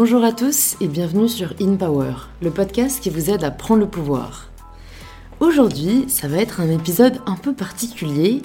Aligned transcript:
Bonjour 0.00 0.22
à 0.22 0.30
tous 0.30 0.76
et 0.80 0.86
bienvenue 0.86 1.28
sur 1.28 1.54
In 1.60 1.74
Power, 1.74 2.12
le 2.40 2.52
podcast 2.52 3.02
qui 3.02 3.10
vous 3.10 3.30
aide 3.30 3.42
à 3.42 3.50
prendre 3.50 3.80
le 3.80 3.88
pouvoir. 3.88 4.48
Aujourd'hui, 5.40 6.04
ça 6.06 6.28
va 6.28 6.36
être 6.36 6.60
un 6.60 6.70
épisode 6.70 7.18
un 7.26 7.34
peu 7.34 7.52
particulier 7.52 8.42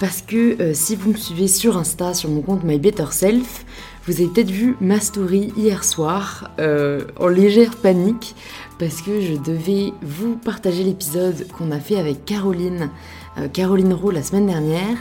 parce 0.00 0.22
que 0.22 0.58
euh, 0.62 0.72
si 0.72 0.96
vous 0.96 1.10
me 1.10 1.16
suivez 1.18 1.46
sur 1.46 1.76
Insta, 1.76 2.14
sur 2.14 2.30
mon 2.30 2.40
compte 2.40 2.64
My 2.64 2.78
Better 2.78 3.04
Self, 3.10 3.66
vous 4.06 4.14
avez 4.14 4.28
peut-être 4.28 4.50
vu 4.50 4.78
ma 4.80 4.98
story 4.98 5.52
hier 5.58 5.84
soir 5.84 6.50
euh, 6.58 7.02
en 7.20 7.28
légère 7.28 7.76
panique 7.76 8.34
parce 8.78 9.02
que 9.02 9.20
je 9.20 9.34
devais 9.34 9.92
vous 10.00 10.36
partager 10.36 10.84
l'épisode 10.84 11.46
qu'on 11.48 11.70
a 11.70 11.80
fait 11.80 11.96
avec 11.96 12.24
Caroline, 12.24 12.88
euh, 13.36 13.48
Caroline 13.48 13.92
Rowe 13.92 14.10
la 14.10 14.22
semaine 14.22 14.46
dernière 14.46 14.96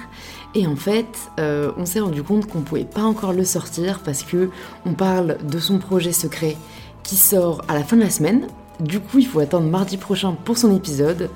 et 0.55 0.67
en 0.67 0.75
fait, 0.75 1.07
euh, 1.39 1.71
on 1.77 1.85
s'est 1.85 1.99
rendu 1.99 2.21
compte 2.21 2.47
qu'on 2.47 2.61
pouvait 2.61 2.83
pas 2.85 3.01
encore 3.01 3.33
le 3.33 3.43
sortir 3.43 3.99
parce 4.03 4.23
que 4.23 4.49
on 4.85 4.93
parle 4.93 5.37
de 5.43 5.59
son 5.59 5.79
projet 5.79 6.11
secret 6.11 6.57
qui 7.01 7.15
sort 7.15 7.63
à 7.67 7.73
la 7.73 7.83
fin 7.83 7.95
de 7.95 8.01
la 8.01 8.09
semaine. 8.09 8.47
Du 8.79 8.99
coup, 8.99 9.19
il 9.19 9.25
faut 9.25 9.39
attendre 9.39 9.67
mardi 9.67 9.97
prochain 9.97 10.35
pour 10.45 10.57
son 10.57 10.75
épisode. 10.75 11.29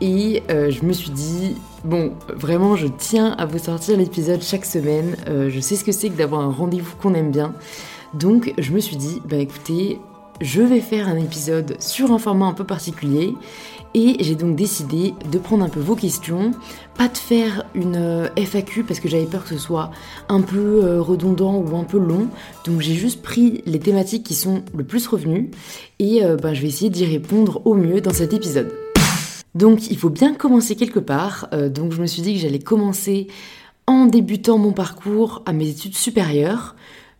Et 0.00 0.42
euh, 0.50 0.70
je 0.70 0.84
me 0.84 0.92
suis 0.92 1.10
dit, 1.10 1.56
bon, 1.84 2.12
vraiment, 2.28 2.76
je 2.76 2.86
tiens 2.86 3.32
à 3.32 3.46
vous 3.46 3.58
sortir 3.58 3.96
l'épisode 3.96 4.42
chaque 4.42 4.64
semaine. 4.64 5.16
Euh, 5.28 5.50
je 5.50 5.60
sais 5.60 5.74
ce 5.74 5.82
que 5.82 5.92
c'est 5.92 6.08
que 6.08 6.16
d'avoir 6.16 6.42
un 6.42 6.52
rendez-vous 6.52 6.94
qu'on 6.96 7.14
aime 7.14 7.32
bien. 7.32 7.54
Donc, 8.14 8.54
je 8.58 8.72
me 8.72 8.78
suis 8.78 8.96
dit, 8.96 9.20
bah 9.28 9.36
écoutez, 9.36 9.98
je 10.40 10.62
vais 10.62 10.80
faire 10.80 11.08
un 11.08 11.16
épisode 11.16 11.76
sur 11.80 12.12
un 12.12 12.18
format 12.18 12.46
un 12.46 12.52
peu 12.52 12.64
particulier 12.64 13.34
et 13.94 14.16
j'ai 14.20 14.34
donc 14.34 14.54
décidé 14.54 15.14
de 15.30 15.38
prendre 15.38 15.64
un 15.64 15.68
peu 15.68 15.80
vos 15.80 15.96
questions, 15.96 16.52
pas 16.96 17.08
de 17.08 17.16
faire 17.16 17.64
une 17.74 17.96
euh, 17.96 18.28
FAQ 18.36 18.84
parce 18.84 19.00
que 19.00 19.08
j'avais 19.08 19.24
peur 19.24 19.44
que 19.44 19.50
ce 19.50 19.58
soit 19.58 19.90
un 20.28 20.40
peu 20.42 20.84
euh, 20.84 21.00
redondant 21.00 21.56
ou 21.56 21.76
un 21.76 21.84
peu 21.84 21.98
long. 21.98 22.28
Donc 22.64 22.80
j'ai 22.80 22.94
juste 22.94 23.22
pris 23.22 23.62
les 23.66 23.80
thématiques 23.80 24.24
qui 24.24 24.34
sont 24.34 24.62
le 24.76 24.84
plus 24.84 25.06
revenues 25.06 25.50
et 25.98 26.24
euh, 26.24 26.36
ben, 26.36 26.54
je 26.54 26.62
vais 26.62 26.68
essayer 26.68 26.90
d'y 26.90 27.06
répondre 27.06 27.62
au 27.64 27.74
mieux 27.74 28.00
dans 28.00 28.12
cet 28.12 28.32
épisode. 28.32 28.72
Donc 29.54 29.90
il 29.90 29.96
faut 29.96 30.10
bien 30.10 30.34
commencer 30.34 30.76
quelque 30.76 31.00
part. 31.00 31.48
donc 31.70 31.92
je 31.92 32.00
me 32.00 32.06
suis 32.06 32.22
dit 32.22 32.34
que 32.34 32.40
j'allais 32.40 32.58
commencer 32.58 33.26
en 33.86 34.04
débutant 34.04 34.58
mon 34.58 34.72
parcours 34.72 35.42
à 35.46 35.52
mes 35.52 35.68
études 35.68 35.96
supérieures. 35.96 36.76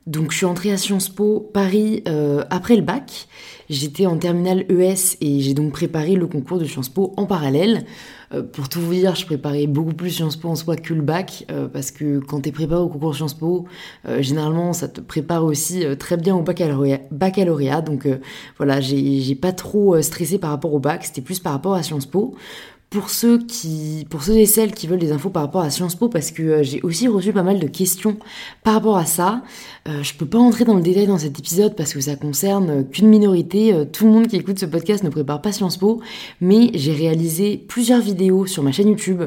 Donc 0.09 0.33
je 0.33 0.39
suis 0.39 0.47
entrée 0.47 0.73
à 0.73 0.78
Sciences 0.78 1.11
Po 1.11 1.51
Paris 1.53 2.03
euh, 2.09 2.42
après 2.48 2.77
le 2.77 2.83
bac. 2.83 3.28
J'étais 3.69 4.06
en 4.06 4.17
terminale 4.17 4.64
ES 4.70 5.19
et 5.20 5.41
j'ai 5.41 5.53
donc 5.53 5.73
préparé 5.73 6.14
le 6.14 6.27
concours 6.27 6.59
de 6.59 6.64
Sciences 6.64 6.89
Po 6.89 7.12
en 7.19 7.27
parallèle. 7.27 7.84
Euh, 8.33 8.42
pour 8.42 8.70
tout 8.70 8.81
vous 8.81 8.95
dire, 8.95 9.14
je 9.17 9.27
préparais 9.27 9.67
beaucoup 9.67 9.92
plus 9.92 10.09
Sciences 10.09 10.36
Po 10.36 10.48
en 10.48 10.56
soi 10.56 10.77
que 10.77 10.95
le 10.95 11.03
bac, 11.03 11.45
euh, 11.51 11.69
parce 11.69 11.91
que 11.91 12.20
quand 12.20 12.41
tu 12.41 12.48
es 12.48 12.53
préparé 12.53 12.81
au 12.81 12.89
concours 12.89 13.14
Sciences 13.14 13.34
Po, 13.34 13.67
généralement 14.20 14.73
ça 14.73 14.89
te 14.89 15.03
prépare 15.03 15.45
aussi 15.45 15.84
très 15.98 16.17
bien 16.17 16.34
au 16.34 16.41
baccalauréat. 16.41 17.01
baccalauréat 17.11 17.83
donc 17.83 18.09
voilà, 18.56 18.81
j'ai 18.81 19.34
pas 19.34 19.53
trop 19.53 20.01
stressé 20.01 20.39
par 20.39 20.48
rapport 20.48 20.73
au 20.73 20.79
bac, 20.79 21.05
c'était 21.05 21.20
plus 21.20 21.39
par 21.39 21.53
rapport 21.53 21.75
à 21.75 21.83
Sciences 21.83 22.06
Po 22.06 22.34
pour 22.91 23.11
ceux 23.11 23.39
qui, 23.39 24.06
pour 24.08 24.22
ceux 24.22 24.39
et 24.39 24.47
celles 24.47 24.72
qui 24.72 24.86
veulent 24.86 24.98
des 24.98 25.12
infos 25.12 25.28
par 25.28 25.42
rapport 25.42 25.61
à 25.61 25.69
Sciences 25.69 25.94
Po, 25.94 26.08
parce 26.08 26.31
que 26.31 26.42
euh, 26.42 26.62
j'ai 26.62 26.81
aussi 26.81 27.06
reçu 27.06 27.34
pas 27.34 27.42
mal 27.42 27.58
de 27.58 27.67
questions 27.67 28.17
par 28.64 28.75
rapport 28.75 28.97
à 28.97 29.05
ça. 29.05 29.42
Euh, 29.89 30.03
je 30.03 30.14
peux 30.14 30.25
pas 30.25 30.39
entrer 30.39 30.64
dans 30.64 30.75
le 30.75 30.80
détail 30.80 31.06
dans 31.06 31.19
cet 31.19 31.39
épisode 31.39 31.77
parce 31.77 31.92
que 31.92 32.00
ça 32.00 32.17
concerne 32.17 32.70
euh, 32.70 32.83
qu'une 32.83 33.08
minorité. 33.08 33.75
tout 33.92 34.06
le 34.06 34.12
monde 34.12 34.27
qui 34.27 34.36
écoute 34.36 34.58
ce 34.58 34.64
podcast 34.64 35.05
ne 35.05 35.11
prépare 35.11 35.42
pas 35.42 35.53
Sciences 35.53 35.77
Po, 35.77 36.00
mais 36.41 36.70
j'ai 36.75 36.95
réalisé 36.95 37.58
plusieurs 37.69 38.00
vidéos 38.00 38.47
sur 38.47 38.62
ma 38.62 38.72
chaîne 38.72 38.89
YouTube 38.89 39.23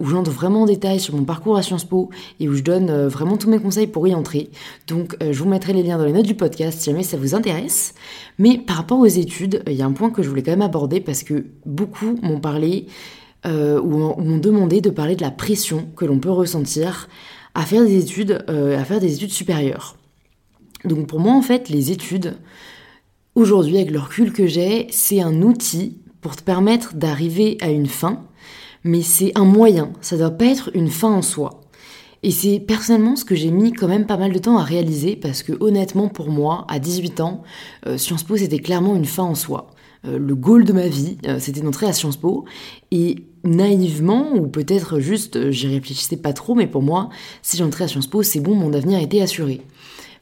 où 0.00 0.06
j'entre 0.06 0.30
vraiment 0.30 0.62
en 0.62 0.66
détail 0.66 1.00
sur 1.00 1.14
mon 1.14 1.24
parcours 1.24 1.56
à 1.56 1.62
Sciences 1.62 1.84
Po 1.84 2.10
et 2.40 2.48
où 2.48 2.54
je 2.54 2.62
donne 2.62 3.06
vraiment 3.06 3.36
tous 3.36 3.50
mes 3.50 3.58
conseils 3.58 3.86
pour 3.86 4.06
y 4.08 4.14
entrer. 4.14 4.50
Donc 4.86 5.16
je 5.20 5.38
vous 5.38 5.48
mettrai 5.48 5.72
les 5.72 5.82
liens 5.82 5.98
dans 5.98 6.04
les 6.04 6.12
notes 6.12 6.26
du 6.26 6.34
podcast 6.34 6.80
si 6.80 6.90
jamais 6.90 7.02
ça 7.02 7.16
vous 7.16 7.34
intéresse. 7.34 7.94
Mais 8.38 8.58
par 8.58 8.76
rapport 8.76 8.98
aux 8.98 9.06
études, 9.06 9.62
il 9.66 9.74
y 9.74 9.82
a 9.82 9.86
un 9.86 9.92
point 9.92 10.10
que 10.10 10.22
je 10.22 10.28
voulais 10.28 10.42
quand 10.42 10.52
même 10.52 10.62
aborder 10.62 11.00
parce 11.00 11.22
que 11.22 11.46
beaucoup 11.64 12.18
m'ont 12.22 12.40
parlé 12.40 12.86
euh, 13.46 13.78
ou 13.78 13.90
m'ont 13.90 14.38
demandé 14.38 14.80
de 14.80 14.88
parler 14.88 15.16
de 15.16 15.22
la 15.22 15.30
pression 15.30 15.86
que 15.96 16.06
l'on 16.06 16.18
peut 16.18 16.30
ressentir 16.30 17.08
à 17.54 17.66
faire 17.66 17.84
des 17.84 17.98
études, 17.98 18.42
euh, 18.48 18.80
à 18.80 18.84
faire 18.86 19.00
des 19.00 19.12
études 19.12 19.32
supérieures. 19.32 19.96
Donc 20.86 21.06
pour 21.06 21.20
moi 21.20 21.34
en 21.34 21.42
fait, 21.42 21.68
les 21.68 21.92
études, 21.92 22.38
aujourd'hui 23.34 23.76
avec 23.76 23.90
le 23.90 23.98
recul 23.98 24.32
que 24.32 24.46
j'ai, 24.46 24.86
c'est 24.90 25.20
un 25.20 25.42
outil 25.42 25.98
pour 26.22 26.36
te 26.36 26.42
permettre 26.42 26.94
d'arriver 26.94 27.58
à 27.60 27.68
une 27.68 27.86
fin, 27.86 28.24
mais 28.82 29.02
c'est 29.02 29.32
un 29.34 29.44
moyen, 29.44 29.92
ça 30.00 30.16
doit 30.16 30.30
pas 30.30 30.46
être 30.46 30.70
une 30.72 30.88
fin 30.88 31.10
en 31.10 31.22
soi. 31.22 31.60
Et 32.22 32.30
c'est 32.30 32.60
personnellement 32.60 33.14
ce 33.14 33.26
que 33.26 33.34
j'ai 33.34 33.50
mis 33.50 33.72
quand 33.72 33.88
même 33.88 34.06
pas 34.06 34.16
mal 34.16 34.32
de 34.32 34.38
temps 34.38 34.56
à 34.56 34.64
réaliser 34.64 35.16
parce 35.16 35.42
que 35.42 35.52
honnêtement 35.60 36.08
pour 36.08 36.30
moi, 36.30 36.66
à 36.70 36.78
18 36.78 37.20
ans, 37.20 37.42
euh, 37.86 37.98
Sciences 37.98 38.22
Po 38.22 38.38
c'était 38.38 38.58
clairement 38.58 38.96
une 38.96 39.04
fin 39.04 39.24
en 39.24 39.34
soi. 39.34 39.66
Le 40.06 40.34
goal 40.34 40.64
de 40.64 40.74
ma 40.74 40.86
vie, 40.86 41.16
c'était 41.38 41.62
d'entrer 41.62 41.86
à 41.86 41.94
Sciences 41.94 42.18
Po 42.18 42.44
et 42.90 43.24
naïvement 43.44 44.32
ou 44.34 44.46
peut-être 44.46 45.00
juste 45.00 45.50
j'y 45.50 45.68
réfléchissais 45.68 46.16
pas 46.16 46.32
trop 46.32 46.54
mais 46.54 46.66
pour 46.66 46.82
moi, 46.82 47.10
si 47.42 47.56
j'entrais 47.56 47.84
à 47.84 47.88
Sciences 47.88 48.06
Po, 48.06 48.22
c'est 48.22 48.40
bon, 48.40 48.54
mon 48.54 48.72
avenir 48.72 49.00
était 49.00 49.20
assuré. 49.20 49.62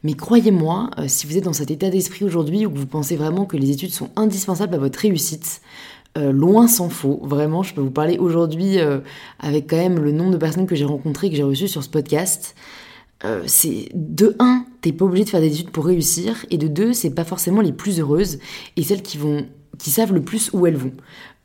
Mais 0.05 0.15
croyez-moi, 0.15 0.91
si 1.07 1.29
vous 1.29 1.37
êtes 1.37 1.45
dans 1.45 1.53
cet 1.53 1.71
état 1.71 1.89
d'esprit 1.89 2.25
aujourd'hui 2.25 2.67
ou 2.67 2.71
que 2.71 2.79
vous 2.79 2.87
pensez 2.87 3.15
vraiment 3.15 3.45
que 3.45 3.57
les 3.57 3.71
études 3.71 3.93
sont 3.93 4.11
indispensables 4.17 4.75
à 4.75 4.79
votre 4.79 4.99
réussite, 4.99 5.61
euh, 6.19 6.31
loin 6.31 6.69
s'en 6.69 6.91
faut. 6.91 7.21
Vraiment, 7.23 7.63
je 7.63 7.73
peux 7.73 7.81
vous 7.81 7.91
parler 7.91 8.19
aujourd'hui 8.19 8.79
euh, 8.79 8.99
avec 9.39 9.71
quand 9.71 9.79
même 9.79 9.99
le 9.99 10.13
nombre 10.13 10.33
de 10.33 10.37
personnes 10.37 10.67
que 10.67 10.75
j'ai 10.75 10.85
rencontrées, 10.85 11.31
que 11.31 11.37
j'ai 11.37 11.43
reçues 11.43 11.69
sur 11.69 11.83
ce 11.83 11.89
podcast. 11.89 12.55
Euh, 13.25 13.43
c'est 13.47 13.89
de 13.95 14.37
un, 14.39 14.67
t'es 14.83 14.93
pas 14.93 15.07
obligé 15.07 15.25
de 15.25 15.31
faire 15.31 15.41
des 15.41 15.53
études 15.53 15.71
pour 15.71 15.87
réussir, 15.87 16.45
et 16.51 16.59
de 16.59 16.67
deux, 16.67 16.93
c'est 16.93 17.11
pas 17.11 17.25
forcément 17.25 17.63
les 17.63 17.73
plus 17.73 17.99
heureuses 17.99 18.41
et 18.77 18.83
celles 18.83 19.01
qui 19.01 19.19
savent 19.91 20.13
le 20.13 20.23
plus 20.23 20.51
où 20.53 20.67
elles 20.67 20.77
vont. 20.77 20.93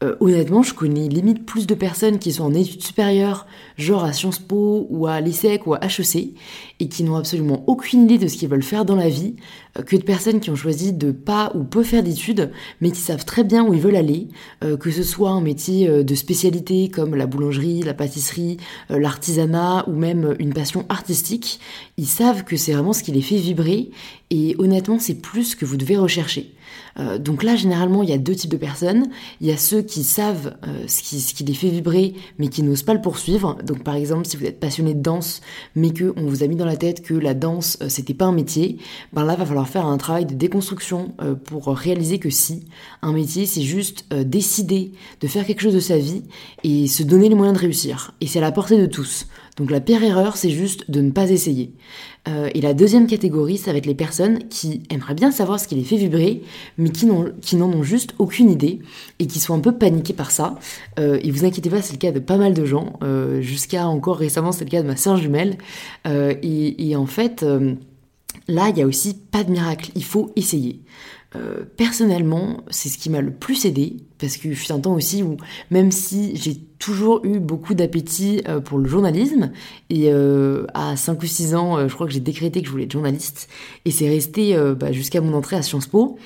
Euh, 0.04 0.16
honnêtement, 0.20 0.62
je 0.62 0.76
connais 0.76 1.08
limite 1.08 1.44
plus 1.44 1.66
de 1.66 1.74
personnes 1.74 2.20
qui 2.20 2.32
sont 2.32 2.44
en 2.44 2.54
études 2.54 2.84
supérieures, 2.84 3.48
genre 3.78 4.04
à 4.04 4.14
Sciences 4.14 4.38
Po 4.38 4.86
ou 4.92 5.08
à 5.08 5.22
l'ESSEC 5.22 5.66
ou 5.66 5.74
à 5.74 5.80
HEC, 5.84 6.36
et 6.80 6.88
qui 6.88 7.04
n'ont 7.04 7.16
absolument 7.16 7.64
aucune 7.66 8.04
idée 8.04 8.20
de 8.20 8.28
ce 8.28 8.38
qu'ils 8.38 8.48
veulent 8.48 8.62
faire 8.62 8.86
dans 8.86 8.96
la 8.96 9.10
vie, 9.10 9.38
euh, 9.80 9.82
que 9.82 9.96
de 9.96 10.04
personnes 10.04 10.40
qui 10.40 10.52
ont 10.52 10.56
choisi 10.56 10.94
de 10.94 11.12
pas 11.12 11.52
ou 11.56 11.64
peu 11.64 11.82
faire 11.82 12.04
d'études, 12.04 12.52
mais 12.80 12.92
qui 12.92 13.02
savent 13.02 13.26
très 13.26 13.44
bien 13.44 13.66
où 13.66 13.74
ils 13.74 13.82
veulent 13.82 13.96
aller, 13.96 14.28
euh, 14.64 14.78
que 14.78 14.92
ce 14.92 15.02
soit 15.02 15.32
un 15.32 15.42
métier 15.42 16.04
de 16.04 16.16
spécialité 16.16 16.90
comme 16.90 17.16
la 17.16 17.26
boulangerie, 17.26 17.82
la 17.82 17.96
pâtisserie, 17.96 18.58
l'artisanat 18.90 19.84
ou 19.90 19.94
même 19.94 20.36
une 20.38 20.54
passion 20.54 20.86
artistique, 20.90 21.60
ils 21.98 22.06
savent 22.06 22.44
que 22.44 22.56
c'est 22.56 22.74
vraiment 22.74 22.94
ce 22.94 23.02
qui 23.02 23.12
les 23.12 23.24
fait 23.24 23.38
vibrer, 23.38 23.90
et 24.30 24.56
honnêtement, 24.60 25.00
c'est 25.00 25.16
plus 25.16 25.56
que 25.56 25.66
vous 25.66 25.78
devez 25.78 25.98
rechercher. 25.98 26.54
Euh, 27.00 27.18
donc 27.18 27.44
là, 27.44 27.56
généralement, 27.56 28.04
il 28.04 28.10
y 28.10 28.14
a 28.14 28.18
deux 28.18 28.36
types 28.36 28.52
de 28.52 28.58
personnes. 28.58 29.10
Il 29.42 29.48
y 29.48 29.52
a 29.52 29.58
ceux 29.58 29.82
qui 29.82 30.04
savent 30.04 30.58
euh, 30.68 30.84
ce, 30.88 31.02
qui, 31.02 31.44
les 31.44 31.54
fait 31.54 31.70
vibrer, 31.70 32.14
mais 32.38 32.48
qui 32.48 32.64
n'osent 32.64 32.84
pas 32.84 32.94
le 32.94 33.02
poursuivre. 33.02 33.58
Donc 33.64 33.84
par 33.84 33.96
exemple, 33.96 34.26
si 34.26 34.38
vous 34.38 34.46
êtes 34.46 34.60
passionné 34.60 34.94
de 34.94 35.02
danse, 35.02 35.42
mais 35.76 35.92
que 35.92 36.14
on 36.18 36.26
vous 36.26 36.44
a 36.44 36.48
mis 36.48 36.56
dans 36.56 36.66
la 36.66 36.78
tête 36.78 37.02
que 37.02 37.14
la 37.14 37.34
danse, 37.34 37.78
euh, 37.82 37.90
c'était 37.90 38.14
pas 38.14 38.26
un 38.26 38.32
métier, 38.32 38.78
ben 39.14 39.26
là, 39.26 39.36
va 39.36 39.46
falloir 39.46 39.68
faire 39.68 39.86
un 39.86 39.98
travail 39.98 40.26
de 40.26 40.34
déconstruction 40.34 41.14
pour 41.46 41.68
réaliser 41.68 42.20
que 42.20 42.30
si, 42.30 42.66
un 43.02 43.14
métier, 43.14 43.46
c'est 43.46 43.62
juste 43.62 44.06
décider 44.26 44.92
de 45.22 45.28
faire 45.28 45.46
quelque 45.46 45.62
chose 45.62 45.74
de 45.74 45.80
sa 45.80 45.98
vie 45.98 46.24
et 46.64 46.88
se 46.88 47.04
donner 47.04 47.30
les 47.30 47.36
moyens 47.36 47.58
de 47.58 47.62
réussir. 47.62 48.14
Et 48.22 48.28
c'est 48.28 48.40
à 48.40 48.42
la 48.42 48.52
portée 48.52 48.78
de 48.78 48.86
tous. 48.86 49.28
Donc 49.58 49.72
la 49.72 49.82
pire 49.82 50.04
erreur, 50.04 50.38
c'est 50.38 50.52
juste 50.52 50.90
de 50.90 51.02
ne 51.02 51.10
pas 51.10 51.32
essayer. 51.32 51.74
Euh, 52.28 52.50
et 52.54 52.62
la 52.62 52.74
deuxième 52.74 53.08
catégorie, 53.08 53.58
ça 53.58 53.72
va 53.72 53.80
être 53.80 53.88
les 53.88 53.96
personnes 53.96 54.48
qui 54.50 54.84
aimeraient 54.92 55.16
bien 55.16 55.32
savoir 55.32 55.60
ce 55.60 55.68
qui 55.68 55.76
les 55.76 55.84
fait 55.84 55.98
vibrer, 55.98 56.44
mais 56.78 56.90
qui 56.90 57.06
n'en 57.08 57.72
ont 57.72 57.84
juste 57.84 58.14
aucune 58.20 58.52
idée 58.52 58.80
et 59.18 59.26
qui 59.26 59.40
sont 59.40 59.56
un 59.56 59.60
peu 59.60 59.72
paniquées 59.72 60.14
par 60.14 60.30
ça. 60.30 60.60
Euh, 61.00 61.20
et 61.24 61.32
vous 61.32 61.44
inquiétez 61.44 61.70
pas, 61.70 61.82
c'est 61.82 61.94
le 61.94 62.00
cas 62.00 62.12
de 62.12 62.20
pas 62.20 62.38
mal 62.38 62.54
de 62.54 62.66
gens. 62.66 62.94
Euh, 63.02 63.42
jusqu'à 63.42 63.88
encore 63.88 64.18
récemment, 64.18 64.52
c'est 64.52 64.66
le 64.66 64.70
cas 64.70 64.84
de 64.84 64.88
ma 64.88 64.96
sœur 64.96 65.18
jumelle. 65.18 65.58
Et, 66.06 66.90
et, 66.90 66.96
en 66.96 67.06
fait, 67.06 67.44
là, 68.48 68.70
il 68.70 68.78
y 68.78 68.82
a 68.82 68.86
aussi 68.86 69.16
pas 69.16 69.44
de 69.44 69.52
miracle. 69.52 69.92
Il 69.96 70.04
faut 70.04 70.32
essayer. 70.36 70.82
Euh, 71.36 71.66
personnellement, 71.76 72.64
c'est 72.70 72.88
ce 72.88 72.98
qui 72.98 73.10
m'a 73.10 73.22
le 73.22 73.32
plus 73.32 73.66
aidé, 73.66 73.98
parce 74.18 74.38
que 74.38 74.54
je 74.54 74.64
suis 74.64 74.72
un 74.72 74.80
temps 74.80 74.94
aussi 74.94 75.24
où, 75.24 75.38
même 75.72 75.92
si 75.92 76.36
j'ai 76.36 76.56
toujours 76.80 77.26
eu 77.26 77.40
beaucoup 77.40 77.74
d'appétit 77.74 78.42
euh, 78.48 78.62
pour 78.62 78.78
le 78.78 78.88
journalisme, 78.88 79.52
et 79.90 80.12
euh, 80.12 80.66
à 80.74 80.96
5 80.96 81.22
ou 81.22 81.26
6 81.26 81.56
ans, 81.56 81.88
je 81.88 81.94
crois 81.94 82.08
que 82.08 82.14
j'ai 82.14 82.22
décrété 82.22 82.62
que 82.62 82.68
je 82.68 82.72
voulais 82.72 82.86
être 82.86 82.92
journaliste, 82.92 83.50
et 83.84 83.92
c'est 83.92 84.08
resté 84.08 84.58
bah, 84.80 84.92
jusqu'à 84.92 85.20
mon 85.20 85.34
entrée 85.34 85.58
à 85.58 85.62
Sciences 85.62 85.88
Po, 85.88 86.18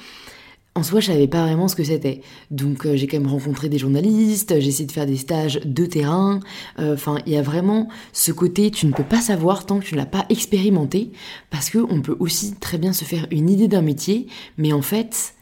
en 0.74 0.84
soi, 0.84 1.02
je 1.02 1.08
savais 1.08 1.28
pas 1.28 1.46
vraiment 1.46 1.68
ce 1.68 1.76
que 1.76 1.84
c'était. 1.84 2.22
Donc, 2.50 2.86
euh, 2.86 2.96
j'ai 2.96 3.06
quand 3.06 3.20
même 3.20 3.30
rencontré 3.30 3.68
des 3.68 3.78
journalistes, 3.78 4.58
j'ai 4.60 4.70
essayé 4.70 4.86
de 4.86 4.92
faire 4.92 5.06
des 5.06 5.18
stages 5.18 5.60
de 5.66 5.86
terrain. 5.86 6.40
Euh, 6.80 6.94
enfin, 6.94 7.18
il 7.26 7.34
y 7.34 7.38
a 7.38 7.42
vraiment 7.42 7.90
ce 8.14 8.32
côté, 8.32 8.72
tu 8.72 8.86
ne 8.86 8.94
peux 8.94 9.04
pas 9.04 9.20
savoir 9.20 9.66
tant 9.66 9.80
que 9.80 9.86
tu 9.86 9.96
ne 9.96 10.00
l'as 10.00 10.06
pas 10.06 10.26
expérimenté, 10.30 11.12
parce 11.50 11.70
que 11.70 11.80
on 11.80 12.02
peut 12.02 12.16
aussi 12.20 12.56
très 12.56 12.78
bien 12.78 12.94
se 12.94 13.04
faire 13.04 13.28
une 13.32 13.50
idée 13.50 13.68
d'un 13.68 13.82
métier, 13.82 14.28
mais 14.58 14.72
en 14.72 14.82
fait, 14.82 15.34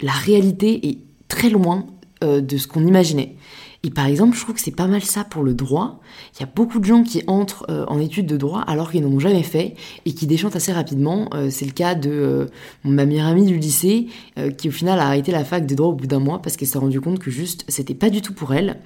la 0.00 0.12
réalité 0.12 0.86
est 0.86 0.98
très 1.26 1.50
loin 1.50 1.86
euh, 2.22 2.40
de 2.40 2.56
ce 2.56 2.68
qu'on 2.68 2.86
imaginait. 2.86 3.34
Et 3.86 3.90
par 3.90 4.06
exemple, 4.06 4.36
je 4.36 4.42
trouve 4.42 4.56
que 4.56 4.60
c'est 4.60 4.74
pas 4.74 4.88
mal 4.88 5.00
ça 5.02 5.22
pour 5.22 5.44
le 5.44 5.54
droit. 5.54 6.00
Il 6.34 6.40
y 6.40 6.42
a 6.42 6.50
beaucoup 6.52 6.80
de 6.80 6.84
gens 6.84 7.04
qui 7.04 7.22
entrent 7.28 7.64
euh, 7.70 7.84
en 7.86 8.00
études 8.00 8.26
de 8.26 8.36
droit 8.36 8.60
alors 8.62 8.90
qu'ils 8.90 9.00
n'en 9.00 9.14
ont 9.14 9.20
jamais 9.20 9.44
fait 9.44 9.76
et 10.04 10.12
qui 10.12 10.26
déchantent 10.26 10.56
assez 10.56 10.72
rapidement. 10.72 11.28
Euh, 11.34 11.50
c'est 11.50 11.66
le 11.66 11.70
cas 11.70 11.94
de 11.94 12.10
euh, 12.10 12.46
ma 12.82 13.06
meilleure 13.06 13.28
amie 13.28 13.46
du 13.46 13.56
lycée 13.56 14.08
qui 14.58 14.68
au 14.68 14.72
final 14.72 14.98
a 14.98 15.06
arrêté 15.06 15.30
la 15.30 15.44
fac 15.44 15.66
de 15.66 15.74
droit 15.76 15.90
au 15.90 15.94
bout 15.94 16.08
d'un 16.08 16.18
mois 16.18 16.42
parce 16.42 16.56
qu'elle 16.56 16.66
s'est 16.66 16.78
rendue 16.78 17.00
compte 17.00 17.20
que 17.20 17.30
juste 17.30 17.64
c'était 17.68 17.94
pas 17.94 18.10
du 18.10 18.22
tout 18.22 18.34
pour 18.34 18.52
elle. 18.52 18.80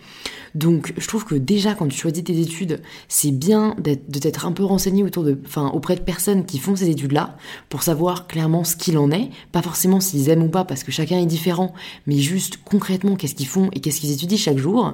Donc 0.55 0.93
je 0.97 1.07
trouve 1.07 1.25
que 1.25 1.35
déjà 1.35 1.75
quand 1.75 1.87
tu 1.87 1.97
choisis 1.97 2.25
tes 2.25 2.39
études, 2.39 2.81
c'est 3.09 3.31
bien 3.31 3.77
de 3.79 3.95
t'être 4.19 4.47
un 4.47 4.53
peu 4.53 4.65
renseigné 4.65 5.03
autour 5.03 5.25
de, 5.25 5.39
enfin, 5.47 5.69
auprès 5.69 5.95
de 5.95 6.01
personnes 6.01 6.45
qui 6.45 6.59
font 6.59 6.77
ces 6.77 6.91
études-là 6.91 7.37
pour 7.69 7.83
savoir 7.83 8.27
clairement 8.27 8.65
ce 8.65 8.77
qu'il 8.77 8.99
en 8.99 9.11
est. 9.11 9.31
Pas 9.53 9.63
forcément 9.63 10.01
s'ils 10.01 10.29
aiment 10.29 10.43
ou 10.43 10.49
pas 10.49 10.65
parce 10.65 10.83
que 10.83 10.93
chacun 10.93 11.19
est 11.19 11.27
différent, 11.27 11.73
mais 12.07 12.17
juste 12.17 12.59
concrètement 12.65 13.17
qu'est-ce 13.17 13.35
qu'ils 13.35 13.47
font 13.47 13.71
et 13.73 13.81
qu'est-ce 13.81 14.01
qu'ils 14.01 14.13
étudient 14.13 14.39
chaque 14.39 14.59
jour. 14.59 14.90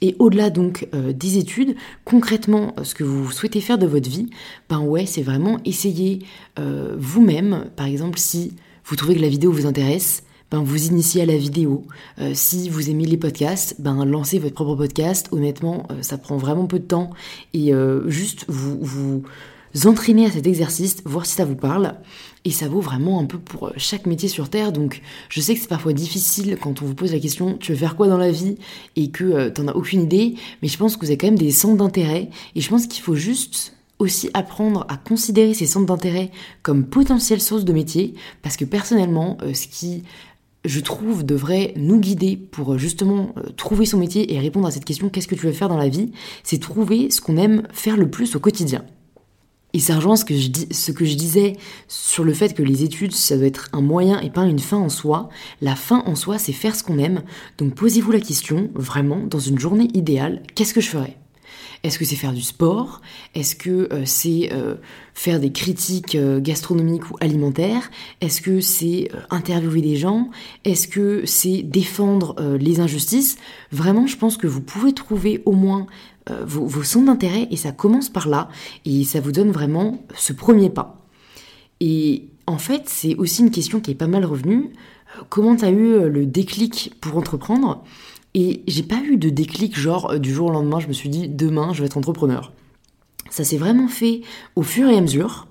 Et 0.00 0.16
au-delà 0.18 0.50
donc 0.50 0.88
euh, 0.94 1.12
des 1.12 1.38
études, 1.38 1.76
concrètement, 2.04 2.74
ce 2.82 2.94
que 2.94 3.04
vous 3.04 3.30
souhaitez 3.30 3.60
faire 3.60 3.78
de 3.78 3.86
votre 3.86 4.10
vie, 4.10 4.30
ben 4.68 4.80
ouais, 4.80 5.06
c'est 5.06 5.22
vraiment 5.22 5.58
essayer 5.64 6.20
euh, 6.58 6.96
vous-même, 6.98 7.66
par 7.76 7.86
exemple, 7.86 8.18
si 8.18 8.54
vous 8.84 8.96
trouvez 8.96 9.14
que 9.14 9.20
la 9.20 9.28
vidéo 9.28 9.52
vous 9.52 9.66
intéresse, 9.66 10.24
ben, 10.52 10.62
vous 10.62 10.86
initiez 10.86 11.22
à 11.22 11.26
la 11.26 11.38
vidéo. 11.38 11.86
Euh, 12.20 12.32
si 12.34 12.68
vous 12.68 12.90
aimez 12.90 13.06
les 13.06 13.16
podcasts, 13.16 13.80
ben, 13.80 14.04
lancez 14.04 14.38
votre 14.38 14.54
propre 14.54 14.74
podcast. 14.74 15.28
Honnêtement, 15.32 15.86
euh, 15.90 16.02
ça 16.02 16.18
prend 16.18 16.36
vraiment 16.36 16.66
peu 16.66 16.78
de 16.78 16.84
temps. 16.84 17.10
Et 17.54 17.72
euh, 17.72 18.06
juste 18.10 18.44
vous, 18.48 18.78
vous 18.82 19.22
entraîner 19.86 20.26
à 20.26 20.30
cet 20.30 20.46
exercice, 20.46 20.98
voir 21.06 21.24
si 21.24 21.34
ça 21.34 21.46
vous 21.46 21.56
parle. 21.56 21.94
Et 22.44 22.50
ça 22.50 22.68
vaut 22.68 22.80
vraiment 22.80 23.20
un 23.20 23.24
peu 23.24 23.38
pour 23.38 23.72
chaque 23.76 24.06
métier 24.06 24.28
sur 24.28 24.48
Terre. 24.48 24.72
Donc 24.72 25.00
je 25.28 25.40
sais 25.40 25.54
que 25.54 25.60
c'est 25.60 25.68
parfois 25.68 25.92
difficile 25.92 26.58
quand 26.60 26.82
on 26.82 26.86
vous 26.86 26.94
pose 26.94 27.12
la 27.12 27.20
question 27.20 27.56
tu 27.58 27.72
veux 27.72 27.78
faire 27.78 27.96
quoi 27.96 28.08
dans 28.08 28.18
la 28.18 28.32
vie? 28.32 28.56
Et 28.96 29.10
que 29.10 29.48
t'en 29.48 29.68
as 29.68 29.74
aucune 29.74 30.02
idée. 30.02 30.34
Mais 30.60 30.68
je 30.68 30.76
pense 30.76 30.96
que 30.96 31.00
vous 31.00 31.10
avez 31.10 31.18
quand 31.18 31.28
même 31.28 31.38
des 31.38 31.52
centres 31.52 31.76
d'intérêt. 31.76 32.30
Et 32.54 32.60
je 32.60 32.68
pense 32.68 32.86
qu'il 32.86 33.02
faut 33.02 33.14
juste 33.14 33.74
aussi 33.98 34.30
apprendre 34.34 34.84
à 34.88 34.96
considérer 34.96 35.54
ces 35.54 35.66
centres 35.66 35.86
d'intérêt 35.86 36.32
comme 36.62 36.84
potentielles 36.84 37.40
sources 37.40 37.64
de 37.64 37.72
métier. 37.72 38.14
Parce 38.42 38.56
que 38.56 38.64
personnellement, 38.64 39.38
ce 39.54 39.68
qui 39.68 40.02
je 40.64 40.80
trouve, 40.80 41.24
devrait 41.24 41.74
nous 41.76 41.98
guider 41.98 42.36
pour 42.36 42.74
euh, 42.74 42.78
justement 42.78 43.34
euh, 43.36 43.50
trouver 43.56 43.86
son 43.86 43.98
métier 43.98 44.32
et 44.32 44.38
répondre 44.38 44.66
à 44.66 44.70
cette 44.70 44.84
question 44.84 45.08
qu'est-ce 45.08 45.28
que 45.28 45.34
tu 45.34 45.46
veux 45.46 45.52
faire 45.52 45.68
dans 45.68 45.76
la 45.76 45.88
vie? 45.88 46.12
C'est 46.44 46.60
trouver 46.60 47.10
ce 47.10 47.20
qu'on 47.20 47.36
aime 47.36 47.66
faire 47.72 47.96
le 47.96 48.08
plus 48.08 48.36
au 48.36 48.40
quotidien. 48.40 48.84
Et 49.74 49.78
ça 49.78 49.96
rejoint 49.96 50.16
ce 50.16 50.24
que, 50.24 50.36
je 50.36 50.48
dis, 50.48 50.68
ce 50.70 50.92
que 50.92 51.04
je 51.04 51.14
disais 51.14 51.56
sur 51.88 52.24
le 52.24 52.34
fait 52.34 52.54
que 52.54 52.62
les 52.62 52.82
études, 52.82 53.12
ça 53.12 53.36
doit 53.36 53.46
être 53.46 53.68
un 53.72 53.80
moyen 53.80 54.20
et 54.20 54.30
pas 54.30 54.44
une 54.44 54.58
fin 54.58 54.76
en 54.76 54.88
soi. 54.88 55.28
La 55.60 55.76
fin 55.76 56.02
en 56.06 56.14
soi, 56.14 56.38
c'est 56.38 56.52
faire 56.52 56.74
ce 56.74 56.82
qu'on 56.84 56.98
aime. 56.98 57.22
Donc 57.58 57.74
posez-vous 57.74 58.12
la 58.12 58.20
question, 58.20 58.70
vraiment, 58.74 59.24
dans 59.26 59.38
une 59.38 59.58
journée 59.58 59.88
idéale, 59.94 60.42
qu'est-ce 60.54 60.74
que 60.74 60.80
je 60.80 60.90
ferais? 60.90 61.16
Est-ce 61.82 61.98
que 61.98 62.04
c'est 62.04 62.16
faire 62.16 62.32
du 62.32 62.42
sport? 62.42 63.00
Est-ce 63.34 63.56
que 63.56 63.88
euh, 63.92 64.02
c'est 64.04 64.50
euh, 64.52 64.76
faire 65.14 65.40
des 65.40 65.50
critiques 65.50 66.14
euh, 66.14 66.38
gastronomiques 66.38 67.10
ou 67.10 67.16
alimentaires? 67.20 67.90
Est-ce 68.20 68.40
que 68.40 68.60
c'est 68.60 69.10
interviewer 69.30 69.80
des 69.80 69.96
gens? 69.96 70.30
Est-ce 70.64 70.86
que 70.86 71.26
c'est 71.26 71.62
défendre 71.62 72.36
les 72.58 72.78
injustices? 72.78 73.36
Vraiment, 73.72 74.06
je 74.06 74.16
pense 74.16 74.36
que 74.36 74.46
vous 74.46 74.60
pouvez 74.60 74.92
trouver 74.92 75.42
au 75.44 75.52
moins 75.52 75.86
vos, 76.30 76.66
vos 76.66 76.82
centres 76.82 77.06
d'intérêt 77.06 77.48
et 77.50 77.56
ça 77.56 77.72
commence 77.72 78.08
par 78.08 78.28
là 78.28 78.48
et 78.84 79.04
ça 79.04 79.20
vous 79.20 79.32
donne 79.32 79.50
vraiment 79.50 80.04
ce 80.16 80.32
premier 80.32 80.70
pas. 80.70 80.98
Et 81.80 82.28
en 82.46 82.58
fait, 82.58 82.82
c'est 82.86 83.16
aussi 83.16 83.42
une 83.42 83.50
question 83.50 83.80
qui 83.80 83.90
est 83.90 83.96
pas 83.96 84.06
mal 84.06 84.24
revenue. 84.24 84.70
Comment 85.28 85.56
tu 85.56 85.64
as 85.64 85.70
eu 85.70 86.08
le 86.08 86.26
déclic 86.26 86.94
pour 87.00 87.16
entreprendre? 87.16 87.82
Et 88.34 88.62
j'ai 88.66 88.82
pas 88.82 89.00
eu 89.02 89.16
de 89.16 89.28
déclic 89.28 89.78
genre 89.78 90.12
euh, 90.12 90.18
du 90.18 90.32
jour 90.32 90.48
au 90.48 90.52
lendemain, 90.52 90.80
je 90.80 90.88
me 90.88 90.92
suis 90.92 91.08
dit 91.08 91.28
demain 91.28 91.72
je 91.72 91.80
vais 91.80 91.86
être 91.86 91.98
entrepreneur. 91.98 92.52
Ça 93.30 93.44
s'est 93.44 93.58
vraiment 93.58 93.88
fait 93.88 94.22
au 94.56 94.62
fur 94.62 94.88
et 94.88 94.96
à 94.96 95.00
mesure. 95.00 95.48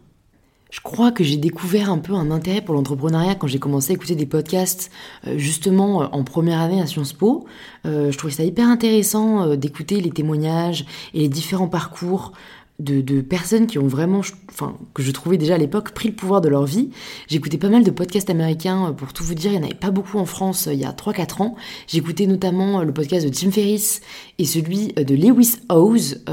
Je 0.72 0.80
crois 0.82 1.12
que 1.12 1.24
j'ai 1.24 1.38
découvert 1.38 1.92
un 1.92 2.00
peu 2.00 2.14
un 2.14 2.32
intérêt 2.32 2.62
pour 2.62 2.74
l'entrepreneuriat 2.74 3.36
quand 3.36 3.46
j'ai 3.46 3.60
commencé 3.60 3.92
à 3.92 3.96
écouter 3.96 4.16
des 4.16 4.26
podcasts 4.26 4.90
euh, 5.28 5.38
justement 5.38 6.02
euh, 6.02 6.08
en 6.12 6.24
première 6.24 6.60
année 6.60 6.82
à 6.82 6.88
Sciences 6.88 7.14
Po. 7.14 7.46
je 7.86 8.18
trouvais 8.18 8.34
ça 8.34 8.44
hyper 8.44 8.68
intéressant 8.68 9.56
d'écouter 9.56 10.02
les 10.02 10.12
témoignages 10.12 10.86
et 11.14 11.20
les 11.20 11.30
différents 11.30 11.68
parcours 11.68 12.32
de, 12.84 13.22
personnes 13.22 13.68
qui 13.68 13.80
ont 13.80 13.88
vraiment, 13.88 14.22
enfin, 14.50 14.78
que 14.94 15.04
je 15.04 15.12
trouvais 15.12 15.38
déjà 15.38 15.56
à 15.56 15.58
l'époque, 15.58 15.92
pris 15.92 16.10
le 16.10 16.16
pouvoir 16.16 16.42
de 16.42 16.50
leur 16.50 16.66
vie. 16.66 16.90
J'écoutais 17.28 17.58
pas 17.58 17.70
mal 17.70 17.84
de 17.84 17.92
podcasts 17.92 18.30
américains, 18.30 18.90
euh, 18.90 18.92
pour 18.92 19.14
tout 19.14 19.24
vous 19.24 19.36
dire, 19.36 19.52
il 19.52 19.60
n'y 19.60 19.64
en 19.64 19.66
avait 19.66 19.76
pas 19.76 19.92
beaucoup 19.92 20.18
en 20.18 20.26
France 20.26 20.68
euh, 20.68 20.74
il 20.74 20.80
y 20.80 20.86
a 20.86 20.92
3-4 20.92 21.42
ans. 21.44 21.56
J'écoutais 21.88 22.26
notamment 22.26 22.80
euh, 22.80 22.84
le 22.84 22.94
podcast 22.94 23.26
de 23.26 23.34
Tim 23.34 23.52
Ferriss 23.52 24.02
et 24.40 24.46
celui 24.46 24.94
de 24.94 25.16
Lewis 25.16 25.58
Howes, 25.70 26.24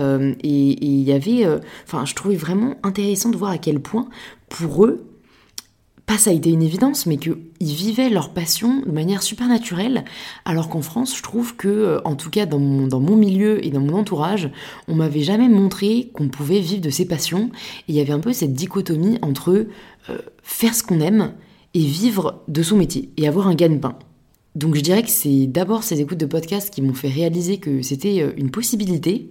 et 0.43 0.87
il 0.87 1.03
y 1.03 1.13
avait, 1.13 1.47
enfin, 1.85 2.05
je 2.05 2.15
trouvais 2.15 2.37
vraiment 2.37 2.77
intéressant 2.83 3.29
de 3.29 3.37
voir 3.37 3.51
à 3.51 3.59
quel 3.59 3.81
point, 3.81 4.09
pour 4.49 4.85
eux, 4.87 5.05
pas 6.09 6.17
ça 6.17 6.31
a 6.31 6.33
été 6.33 6.49
une 6.49 6.63
évidence, 6.63 7.05
mais 7.05 7.19
qu'ils 7.19 7.37
vivaient 7.61 8.09
leur 8.09 8.33
passion 8.33 8.81
de 8.81 8.91
manière 8.91 9.23
super 9.23 9.47
naturelle, 9.47 10.07
alors 10.47 10.71
qu'en 10.71 10.81
France, 10.81 11.15
je 11.15 11.23
trouve 11.23 11.55
que, 11.55 11.69
euh, 11.69 12.01
en 12.07 12.17
tout 12.17 12.31
cas 12.31 12.47
dans 12.47 12.59
mon, 12.59 13.15
milieu 13.15 13.65
et 13.65 13.69
dans 13.69 13.81
mon 13.81 13.93
entourage, 13.93 14.51
on 14.89 14.95
m'avait 14.95 15.21
jamais 15.21 15.51
montré 15.51 16.11
qu'on 16.15 16.29
pouvait 16.29 16.61
vivre 16.61 16.81
de 16.81 16.89
ses 16.89 17.05
passions, 17.05 17.51
et 17.89 17.93
il 17.93 17.95
y 17.95 18.01
avait 18.01 18.15
un 18.15 18.21
peu 18.21 18.33
cette 18.33 18.55
dichotomie 18.55 19.19
entre 19.21 19.67
euh, 20.09 20.19
faire 20.43 20.75
ce 20.75 20.83
qu'on 20.83 21.01
aime 21.01 21.35
et 21.75 21.85
vivre 21.85 22.43
de 22.49 22.63
son 22.63 22.79
métier, 22.79 23.11
et 23.19 23.29
avoir 23.29 23.47
un 23.47 23.55
gagne-pain. 23.55 23.99
Donc 24.55 24.77
je 24.77 24.81
dirais 24.81 25.03
que 25.03 25.11
c'est 25.11 25.47
d'abord 25.47 25.83
ces 25.83 26.01
écoutes 26.01 26.19
de 26.19 26.27
podcasts 26.27 26.73
qui 26.73 26.81
m'ont 26.81 26.95
fait 26.95 27.11
réaliser 27.11 27.59
que 27.59 27.83
c'était 27.83 28.23
euh, 28.23 28.33
une 28.39 28.51
possibilité, 28.51 29.31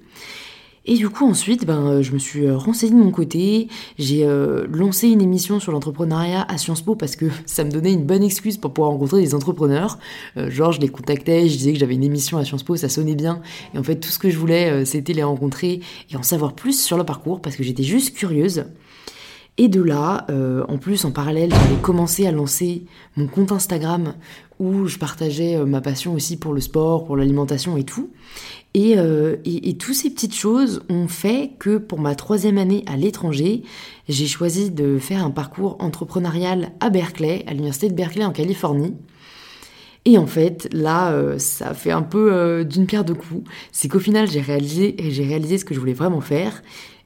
et 0.88 0.96
du 0.96 1.10
coup 1.10 1.26
ensuite, 1.26 1.66
ben, 1.66 1.86
euh, 1.86 2.02
je 2.02 2.14
me 2.14 2.18
suis 2.18 2.46
euh, 2.46 2.58
renseignée 2.58 2.98
de 2.98 3.04
mon 3.04 3.12
côté, 3.12 3.68
j'ai 4.00 4.24
euh, 4.24 4.66
lancé 4.72 5.10
une 5.10 5.22
émission 5.22 5.60
sur 5.60 5.74
l'entrepreneuriat 5.74 6.46
à 6.48 6.58
Sciences 6.58 6.82
Po 6.82 6.96
parce 6.96 7.18
que 7.18 7.26
ça 7.46 7.66
me 7.66 7.72
donnait 7.72 7.92
une 7.92 8.06
bonne 8.06 8.24
excuse 8.24 8.58
pour 8.58 8.74
pouvoir 8.74 8.94
rencontrer 8.94 9.22
des 9.22 9.36
entrepreneurs. 9.36 10.00
genre 10.48 10.72
je 10.72 10.80
les 10.80 10.88
contactais, 10.88 11.50
je 11.50 11.58
disais 11.58 11.74
que 11.74 11.80
j'avais 11.80 11.96
une 11.96 12.06
émission 12.06 12.38
à 12.38 12.46
Sciences 12.46 12.64
Po, 12.64 12.78
ça 12.78 12.88
sonnait 12.88 13.16
bien. 13.16 13.42
Et 13.74 13.78
en 13.78 13.84
fait 13.84 13.98
tout 13.98 14.10
ce 14.10 14.18
que 14.18 14.30
je 14.30 14.38
voulais 14.38 14.86
c'était 14.86 15.14
les 15.14 15.24
rencontrer 15.24 15.82
et 16.10 16.16
en 16.16 16.24
savoir 16.24 16.54
plus 16.54 16.82
sur 16.82 16.96
leur 16.96 17.06
parcours 17.06 17.42
parce 17.42 17.58
que 17.58 17.64
j'étais 17.64 17.84
juste 17.84 18.16
curieuse. 18.16 18.64
Et 19.58 19.70
de 19.70 19.82
là, 19.82 20.28
en 20.68 20.78
plus, 20.78 21.04
en 21.06 21.12
parallèle, 21.12 21.50
j'avais 21.52 21.82
commencé 21.82 22.28
à 22.28 22.32
lancer 22.32 22.86
mon 23.16 23.26
compte 23.28 23.52
Instagram 23.52 24.14
où 24.60 24.86
je 24.86 25.00
partageais 25.00 25.58
ma 25.66 25.82
passion 25.82 26.14
aussi 26.14 26.38
pour 26.38 26.54
le 26.54 26.62
sport, 26.62 27.06
pour 27.06 27.18
l'alimentation 27.18 27.76
et 27.76 27.84
tout. 27.84 28.12
Euh, 28.78 29.38
et, 29.46 29.78
toutes 29.78 29.96
ces 29.96 30.10
petites 30.10 30.36
choses 30.36 30.84
ont 30.90 31.08
fait 31.08 31.52
que 31.60 31.78
pour 31.78 32.00
ma 32.00 32.16
troisième 32.16 32.58
année 32.58 32.84
à 32.86 32.96
l'étranger, 32.96 33.64
j'ai 34.08 34.28
choisi 34.28 34.70
de 34.70 35.00
faire 35.00 35.26
un 35.26 35.32
parcours 35.32 35.78
entrepreneurial 35.80 36.72
à 36.80 36.90
Berkeley, 36.90 37.44
à 37.48 37.52
l'université 37.52 37.90
de 37.90 37.96
Berkeley 37.96 38.26
en 38.26 38.32
Californie. 38.32 38.94
Et 40.06 40.18
en 40.18 40.28
fait, 40.28 40.70
là, 40.74 41.12
euh, 41.12 41.40
ça 41.40 41.74
fait 41.74 41.92
un 41.92 42.04
peu 42.04 42.32
euh, 42.32 42.64
d'une 42.64 42.86
pierre 42.86 43.04
deux 43.04 43.16
coups. 43.16 43.50
C'est 43.72 43.88
qu'au 43.88 44.00
final, 44.00 44.30
j'ai 44.30 44.42
réalisé, 44.42 44.96
réalisé 45.00 45.58
ce 45.58 45.66
que 45.66 45.74
je 45.74 45.80
voulais 45.80 45.94
vraiment 45.94 46.22
faire. 46.22 46.62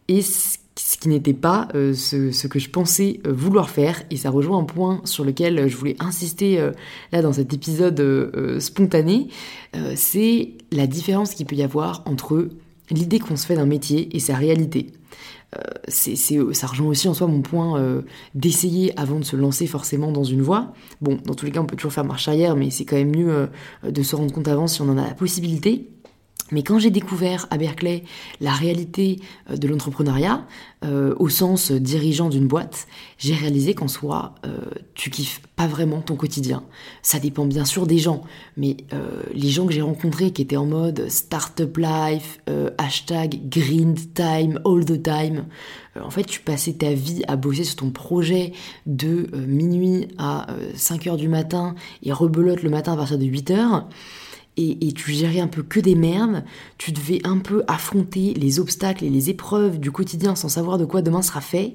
Et 0.08 0.22
ce 0.22 0.58
ce 0.76 0.98
qui 0.98 1.10
n'était 1.10 1.34
pas 1.34 1.68
euh, 1.76 1.94
ce, 1.94 2.48
que 2.48 2.60
je 2.60 2.70
pensais 2.70 3.20
euh, 3.28 3.34
vouloir 3.34 3.70
faire. 3.70 4.04
Et 4.10 4.18
ça 4.18 4.30
rejoint 4.30 4.58
un 4.58 4.64
point 4.64 5.02
sur 5.04 5.24
lequel 5.24 5.60
euh, 5.60 5.68
je 5.68 5.76
voulais 5.76 5.96
insister 6.00 6.72
là 7.12 7.22
dans 7.22 7.34
cet 7.34 7.54
épisode 7.54 8.02
spontané. 8.60 9.28
c'est 9.96 10.52
la 10.72 10.88
différence 10.88 11.34
qu'il 11.34 11.46
peut 11.46 11.56
y 11.56 11.64
avoir 11.64 12.04
entre 12.06 12.50
l'idée 12.90 13.20
qu'on 13.20 13.36
se 13.36 13.46
fait 13.46 13.56
d'un 13.56 13.66
métier 13.66 14.16
et 14.16 14.20
sa 14.20 14.36
réalité. 14.36 14.92
c'est, 15.88 16.16
ça 16.16 16.68
rejoint 16.68 16.88
aussi 16.88 17.08
en 17.08 17.14
soi 17.14 17.28
mon 17.28 17.42
point 17.42 18.04
d'essayer 18.36 18.98
avant 19.00 19.20
de 19.20 19.24
se 19.24 19.36
lancer 19.36 19.68
forcément 19.68 20.12
dans 20.12 20.24
une 20.24 20.42
voie. 20.42 20.74
Bon, 21.02 21.18
dans 21.26 21.36
tous 21.36 21.46
les 21.46 21.52
cas, 21.52 21.62
on 21.62 21.66
peut 21.66 21.76
toujours 21.76 21.94
faire 21.94 22.06
marche 22.06 22.28
arrière, 22.28 22.56
mais 22.56 22.70
c'est 22.70 22.86
quand 22.86 22.98
même 22.98 23.16
mieux 23.16 23.50
de 23.84 24.04
se 24.04 24.16
rendre 24.16 24.34
compte 24.34 24.48
avant 24.48 24.68
si 24.68 24.82
on 24.82 24.90
en 24.90 24.98
a 24.98 25.08
la 25.08 25.14
possibilité. 25.14 25.88
Mais 26.52 26.64
quand 26.64 26.80
j'ai 26.80 26.90
découvert 26.90 27.48
à 27.50 27.58
Berkeley 27.58 28.04
la 28.42 28.52
réalité 28.52 29.20
euh, 29.50 29.56
de 29.56 29.68
l'entrepreneuriat, 29.68 30.46
euh, 30.84 31.16
au 31.20 31.30
sens 31.30 31.72
dirigeant 31.72 32.30
d'une 32.30 32.48
boîte, 32.48 32.88
j'ai 33.18 33.34
réalisé 33.34 33.74
qu'en 33.74 33.88
soi, 33.88 34.36
euh, 34.46 34.58
tu 34.96 35.10
kiffes 35.10 35.42
pas 35.56 35.68
vraiment 35.68 36.02
ton 36.02 36.16
quotidien. 36.16 36.64
Ça 37.02 37.20
dépend 37.20 37.46
bien 37.46 37.66
sûr 37.66 37.88
des 37.88 38.00
gens, 38.00 38.24
mais 38.58 38.78
les 39.34 39.50
gens 39.50 39.68
que 39.68 39.74
j'ai 39.74 39.82
rencontrés 39.82 40.32
qui 40.32 40.42
étaient 40.42 40.58
en 40.58 40.66
mode 40.66 41.08
startup 41.10 41.78
life, 41.78 42.40
hashtag 42.78 43.48
green 43.48 43.96
time, 44.14 44.60
all 44.66 44.84
the 44.84 45.02
time, 45.02 45.46
en 46.02 46.10
fait, 46.10 46.24
tu 46.24 46.40
passais 46.40 46.74
ta 46.74 46.94
vie 46.94 47.22
à 47.28 47.36
bosser 47.36 47.64
sur 47.64 47.76
ton 47.76 47.92
projet 47.92 48.54
de 48.88 49.30
minuit 49.36 50.08
à 50.18 50.48
5 50.76 51.08
heures 51.08 51.18
du 51.18 51.28
matin 51.28 51.76
et 52.02 52.12
rebelote 52.12 52.64
le 52.64 52.70
matin 52.70 52.94
à 52.94 52.98
partir 52.98 53.20
de 53.20 53.26
8 53.26 53.52
heures 53.52 53.88
et, 54.62 54.92
tu 54.94 55.12
gérais 55.12 55.40
un 55.40 55.48
peu 55.48 55.64
que 55.64 55.80
des 55.80 55.96
merdes, 55.96 56.44
tu 56.78 56.92
devais 56.92 57.20
un 57.24 57.38
peu 57.38 57.64
affronter 57.68 58.34
les 58.34 58.60
obstacles 58.60 59.06
et 59.06 59.10
les 59.10 59.30
épreuves 59.30 59.80
du 59.80 59.92
quotidien 59.92 60.36
sans 60.36 60.50
savoir 60.50 60.78
de 60.78 60.86
quoi 60.86 61.02
demain 61.02 61.22
sera 61.22 61.42
fait. 61.42 61.74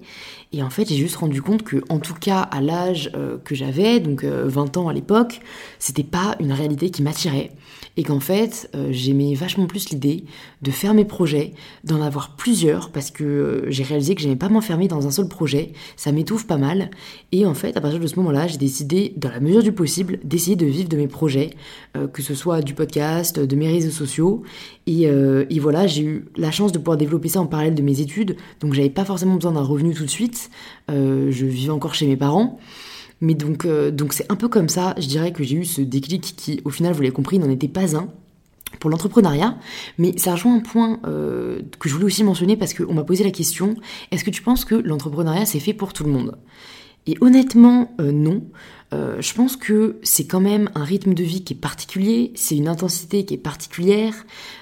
Et 0.52 0.62
en 0.62 0.71
fait, 0.71 0.88
j'ai 0.88 0.97
juste 0.97 1.16
rendu 1.16 1.43
compte 1.43 1.62
que, 1.62 1.83
en 1.88 1.99
tout 1.99 2.14
cas, 2.14 2.40
à 2.40 2.61
l'âge 2.61 3.11
euh, 3.14 3.38
que 3.45 3.55
j'avais, 3.55 4.00
donc 4.00 4.25
20 4.25 4.76
euh, 4.76 4.81
ans 4.81 4.88
à 4.88 4.93
l'époque, 4.93 5.40
c'était 5.78 6.05
pas 6.05 6.37
une 6.40 6.52
réalité 6.52 6.90
qui 6.90 7.02
m'attirait. 7.02 7.52
Et 7.96 8.02
qu'en 8.02 8.20
fait 8.20 8.70
euh, 8.74 8.88
j'aimais 8.90 9.34
vachement 9.34 9.66
plus 9.66 9.90
l'idée 9.90 10.24
de 10.62 10.70
faire 10.70 10.94
mes 10.94 11.04
projets, 11.04 11.52
d'en 11.84 12.02
avoir 12.02 12.36
plusieurs 12.36 12.90
parce 12.90 13.10
que 13.10 13.24
euh, 13.24 13.70
j'ai 13.70 13.82
réalisé 13.82 14.14
que 14.14 14.20
j'aimais 14.20 14.36
pas 14.36 14.48
m'enfermer 14.48 14.88
dans 14.88 15.06
un 15.06 15.10
seul 15.10 15.28
projet, 15.28 15.72
ça 15.96 16.12
m'étouffe 16.12 16.46
pas 16.46 16.58
mal. 16.58 16.90
Et 17.32 17.46
en 17.46 17.54
fait 17.54 17.76
à 17.76 17.80
partir 17.80 18.00
de 18.00 18.06
ce 18.06 18.16
moment-là 18.16 18.46
j'ai 18.46 18.58
décidé 18.58 19.14
dans 19.16 19.30
la 19.30 19.40
mesure 19.40 19.62
du 19.62 19.72
possible 19.72 20.18
d'essayer 20.24 20.56
de 20.56 20.66
vivre 20.66 20.88
de 20.88 20.96
mes 20.96 21.08
projets, 21.08 21.50
euh, 21.96 22.06
que 22.06 22.22
ce 22.22 22.34
soit 22.34 22.62
du 22.62 22.74
podcast, 22.74 23.38
de 23.38 23.56
mes 23.56 23.68
réseaux 23.68 23.90
sociaux. 23.90 24.42
Et, 24.86 25.02
et 25.02 25.58
voilà 25.58 25.88
j'ai 25.88 26.02
eu 26.02 26.26
la 26.36 26.52
chance 26.52 26.70
de 26.70 26.78
pouvoir 26.78 26.96
développer 26.96 27.28
ça 27.28 27.40
en 27.40 27.46
parallèle 27.46 27.74
de 27.74 27.82
mes 27.82 28.00
études. 28.00 28.36
Donc 28.60 28.72
j'avais 28.72 28.90
pas 28.90 29.04
forcément 29.04 29.34
besoin 29.34 29.52
d'un 29.52 29.62
revenu 29.62 29.94
tout 29.94 30.04
de 30.04 30.10
suite, 30.10 30.48
je 30.88 31.44
vivais 31.44 31.70
encore 31.70 31.94
chez 31.94 32.06
mes 32.06 32.16
parents. 32.16 32.60
Mais 33.20 33.35
donc, 33.35 33.64
euh, 33.64 33.90
donc 33.90 34.12
c'est 34.12 34.30
un 34.30 34.37
peu 34.37 34.49
comme 34.49 34.68
ça, 34.68 34.94
je 34.99 35.06
dirais 35.06 35.32
que 35.32 35.42
j'ai 35.42 35.56
eu 35.56 35.64
ce 35.64 35.80
déclic 35.80 36.35
qui, 36.37 36.61
au 36.64 36.70
final, 36.70 36.92
vous 36.92 37.00
l'avez 37.02 37.14
compris, 37.14 37.38
n'en 37.38 37.50
était 37.50 37.68
pas 37.68 37.96
un 37.96 38.08
pour 38.80 38.90
l'entrepreneuriat, 38.90 39.56
mais 39.96 40.18
ça 40.18 40.32
rejoint 40.32 40.56
un 40.56 40.61
point 40.61 41.00
euh, 41.06 41.61
que 41.78 41.88
je 41.88 41.94
voulais 41.94 42.06
aussi 42.06 42.25
mentionner 42.25 42.56
parce 42.56 42.75
qu'on 42.75 42.92
m'a 42.92 43.04
posé 43.04 43.25
la 43.25 43.30
question, 43.30 43.75
est-ce 44.11 44.25
que 44.25 44.30
tu 44.30 44.42
penses 44.42 44.64
que 44.64 44.75
l'entrepreneuriat 44.75 45.46
c'est 45.46 45.61
fait 45.61 45.73
pour 45.73 45.92
tout 45.92 46.04
le 46.04 46.11
monde? 46.11 46.37
Et 47.06 47.16
honnêtement, 47.20 47.94
euh, 48.00 48.12
non. 48.12 48.42
je 48.92 49.34
pense 49.34 49.56
que 49.56 49.98
c'est 50.02 50.26
quand 50.26 50.40
même 50.40 50.70
un 50.75 50.84
rythme 50.84 51.12
de 51.12 51.22
vie 51.22 51.44
qui 51.44 51.52
est 51.52 51.56
particulier, 51.56 52.32
c'est 52.34 52.56
une 52.56 52.68
intensité 52.68 53.25
qui 53.25 53.34
est 53.34 53.38
particulière, 53.38 54.14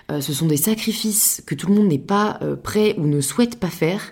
ce 0.09 0.33
sont 0.33 0.47
des 0.47 0.57
sacrifices 0.57 1.43
que 1.47 1.55
tout 1.55 1.69
le 1.69 1.75
monde 1.75 1.87
n'est 1.87 1.99
pas 1.99 2.41
prêt 2.65 2.97
ou 2.99 3.07
ne 3.07 3.21
souhaite 3.21 3.61
pas 3.61 3.69
faire, 3.69 4.03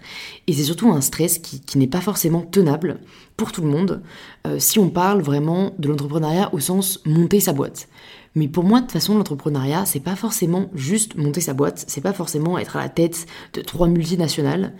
et 0.47 0.53
c'est 0.53 0.63
surtout 0.63 0.91
un 0.93 1.01
stress 1.01 1.39
qui, 1.39 1.61
qui 1.61 1.77
n'est 1.77 1.89
pas 1.89 2.01
forcément 2.01 2.43
tenable 2.43 3.01
pour 3.37 3.53
tout 3.53 3.63
le 3.63 3.69
monde, 3.69 4.03
euh, 4.47 4.59
si 4.59 4.79
on 4.79 4.89
parle 4.89 5.21
vraiment 5.21 5.75
de 5.79 5.89
l'entrepreneuriat 5.89 6.51
au 6.53 6.61
sens 6.61 7.01
monter 7.05 7.41
sa 7.41 7.53
boîte. 7.53 7.89
Mais 8.35 8.49
pour 8.49 8.65
moi, 8.65 8.79
de 8.79 8.85
toute 8.85 8.93
façon, 8.93 9.17
l'entrepreneuriat, 9.17 9.85
c'est 9.85 10.01
pas 10.01 10.17
forcément 10.17 10.71
juste 10.75 11.17
monter 11.17 11.41
sa 11.41 11.53
boîte, 11.53 11.85
c'est 11.87 12.01
pas 12.01 12.13
forcément 12.13 12.57
être 12.59 12.77
à 12.77 12.81
la 12.81 12.89
tête 12.89 13.27
de 13.53 13.61
trois 13.61 13.89
multinationales. 13.89 14.75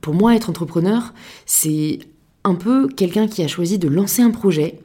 Pour 0.00 0.14
moi, 0.14 0.36
être 0.36 0.50
entrepreneur, 0.50 1.14
c'est 1.46 2.00
un 2.44 2.54
peu 2.54 2.88
quelqu'un 2.88 3.28
qui 3.28 3.42
a 3.42 3.48
choisi 3.48 3.78
de 3.78 3.88
lancer 3.88 4.22
un 4.22 4.30
projet 4.30 4.80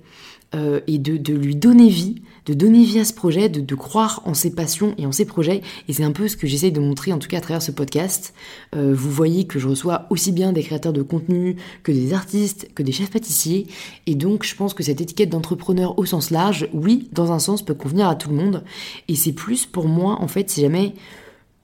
euh, 0.55 0.79
et 0.87 0.97
de, 0.97 1.33
lui 1.33 1.57
donner 1.57 1.89
vie, 1.89 2.21
de 2.45 2.53
donner 2.53 2.81
vie 2.83 2.99
à 2.99 3.05
ce 3.05 3.11
projet, 3.11 3.49
de, 3.49 3.59
de 3.59 3.75
croire 3.75 4.21
en 4.23 4.33
ses 4.33 4.55
passions 4.55 4.95
et 4.97 5.05
en 5.05 5.11
ses 5.11 5.25
projets. 5.25 5.61
Et 5.89 5.93
c'est 5.93 6.05
un 6.05 6.13
peu 6.13 6.29
ce 6.29 6.37
que 6.37 6.47
j'essaye 6.47 6.71
de 6.71 6.79
montrer, 6.79 7.11
en 7.11 7.19
tout 7.19 7.27
cas 7.27 7.39
à 7.39 7.41
travers 7.41 7.61
ce 7.61 7.71
podcast. 7.71 8.33
Euh, 8.73 8.93
vous 8.95 9.11
voyez 9.11 9.45
que 9.45 9.59
je 9.59 9.67
reçois 9.67 10.05
aussi 10.09 10.31
bien 10.31 10.53
des 10.53 10.63
créateurs 10.63 10.93
de 10.93 11.01
contenu 11.01 11.57
que 11.83 11.91
des 11.91 12.13
artistes, 12.13 12.69
que 12.75 12.81
des 12.83 12.93
chefs 12.93 13.11
pâtissiers. 13.11 13.67
Et 14.05 14.15
donc, 14.15 14.45
je 14.45 14.55
pense 14.55 14.73
que 14.73 14.83
cette 14.83 15.01
étiquette 15.01 15.29
d'entrepreneur 15.29 15.99
au 15.99 16.05
sens 16.05 16.31
large, 16.31 16.69
oui, 16.71 17.09
dans 17.11 17.33
un 17.33 17.39
sens, 17.39 17.61
peut 17.61 17.73
convenir 17.73 18.07
à 18.07 18.15
tout 18.15 18.29
le 18.29 18.35
monde. 18.35 18.63
Et 19.09 19.15
c'est 19.15 19.33
plus 19.33 19.65
pour 19.65 19.87
moi, 19.87 20.17
en 20.21 20.29
fait, 20.29 20.49
si 20.49 20.61
jamais 20.61 20.93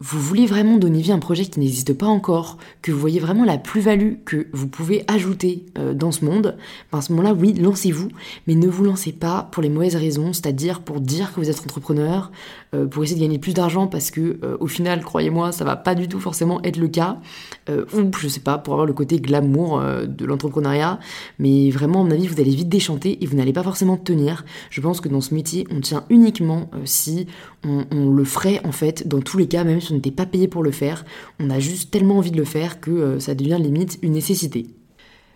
vous 0.03 0.19
voulez 0.19 0.45
vraiment 0.45 0.75
donner 0.75 0.99
vie 0.99 1.13
à 1.13 1.15
un 1.15 1.19
projet 1.19 1.45
qui 1.45 1.61
n'existe 1.61 1.93
pas 1.93 2.07
encore, 2.07 2.57
que 2.81 2.91
vous 2.91 2.99
voyez 2.99 3.21
vraiment 3.21 3.45
la 3.45 3.57
plus-value 3.57 4.15
que 4.25 4.47
vous 4.51 4.67
pouvez 4.67 5.05
ajouter 5.07 5.65
euh, 5.77 5.93
dans 5.93 6.11
ce 6.11 6.25
monde, 6.25 6.57
ben 6.91 6.97
à 6.97 7.01
ce 7.01 7.13
moment-là, 7.13 7.33
oui, 7.33 7.53
lancez-vous, 7.53 8.09
mais 8.45 8.55
ne 8.55 8.67
vous 8.67 8.83
lancez 8.83 9.13
pas 9.13 9.47
pour 9.49 9.63
les 9.63 9.69
mauvaises 9.69 9.95
raisons, 9.95 10.33
c'est-à-dire 10.33 10.81
pour 10.81 10.99
dire 10.99 11.33
que 11.33 11.39
vous 11.39 11.49
êtes 11.49 11.61
entrepreneur, 11.61 12.31
euh, 12.75 12.85
pour 12.85 13.01
essayer 13.01 13.17
de 13.17 13.23
gagner 13.23 13.39
plus 13.39 13.53
d'argent, 13.53 13.87
parce 13.87 14.11
que 14.11 14.39
euh, 14.43 14.57
au 14.59 14.67
final, 14.67 15.05
croyez-moi, 15.05 15.53
ça 15.53 15.63
va 15.63 15.77
pas 15.77 15.95
du 15.95 16.09
tout 16.09 16.19
forcément 16.19 16.61
être 16.63 16.77
le 16.77 16.89
cas, 16.89 17.19
ou 17.69 18.11
je 18.19 18.27
sais 18.27 18.41
pas, 18.41 18.57
pour 18.57 18.73
avoir 18.73 18.85
le 18.85 18.91
côté 18.91 19.21
glamour 19.21 19.81
de 20.05 20.25
l'entrepreneuriat, 20.25 20.99
mais 21.39 21.69
vraiment, 21.69 22.01
à 22.01 22.03
mon 22.03 22.11
avis, 22.11 22.27
vous 22.27 22.41
allez 22.41 22.53
vite 22.53 22.67
déchanter 22.67 23.23
et 23.23 23.25
vous 23.25 23.37
n'allez 23.37 23.53
pas 23.53 23.63
forcément 23.63 23.95
tenir. 23.95 24.43
Je 24.69 24.81
pense 24.81 24.99
que 24.99 25.07
dans 25.07 25.21
ce 25.21 25.33
métier, 25.33 25.65
on 25.71 25.79
tient 25.79 26.03
uniquement 26.09 26.69
si 26.83 27.25
on, 27.63 28.09
le 28.09 28.23
ferait 28.25 28.59
en 28.65 28.73
fait, 28.73 29.07
dans 29.07 29.21
tous 29.21 29.37
les 29.37 29.47
cas, 29.47 29.63
même 29.63 29.79
si 29.79 29.92
on 29.93 29.97
n'était 29.97 30.11
pas 30.11 30.25
payé 30.25 30.47
pour 30.47 30.63
le 30.63 30.71
faire, 30.71 31.05
on 31.39 31.49
a 31.49 31.59
juste 31.59 31.91
tellement 31.91 32.17
envie 32.17 32.31
de 32.31 32.37
le 32.37 32.45
faire 32.45 32.79
que 32.81 32.91
euh, 32.91 33.19
ça 33.19 33.35
devient 33.35 33.57
limite 33.59 33.99
une 34.01 34.13
nécessité. 34.13 34.67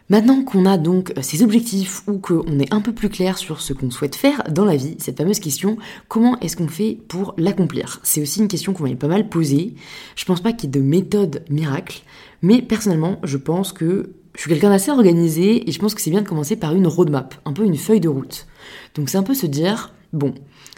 Maintenant 0.09 0.41
qu'on 0.43 0.65
a 0.65 0.77
donc 0.77 1.11
euh, 1.11 1.21
ces 1.21 1.43
objectifs 1.43 2.03
ou 2.07 2.17
qu'on 2.17 2.59
est 2.59 2.73
un 2.73 2.79
peu 2.79 2.93
plus 2.93 3.09
clair 3.09 3.37
sur 3.37 3.59
ce 3.59 3.73
qu'on 3.73 3.91
souhaite 3.91 4.15
faire 4.15 4.41
dans 4.49 4.63
la 4.63 4.77
vie, 4.77 4.95
cette 4.99 5.17
fameuse 5.17 5.39
question, 5.39 5.77
comment 6.07 6.39
est-ce 6.39 6.55
qu'on 6.55 6.69
fait 6.69 6.97
pour 7.09 7.33
l'accomplir? 7.37 7.99
C'est 8.03 8.21
aussi 8.21 8.39
une 8.39 8.47
question 8.47 8.71
qu'on 8.71 8.83
m'avait 8.83 8.95
pas 8.95 9.09
mal 9.09 9.27
posée. 9.27 9.75
Je 10.15 10.23
pense 10.23 10.39
pas 10.39 10.53
qu'il 10.53 10.69
y 10.73 10.77
ait 10.77 10.79
de 10.79 10.85
méthode 10.85 11.43
miracle, 11.49 12.03
mais 12.41 12.61
personnellement, 12.61 13.19
je 13.23 13.35
pense 13.35 13.73
que 13.73 14.11
je 14.35 14.41
suis 14.41 14.49
quelqu'un 14.49 14.69
d'assez 14.69 14.91
organisé 14.91 15.67
et 15.67 15.73
je 15.73 15.79
pense 15.79 15.93
que 15.93 15.99
c'est 16.01 16.11
bien 16.11 16.21
de 16.21 16.27
commencer 16.27 16.55
par 16.55 16.73
une 16.73 16.87
roadmap, 16.87 17.35
un 17.43 17.51
peu 17.51 17.65
une 17.65 17.75
feuille 17.75 17.99
de 17.99 18.07
route. 18.07 18.47
Donc 18.95 19.09
c'est 19.09 19.17
un 19.17 19.23
peu 19.23 19.33
se 19.33 19.47
dire, 19.47 19.93
bon, 20.13 20.33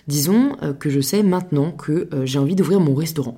disons 0.07 0.55
euh, 0.63 0.73
que 0.73 0.89
je 0.89 1.01
sais 1.01 1.21
maintenant 1.21 1.71
que 1.71 2.09
j'ai 2.23 2.39
envie 2.39 2.55
d'ouvrir 2.55 2.79
mon 2.79 2.95
restaurant. 2.95 3.37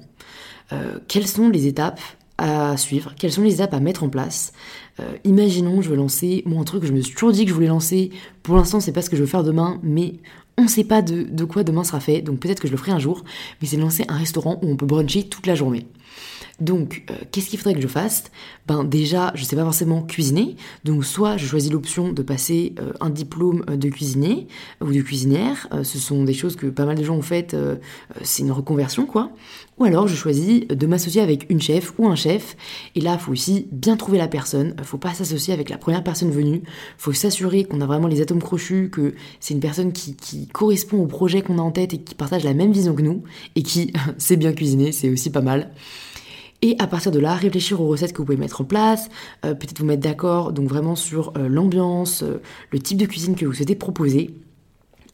Euh, 0.73 0.97
quelles 1.07 1.27
sont 1.27 1.49
les 1.49 1.67
étapes 1.67 1.99
à 2.37 2.75
suivre, 2.77 3.13
quelles 3.17 3.31
sont 3.31 3.43
les 3.43 3.55
étapes 3.55 3.73
à 3.73 3.79
mettre 3.79 4.03
en 4.03 4.09
place? 4.09 4.53
Euh, 4.99 5.13
imaginons, 5.23 5.81
je 5.81 5.89
veux 5.89 5.95
lancer, 5.95 6.43
moi 6.45 6.61
un 6.61 6.63
truc 6.63 6.81
que 6.81 6.87
je 6.87 6.93
me 6.93 7.01
suis 7.01 7.13
toujours 7.13 7.31
dit 7.31 7.43
que 7.43 7.49
je 7.49 7.53
voulais 7.53 7.67
lancer, 7.67 8.11
pour 8.43 8.55
l'instant 8.55 8.79
c'est 8.79 8.91
pas 8.91 9.01
ce 9.01 9.09
que 9.09 9.15
je 9.15 9.21
veux 9.21 9.27
faire 9.27 9.43
demain, 9.43 9.79
mais 9.83 10.15
on 10.57 10.63
ne 10.63 10.67
sait 10.67 10.83
pas 10.83 11.01
de, 11.01 11.23
de, 11.23 11.43
quoi 11.43 11.63
demain 11.63 11.83
sera 11.83 11.99
fait, 11.99 12.21
donc 12.21 12.39
peut-être 12.39 12.59
que 12.59 12.67
je 12.67 12.71
le 12.71 12.77
ferai 12.77 12.91
un 12.91 12.99
jour, 12.99 13.23
mais 13.61 13.67
c'est 13.67 13.77
de 13.77 13.81
lancer 13.81 14.05
un 14.07 14.17
restaurant 14.17 14.59
où 14.61 14.69
on 14.69 14.75
peut 14.75 14.85
bruncher 14.85 15.23
toute 15.23 15.45
la 15.45 15.55
journée. 15.55 15.85
Donc, 16.61 17.03
euh, 17.09 17.15
qu'est-ce 17.31 17.49
qu'il 17.49 17.57
faudrait 17.57 17.73
que 17.73 17.81
je 17.81 17.87
fasse? 17.87 18.25
Ben 18.67 18.83
déjà, 18.83 19.31
je 19.33 19.43
sais 19.43 19.55
pas 19.55 19.63
forcément 19.63 20.03
cuisiner, 20.03 20.55
donc 20.85 21.03
soit 21.03 21.35
je 21.35 21.47
choisis 21.47 21.71
l'option 21.71 22.13
de 22.13 22.21
passer 22.21 22.75
euh, 22.79 22.93
un 23.01 23.09
diplôme 23.09 23.65
euh, 23.67 23.75
de 23.75 23.89
cuisinier 23.89 24.47
ou 24.79 24.93
de 24.93 25.01
cuisinière, 25.01 25.67
ce 25.83 25.97
sont 25.97 26.23
des 26.23 26.33
choses 26.33 26.55
que 26.55 26.67
pas 26.67 26.85
mal 26.85 26.95
de 26.95 27.03
gens 27.03 27.15
ont 27.15 27.21
faites, 27.23 27.55
c'est 28.21 28.43
une 28.43 28.51
reconversion 28.51 29.05
quoi. 29.05 29.31
Ou 29.79 29.85
alors 29.85 30.07
je 30.07 30.15
choisis 30.15 30.67
de 30.67 30.85
m'associer 30.85 31.21
avec 31.21 31.47
une 31.49 31.59
chef 31.59 31.93
ou 31.97 32.07
un 32.07 32.15
chef, 32.15 32.55
et 32.93 33.01
là, 33.01 33.17
il 33.19 33.19
faut 33.19 33.31
aussi 33.31 33.67
bien 33.71 33.97
trouver 33.97 34.19
la 34.19 34.27
personne, 34.27 34.75
faut 34.83 34.99
pas 34.99 35.13
s'associer 35.15 35.53
avec 35.53 35.69
la 35.69 35.79
première 35.79 36.03
personne 36.03 36.29
venue, 36.29 36.61
faut 36.97 37.13
s'assurer 37.13 37.63
qu'on 37.63 37.81
a 37.81 37.87
vraiment 37.87 38.07
les 38.07 38.21
atomes 38.21 38.41
crochus, 38.41 38.89
que 38.91 39.15
c'est 39.39 39.55
une 39.55 39.59
personne 39.59 39.91
qui, 39.91 40.15
qui 40.15 40.47
correspond 40.47 41.01
au 41.01 41.07
projet 41.07 41.41
qu'on 41.41 41.57
a 41.57 41.61
en 41.61 41.71
tête 41.71 41.93
et 41.95 41.97
qui 41.97 42.13
partage 42.13 42.43
la 42.43 42.53
même 42.53 42.71
vision 42.71 42.93
que 42.93 43.01
nous, 43.01 43.23
et 43.55 43.63
qui 43.63 43.91
sait 44.19 44.37
bien 44.37 44.53
cuisiner, 44.53 44.91
c'est 44.91 45.09
aussi 45.09 45.31
pas 45.31 45.41
mal. 45.41 45.71
Et 46.63 46.75
à 46.77 46.85
partir 46.85 47.11
de 47.11 47.19
là, 47.19 47.33
réfléchir 47.33 47.81
aux 47.81 47.87
recettes 47.87 48.13
que 48.13 48.19
vous 48.19 48.25
pouvez 48.25 48.37
mettre 48.37 48.61
en 48.61 48.65
place, 48.65 49.09
euh, 49.45 49.55
peut-être 49.55 49.79
vous 49.79 49.85
mettre 49.85 50.03
d'accord 50.03 50.53
donc 50.53 50.69
vraiment 50.69 50.95
sur 50.95 51.33
euh, 51.37 51.47
l'ambiance, 51.47 52.21
euh, 52.21 52.39
le 52.71 52.79
type 52.79 52.99
de 52.99 53.07
cuisine 53.07 53.35
que 53.35 53.45
vous 53.45 53.53
souhaitez 53.53 53.75
proposer. 53.75 54.35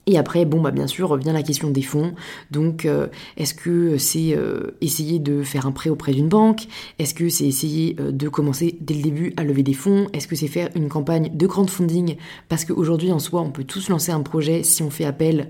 Et 0.10 0.18
après, 0.18 0.46
bon, 0.46 0.62
bah 0.62 0.72
bien 0.72 0.88
sûr, 0.88 1.10
revient 1.10 1.32
la 1.34 1.44
question 1.44 1.70
des 1.70 1.82
fonds. 1.82 2.14
Donc, 2.50 2.88
est-ce 3.36 3.54
que 3.54 3.98
c'est 3.98 4.40
essayer 4.80 5.20
de 5.20 5.44
faire 5.44 5.66
un 5.66 5.74
prêt 5.74 5.90
auprès 5.90 6.14
d'une 6.14 6.30
banque? 6.30 6.62
Est-ce 6.98 7.14
que 7.14 7.28
c'est 7.28 7.44
essayer 7.44 7.94
de 7.94 8.30
commencer 8.30 8.78
dès 8.80 8.94
le 8.94 9.02
début 9.02 9.34
à 9.36 9.44
lever 9.44 9.64
des 9.64 9.74
fonds? 9.74 10.08
Est-ce 10.14 10.30
que 10.30 10.38
c'est 10.38 10.48
faire 10.48 10.70
une 10.76 10.88
campagne 10.88 11.30
de 11.36 11.46
crowdfunding? 11.46 12.16
Parce 12.48 12.64
qu'aujourd'hui, 12.64 13.12
en 13.12 13.20
soi, 13.20 13.42
on 13.42 13.52
peut 13.52 13.66
tous 13.66 13.90
lancer 13.90 14.14
un 14.14 14.22
projet 14.22 14.64
si 14.64 14.82
on 14.82 14.90
fait 14.90 15.04
appel 15.04 15.50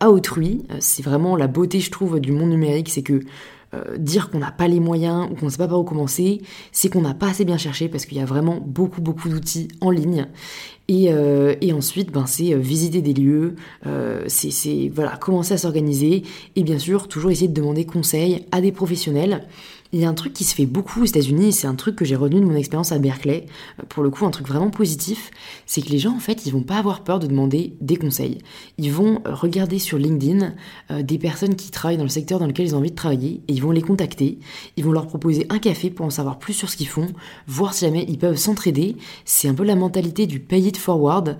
à 0.00 0.08
autrui. 0.08 0.62
C'est 0.80 1.04
vraiment 1.04 1.36
la 1.36 1.46
beauté, 1.46 1.78
je 1.80 1.90
trouve, 1.90 2.18
du 2.18 2.32
monde 2.32 2.48
numérique, 2.48 2.88
c'est 2.88 3.02
que 3.02 3.20
euh, 3.74 3.98
dire 3.98 4.30
qu'on 4.30 4.38
n'a 4.38 4.50
pas 4.50 4.66
les 4.66 4.80
moyens 4.80 5.28
ou 5.30 5.34
qu'on 5.34 5.46
ne 5.46 5.50
sait 5.50 5.58
pas 5.58 5.68
par 5.68 5.78
où 5.78 5.84
commencer, 5.84 6.40
c'est 6.72 6.88
qu'on 6.88 7.02
n'a 7.02 7.12
pas 7.12 7.28
assez 7.28 7.44
bien 7.44 7.58
cherché 7.58 7.88
parce 7.88 8.06
qu'il 8.06 8.16
y 8.16 8.20
a 8.20 8.24
vraiment 8.24 8.60
beaucoup 8.64 9.02
beaucoup 9.02 9.28
d'outils 9.28 9.68
en 9.82 9.90
ligne. 9.90 10.26
Et, 10.90 11.12
euh, 11.12 11.54
ensuite, 11.74 12.10
ben, 12.10 12.24
c'est 12.24 12.54
euh, 12.54 12.58
visiter 12.58 13.02
des 13.02 13.12
lieux, 13.12 13.56
c'est 14.26 14.90
voilà 14.94 15.18
commencer 15.18 15.52
à 15.52 15.58
s'organiser 15.58 16.22
et 16.56 16.62
bien 16.62 16.78
sûr 16.78 17.08
toujours 17.08 17.30
essayer 17.30 17.48
de 17.48 17.52
demander 17.52 17.84
conseil 17.84 18.46
à 18.52 18.62
des 18.62 18.72
professionnels 18.72 19.46
il 19.92 20.00
y 20.00 20.04
a 20.04 20.08
un 20.08 20.14
truc 20.14 20.34
qui 20.34 20.44
se 20.44 20.54
fait 20.54 20.66
beaucoup 20.66 21.02
aux 21.02 21.06
États-Unis, 21.06 21.52
c'est 21.52 21.66
un 21.66 21.74
truc 21.74 21.96
que 21.96 22.04
j'ai 22.04 22.16
retenu 22.16 22.40
de 22.40 22.44
mon 22.44 22.54
expérience 22.54 22.92
à 22.92 22.98
Berkeley, 22.98 23.46
euh, 23.80 23.84
pour 23.88 24.02
le 24.02 24.10
coup 24.10 24.26
un 24.26 24.30
truc 24.30 24.46
vraiment 24.46 24.70
positif, 24.70 25.30
c'est 25.66 25.80
que 25.80 25.88
les 25.88 25.98
gens 25.98 26.14
en 26.14 26.20
fait 26.20 26.44
ils 26.44 26.52
vont 26.52 26.62
pas 26.62 26.76
avoir 26.76 27.04
peur 27.04 27.18
de 27.18 27.26
demander 27.26 27.74
des 27.80 27.96
conseils. 27.96 28.38
Ils 28.76 28.92
vont 28.92 29.22
euh, 29.26 29.34
regarder 29.34 29.78
sur 29.78 29.96
LinkedIn 29.96 30.52
euh, 30.90 31.02
des 31.02 31.18
personnes 31.18 31.54
qui 31.54 31.70
travaillent 31.70 31.96
dans 31.96 32.02
le 32.02 32.10
secteur 32.10 32.38
dans 32.38 32.46
lequel 32.46 32.66
ils 32.66 32.74
ont 32.74 32.78
envie 32.78 32.90
de 32.90 32.96
travailler 32.96 33.40
et 33.48 33.52
ils 33.52 33.62
vont 33.62 33.70
les 33.70 33.80
contacter, 33.80 34.38
ils 34.76 34.84
vont 34.84 34.92
leur 34.92 35.06
proposer 35.06 35.46
un 35.48 35.58
café 35.58 35.88
pour 35.90 36.04
en 36.04 36.10
savoir 36.10 36.38
plus 36.38 36.52
sur 36.52 36.68
ce 36.68 36.76
qu'ils 36.76 36.88
font, 36.88 37.06
voir 37.46 37.72
si 37.72 37.86
jamais 37.86 38.04
ils 38.08 38.18
peuvent 38.18 38.36
s'entraider. 38.36 38.96
C'est 39.24 39.48
un 39.48 39.54
peu 39.54 39.64
la 39.64 39.74
mentalité 39.74 40.26
du 40.26 40.40
pay 40.40 40.60
it 40.60 40.76
forward, 40.76 41.38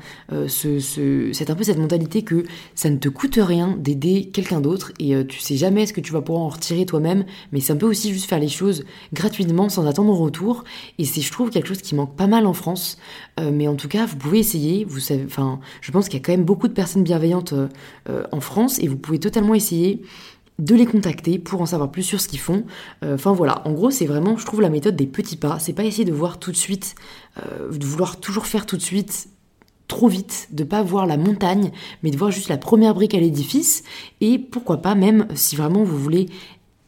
c'est 0.48 1.50
un 1.50 1.54
peu 1.54 1.64
cette 1.64 1.78
mentalité 1.78 2.22
que 2.22 2.44
ça 2.74 2.88
ne 2.88 2.96
te 2.96 3.08
coûte 3.08 3.38
rien 3.40 3.76
d'aider 3.78 4.30
quelqu'un 4.32 4.60
d'autre 4.60 4.92
et 4.98 5.14
tu 5.26 5.40
sais 5.40 5.56
jamais 5.56 5.86
ce 5.86 5.92
que 5.92 6.00
tu 6.00 6.12
vas 6.12 6.22
pouvoir 6.22 6.44
en 6.44 6.48
retirer 6.48 6.86
toi-même, 6.86 7.24
mais 7.52 7.60
c'est 7.60 7.72
un 7.72 7.76
peu 7.76 7.86
aussi 7.86 8.12
juste 8.12 8.28
faire 8.28 8.37
les 8.38 8.48
choses 8.48 8.84
gratuitement 9.12 9.68
sans 9.68 9.86
attendre 9.86 10.12
en 10.12 10.16
retour. 10.16 10.64
Et 10.98 11.04
c'est, 11.04 11.20
je 11.20 11.32
trouve, 11.32 11.50
quelque 11.50 11.68
chose 11.68 11.82
qui 11.82 11.94
manque 11.94 12.16
pas 12.16 12.26
mal 12.26 12.46
en 12.46 12.52
France. 12.52 12.98
Euh, 13.40 13.50
mais 13.52 13.68
en 13.68 13.74
tout 13.74 13.88
cas, 13.88 14.06
vous 14.06 14.16
pouvez 14.16 14.38
essayer. 14.38 14.84
Vous 14.84 15.00
savez, 15.00 15.24
enfin, 15.26 15.60
je 15.80 15.90
pense 15.90 16.08
qu'il 16.08 16.18
y 16.18 16.22
a 16.22 16.24
quand 16.24 16.32
même 16.32 16.44
beaucoup 16.44 16.68
de 16.68 16.72
personnes 16.72 17.02
bienveillantes 17.02 17.52
euh, 17.52 17.68
euh, 18.08 18.24
en 18.32 18.40
France 18.40 18.78
et 18.78 18.88
vous 18.88 18.96
pouvez 18.96 19.18
totalement 19.18 19.54
essayer 19.54 20.02
de 20.58 20.74
les 20.74 20.86
contacter 20.86 21.38
pour 21.38 21.60
en 21.60 21.66
savoir 21.66 21.90
plus 21.90 22.02
sur 22.02 22.20
ce 22.20 22.26
qu'ils 22.26 22.40
font. 22.40 22.64
Enfin 23.04 23.32
voilà, 23.32 23.62
en 23.64 23.70
gros 23.70 23.92
c'est 23.92 24.06
vraiment, 24.06 24.36
je 24.36 24.44
trouve, 24.44 24.60
la 24.60 24.70
méthode 24.70 24.96
des 24.96 25.06
petits 25.06 25.36
pas. 25.36 25.60
C'est 25.60 25.72
pas 25.72 25.84
essayer 25.84 26.04
de 26.04 26.12
voir 26.12 26.40
tout 26.40 26.50
de 26.50 26.56
suite, 26.56 26.96
de 27.36 27.86
vouloir 27.86 28.18
toujours 28.18 28.44
faire 28.44 28.66
tout 28.66 28.76
de 28.76 28.82
suite 28.82 29.28
trop 29.88 30.06
vite, 30.06 30.48
de 30.52 30.64
pas 30.64 30.82
voir 30.82 31.06
la 31.06 31.16
montagne, 31.16 31.72
mais 32.02 32.10
de 32.10 32.16
voir 32.16 32.30
juste 32.30 32.48
la 32.48 32.58
première 32.58 32.94
brique 32.94 33.14
à 33.14 33.20
l'édifice, 33.20 33.82
et 34.20 34.38
pourquoi 34.38 34.76
pas 34.76 34.94
même, 34.94 35.26
si 35.34 35.56
vraiment 35.56 35.82
vous 35.82 35.98
voulez 35.98 36.26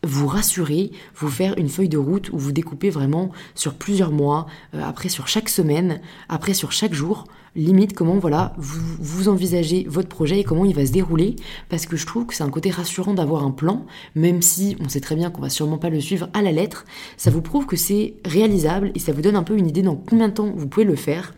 vous 0.02 0.26
rassurer, 0.26 0.90
vous 1.14 1.28
faire 1.28 1.56
une 1.58 1.68
feuille 1.68 1.88
de 1.88 1.98
route 1.98 2.30
où 2.32 2.38
vous 2.38 2.52
découpez 2.52 2.90
vraiment 2.90 3.30
sur 3.54 3.74
plusieurs 3.74 4.12
mois, 4.12 4.46
euh, 4.74 4.82
après 4.82 5.08
sur 5.08 5.28
chaque 5.28 5.48
semaine, 5.48 6.00
après 6.28 6.54
sur 6.54 6.72
chaque 6.72 6.94
jour, 6.94 7.24
limite 7.56 7.94
comment 7.94 8.18
voilà 8.18 8.54
vous, 8.58 8.80
vous 9.00 9.28
envisagez 9.28 9.84
votre 9.88 10.08
projet 10.08 10.40
et 10.40 10.44
comment 10.44 10.64
il 10.64 10.74
va 10.74 10.86
se 10.86 10.92
dérouler, 10.92 11.36
parce 11.68 11.86
que 11.86 11.96
je 11.96 12.06
trouve 12.06 12.26
que 12.26 12.34
c'est 12.34 12.44
un 12.44 12.50
côté 12.50 12.70
rassurant 12.70 13.14
d'avoir 13.14 13.44
un 13.44 13.50
plan, 13.50 13.86
même 14.14 14.42
si 14.42 14.76
on 14.80 14.88
sait 14.88 15.00
très 15.00 15.16
bien 15.16 15.30
qu'on 15.30 15.42
va 15.42 15.50
sûrement 15.50 15.78
pas 15.78 15.90
le 15.90 16.00
suivre 16.00 16.28
à 16.32 16.42
la 16.42 16.52
lettre, 16.52 16.84
ça 17.16 17.30
vous 17.30 17.42
prouve 17.42 17.66
que 17.66 17.76
c'est 17.76 18.14
réalisable 18.24 18.92
et 18.94 18.98
ça 18.98 19.12
vous 19.12 19.22
donne 19.22 19.36
un 19.36 19.42
peu 19.42 19.56
une 19.56 19.68
idée 19.68 19.82
dans 19.82 19.96
combien 19.96 20.28
de 20.28 20.34
temps 20.34 20.52
vous 20.54 20.68
pouvez 20.68 20.84
le 20.84 20.96
faire. 20.96 21.34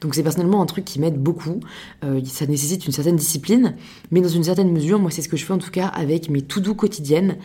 Donc 0.00 0.14
c'est 0.14 0.22
personnellement 0.22 0.62
un 0.62 0.66
truc 0.66 0.84
qui 0.84 1.00
m'aide 1.00 1.18
beaucoup. 1.18 1.60
Euh, 2.04 2.20
ça 2.24 2.46
nécessite 2.46 2.86
une 2.86 2.92
certaine 2.92 3.16
discipline, 3.16 3.74
mais 4.10 4.20
dans 4.20 4.28
une 4.28 4.44
certaine 4.44 4.70
mesure, 4.70 4.98
moi 4.98 5.10
c'est 5.10 5.22
ce 5.22 5.28
que 5.28 5.36
je 5.36 5.44
fais 5.44 5.52
en 5.52 5.58
tout 5.58 5.70
cas 5.70 5.86
avec 5.86 6.28
mes 6.30 6.42
to-do 6.42 6.74
quotidiennes. 6.74 7.36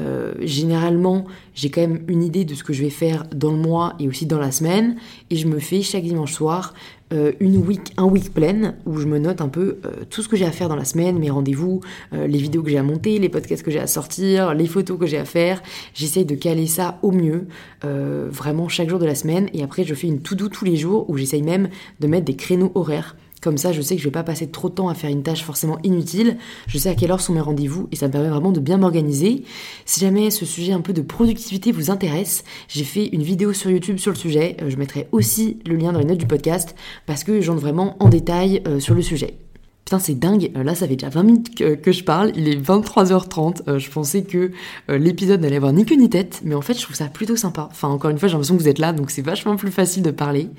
Euh, 0.00 0.34
généralement, 0.40 1.24
j'ai 1.54 1.70
quand 1.70 1.80
même 1.80 2.04
une 2.08 2.22
idée 2.22 2.44
de 2.44 2.54
ce 2.54 2.64
que 2.64 2.72
je 2.72 2.82
vais 2.82 2.90
faire 2.90 3.24
dans 3.34 3.50
le 3.50 3.58
mois 3.58 3.94
et 3.98 4.08
aussi 4.08 4.26
dans 4.26 4.38
la 4.38 4.50
semaine, 4.50 4.96
et 5.30 5.36
je 5.36 5.46
me 5.46 5.58
fais 5.58 5.82
chaque 5.82 6.04
dimanche 6.04 6.32
soir 6.32 6.74
euh, 7.12 7.32
une 7.40 7.56
week, 7.56 7.92
un 7.96 8.04
week 8.04 8.34
plein 8.34 8.74
où 8.84 8.98
je 8.98 9.06
me 9.06 9.18
note 9.18 9.40
un 9.40 9.48
peu 9.48 9.78
euh, 9.84 10.04
tout 10.10 10.22
ce 10.22 10.28
que 10.28 10.36
j'ai 10.36 10.44
à 10.44 10.50
faire 10.50 10.68
dans 10.68 10.76
la 10.76 10.84
semaine, 10.84 11.18
mes 11.18 11.30
rendez-vous, 11.30 11.80
euh, 12.12 12.26
les 12.26 12.38
vidéos 12.38 12.62
que 12.62 12.70
j'ai 12.70 12.78
à 12.78 12.82
monter, 12.82 13.18
les 13.18 13.28
podcasts 13.28 13.62
que 13.62 13.70
j'ai 13.70 13.78
à 13.78 13.86
sortir, 13.86 14.54
les 14.54 14.66
photos 14.66 14.98
que 14.98 15.06
j'ai 15.06 15.18
à 15.18 15.24
faire. 15.24 15.62
J'essaye 15.94 16.26
de 16.26 16.34
caler 16.34 16.66
ça 16.66 16.98
au 17.02 17.10
mieux, 17.10 17.46
vraiment 17.82 18.68
chaque 18.68 18.88
jour 18.88 18.98
de 18.98 19.06
la 19.06 19.14
semaine. 19.14 19.48
Et 19.54 19.62
après, 19.62 19.84
je 19.84 19.94
fais 19.94 20.06
une 20.06 20.20
to-do 20.20 20.48
tous 20.48 20.64
les 20.64 20.76
jours 20.76 21.08
où 21.08 21.16
j'essaye 21.16 21.42
même 21.42 21.68
de 22.00 22.06
mettre 22.06 22.24
des 22.24 22.36
créneaux 22.36 22.72
horaires 22.74 23.16
comme 23.42 23.58
ça, 23.58 23.72
je 23.72 23.80
sais 23.80 23.96
que 23.96 24.02
je 24.02 24.06
vais 24.06 24.12
pas 24.12 24.22
passer 24.22 24.48
trop 24.48 24.68
de 24.68 24.74
temps 24.74 24.88
à 24.88 24.94
faire 24.94 25.10
une 25.10 25.22
tâche 25.22 25.42
forcément 25.42 25.78
inutile. 25.84 26.38
Je 26.66 26.78
sais 26.78 26.88
à 26.88 26.94
quelle 26.94 27.10
heure 27.10 27.20
sont 27.20 27.32
mes 27.32 27.40
rendez-vous 27.40 27.88
et 27.92 27.96
ça 27.96 28.06
me 28.06 28.12
permet 28.12 28.28
vraiment 28.28 28.52
de 28.52 28.60
bien 28.60 28.78
m'organiser. 28.78 29.44
Si 29.84 30.00
jamais 30.00 30.30
ce 30.30 30.44
sujet 30.44 30.72
un 30.72 30.80
peu 30.80 30.92
de 30.92 31.02
productivité 31.02 31.72
vous 31.72 31.90
intéresse, 31.90 32.44
j'ai 32.68 32.84
fait 32.84 33.06
une 33.06 33.22
vidéo 33.22 33.52
sur 33.52 33.70
YouTube 33.70 33.98
sur 33.98 34.12
le 34.12 34.16
sujet. 34.16 34.56
Euh, 34.62 34.70
je 34.70 34.76
mettrai 34.76 35.08
aussi 35.12 35.58
le 35.66 35.76
lien 35.76 35.92
dans 35.92 36.00
les 36.00 36.04
notes 36.04 36.18
du 36.18 36.26
podcast 36.26 36.74
parce 37.06 37.24
que 37.24 37.40
j'entre 37.40 37.60
vraiment 37.60 37.96
en 38.00 38.08
détail 38.08 38.62
euh, 38.66 38.80
sur 38.80 38.94
le 38.94 39.02
sujet. 39.02 39.38
Putain, 39.88 40.00
c'est 40.00 40.18
dingue. 40.18 40.52
Euh, 40.54 40.64
là, 40.64 40.74
ça 40.74 40.86
fait 40.86 40.96
déjà 40.96 41.08
20 41.08 41.22
minutes 41.22 41.54
que, 41.54 41.92
je 41.92 42.04
parle. 42.04 42.32
Il 42.36 42.46
est 42.46 42.60
23h30. 42.60 43.62
Euh, 43.68 43.78
je 43.78 43.90
pensais 43.90 44.22
que 44.22 44.50
euh, 44.90 44.98
l'épisode 44.98 45.40
n'allait 45.40 45.56
avoir 45.56 45.72
ni 45.72 45.86
queue 45.86 45.94
ni 45.94 46.10
tête. 46.10 46.42
Mais 46.44 46.54
en 46.54 46.60
fait, 46.60 46.74
je 46.74 46.82
trouve 46.82 46.94
ça 46.94 47.06
plutôt 47.06 47.36
sympa. 47.36 47.70
Enfin, 47.70 47.88
encore 47.88 48.10
une 48.10 48.18
fois, 48.18 48.28
j'ai 48.28 48.34
l'impression 48.34 48.54
que 48.58 48.60
vous 48.60 48.68
êtes 48.68 48.80
là. 48.80 48.92
Donc, 48.92 49.10
c'est 49.10 49.22
vachement 49.22 49.56
plus 49.56 49.70
facile 49.70 50.02
de 50.02 50.10
parler. 50.10 50.50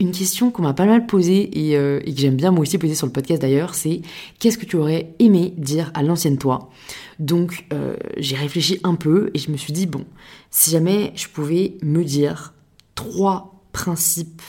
une 0.00 0.10
question 0.10 0.50
qu'on 0.50 0.62
m'a 0.62 0.72
pas 0.72 0.86
mal 0.86 1.04
posée 1.04 1.42
et, 1.42 1.72
et 1.72 2.14
que 2.14 2.18
j'aime 2.18 2.36
bien 2.36 2.50
moi 2.50 2.62
aussi 2.62 2.78
poser 2.78 2.94
sur 2.94 3.06
le 3.06 3.12
podcast 3.12 3.42
d'ailleurs, 3.42 3.74
c'est 3.74 4.00
qu'est-ce 4.38 4.56
que 4.56 4.64
tu 4.64 4.76
aurais 4.76 5.12
aimé 5.18 5.52
dire 5.58 5.90
à 5.92 6.02
l'ancienne 6.02 6.38
toi? 6.38 6.70
Donc, 7.18 7.66
j'ai 8.16 8.36
réfléchi 8.36 8.80
un 8.84 8.94
peu 8.94 9.30
et 9.34 9.38
je 9.38 9.50
me 9.50 9.58
suis 9.58 9.74
dit, 9.74 9.84
bon, 9.84 10.06
si 10.50 10.70
jamais 10.70 11.12
je 11.14 11.28
pouvais 11.28 11.76
me 11.82 12.04
dire 12.04 12.54
trois 12.94 13.60
principes 13.72 14.40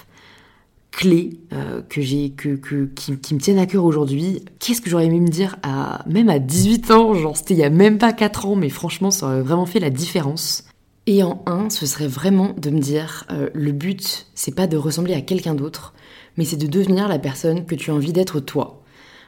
clés 0.97 1.39
euh, 1.53 1.83
que 1.87 2.01
j'ai 2.01 2.31
que, 2.31 2.55
que 2.55 2.85
qui, 2.85 3.33
me 3.35 3.39
tiennent 3.39 3.59
à 3.59 3.67
cœur 3.67 3.85
aujourd'hui. 3.85 4.43
Qu'est-ce 4.59 4.81
que 4.81 4.89
j'aurais 4.89 5.05
aimé 5.05 5.19
me 5.19 5.27
dire 5.27 5.55
à 5.61 6.03
même 6.07 6.27
à 6.27 6.39
18 6.39 6.89
ans, 6.91 7.13
genre 7.13 7.37
c'était 7.37 7.53
il 7.53 7.59
y 7.59 7.63
a 7.63 7.69
même 7.69 7.99
pas 7.99 8.11
4 8.13 8.47
ans, 8.47 8.55
mais 8.55 8.69
franchement 8.69 9.11
ça 9.11 9.27
aurait 9.27 9.41
vraiment 9.41 9.67
fait 9.67 9.79
la 9.79 9.91
différence. 9.91 10.63
Et 11.05 11.21
en 11.21 11.43
un, 11.45 11.69
ce 11.69 11.85
serait 11.85 12.07
vraiment 12.07 12.53
de 12.57 12.71
me 12.71 12.79
dire 12.79 13.25
euh, 13.31 13.49
le 13.53 13.71
but 13.71 14.25
c'est 14.33 14.55
pas 14.55 14.65
de 14.65 14.75
ressembler 14.75 15.13
à 15.13 15.21
quelqu'un 15.21 15.53
d'autre, 15.53 15.93
mais 16.35 16.45
c'est 16.45 16.57
de 16.57 16.67
devenir 16.67 17.07
la 17.07 17.19
personne 17.19 17.67
que 17.67 17.75
tu 17.75 17.91
as 17.91 17.93
envie 17.93 18.11
d'être 18.11 18.39
toi. 18.39 18.81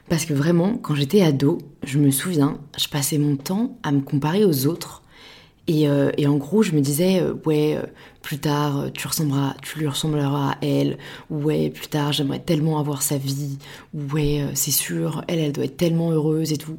Parce 0.08 0.24
que 0.24 0.34
vraiment, 0.34 0.76
quand 0.76 0.96
j'étais 0.96 1.22
ado, 1.22 1.58
je 1.84 1.98
me 1.98 2.10
souviens, 2.10 2.58
je 2.76 2.88
passais 2.88 3.16
mon 3.16 3.36
temps 3.36 3.78
à 3.84 3.92
me 3.92 4.00
comparer 4.00 4.44
aux 4.44 4.66
autres 4.66 4.99
euh, 5.70 6.10
et, 6.16 6.26
en 6.26 6.36
gros, 6.36 6.62
je 6.62 6.72
me 6.72 6.80
disais, 6.80 7.20
euh, 7.20 7.34
ouais, 7.44 7.76
euh, 7.76 7.86
plus 8.22 8.38
tard, 8.38 8.86
tu, 8.94 9.06
ressembleras, 9.06 9.54
tu 9.62 9.78
lui 9.78 9.86
ressembleras 9.86 10.52
à 10.52 10.58
elle. 10.62 10.98
Ouais, 11.30 11.70
plus 11.70 11.88
tard, 11.88 12.12
j'aimerais 12.12 12.40
tellement 12.40 12.78
avoir 12.78 13.02
sa 13.02 13.18
vie. 13.18 13.58
Ouais, 13.94 14.46
c'est 14.54 14.70
sûr, 14.70 15.24
elle, 15.28 15.38
elle 15.38 15.52
doit 15.52 15.64
être 15.64 15.76
tellement 15.76 16.10
heureuse 16.12 16.52
et 16.52 16.58
tout. 16.58 16.78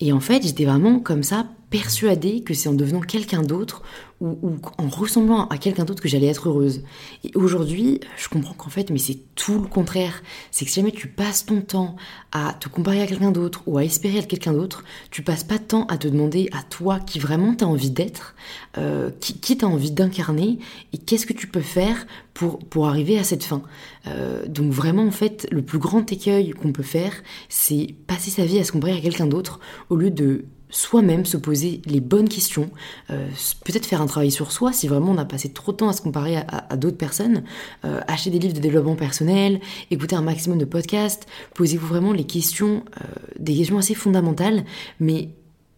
Et 0.00 0.12
en 0.12 0.20
fait, 0.20 0.42
j'étais 0.42 0.64
vraiment 0.64 0.98
comme 0.98 1.22
ça, 1.22 1.46
persuadée 1.70 2.42
que 2.42 2.54
c'est 2.54 2.68
en 2.68 2.74
devenant 2.74 3.00
quelqu'un 3.00 3.42
d'autre 3.42 3.82
ou, 4.20 4.56
en 4.76 4.88
ressemblant 4.88 5.46
à 5.48 5.56
quelqu'un 5.56 5.84
d'autre 5.84 6.02
que 6.02 6.08
j'allais 6.08 6.26
être 6.26 6.48
heureuse. 6.48 6.82
Et 7.24 7.30
aujourd'hui, 7.34 8.00
je 8.18 8.28
comprends 8.28 8.52
qu'en 8.52 8.68
fait, 8.68 8.90
mais 8.90 8.98
c'est 8.98 9.18
tout 9.34 9.58
le 9.58 9.66
contraire. 9.66 10.22
C'est 10.50 10.66
que 10.66 10.70
si 10.70 10.80
jamais 10.80 10.92
tu 10.92 11.08
passes 11.08 11.46
ton 11.46 11.62
temps 11.62 11.96
à 12.32 12.52
te 12.52 12.68
comparer 12.68 13.00
à 13.00 13.06
quelqu'un 13.06 13.30
d'autre 13.30 13.62
ou 13.66 13.78
à 13.78 13.84
espérer 13.84 14.18
être 14.18 14.28
quelqu'un 14.28 14.52
d'autre, 14.52 14.84
tu 15.10 15.22
passes 15.22 15.44
pas 15.44 15.56
de 15.56 15.64
temps 15.64 15.86
à 15.86 15.96
te 15.96 16.06
demander 16.06 16.50
à 16.52 16.62
toi 16.62 17.00
qui 17.00 17.18
vraiment 17.18 17.54
t'as 17.54 17.66
envie 17.66 17.90
d'être, 17.90 18.34
euh, 18.76 19.10
qui, 19.20 19.40
qui 19.40 19.56
t'as 19.56 19.66
envie 19.66 19.90
d'incarner 19.90 20.58
et 20.92 20.98
qu'est-ce 20.98 21.26
que 21.26 21.32
tu 21.32 21.46
peux 21.46 21.60
faire 21.60 22.06
pour, 22.34 22.58
pour 22.58 22.88
arriver 22.88 23.18
à 23.18 23.24
cette 23.24 23.44
fin. 23.44 23.62
Euh, 24.06 24.46
donc 24.46 24.70
vraiment, 24.70 25.06
en 25.06 25.10
fait, 25.10 25.46
le 25.50 25.62
plus 25.62 25.78
grand 25.78 26.10
écueil 26.12 26.50
qu'on 26.50 26.72
peut 26.72 26.82
faire, 26.82 27.14
c'est 27.48 27.94
passer 28.06 28.30
sa 28.30 28.44
vie 28.44 28.58
à 28.58 28.64
se 28.64 28.72
comparer 28.72 28.98
à 28.98 29.00
quelqu'un 29.00 29.26
d'autre 29.26 29.60
au 29.88 29.96
lieu 29.96 30.10
de 30.10 30.44
soi-même 30.70 31.26
se 31.26 31.36
poser 31.36 31.82
les 31.84 32.00
bonnes 32.00 32.28
questions, 32.28 32.70
euh, 33.10 33.28
peut-être 33.64 33.86
faire 33.86 34.00
un 34.00 34.06
travail 34.06 34.30
sur 34.30 34.52
soi 34.52 34.72
si 34.72 34.88
vraiment 34.88 35.12
on 35.12 35.18
a 35.18 35.24
passé 35.24 35.52
trop 35.52 35.72
de 35.72 35.78
temps 35.78 35.88
à 35.88 35.92
se 35.92 36.02
comparer 36.02 36.36
à, 36.36 36.76
d'autres 36.76 36.96
personnes, 36.96 37.42
euh, 37.84 38.00
acheter 38.06 38.30
des 38.30 38.38
livres 38.38 38.54
de 38.54 38.60
développement 38.60 38.96
personnel, 38.96 39.60
écouter 39.90 40.16
un 40.16 40.22
maximum 40.22 40.58
de 40.58 40.64
podcasts, 40.64 41.26
posez-vous 41.54 41.86
vraiment 41.86 42.12
les 42.12 42.24
questions, 42.24 42.84
euh, 43.00 43.04
des 43.38 43.56
questions 43.56 43.78
assez 43.78 43.94
fondamentales, 43.94 44.64
mais 45.00 45.30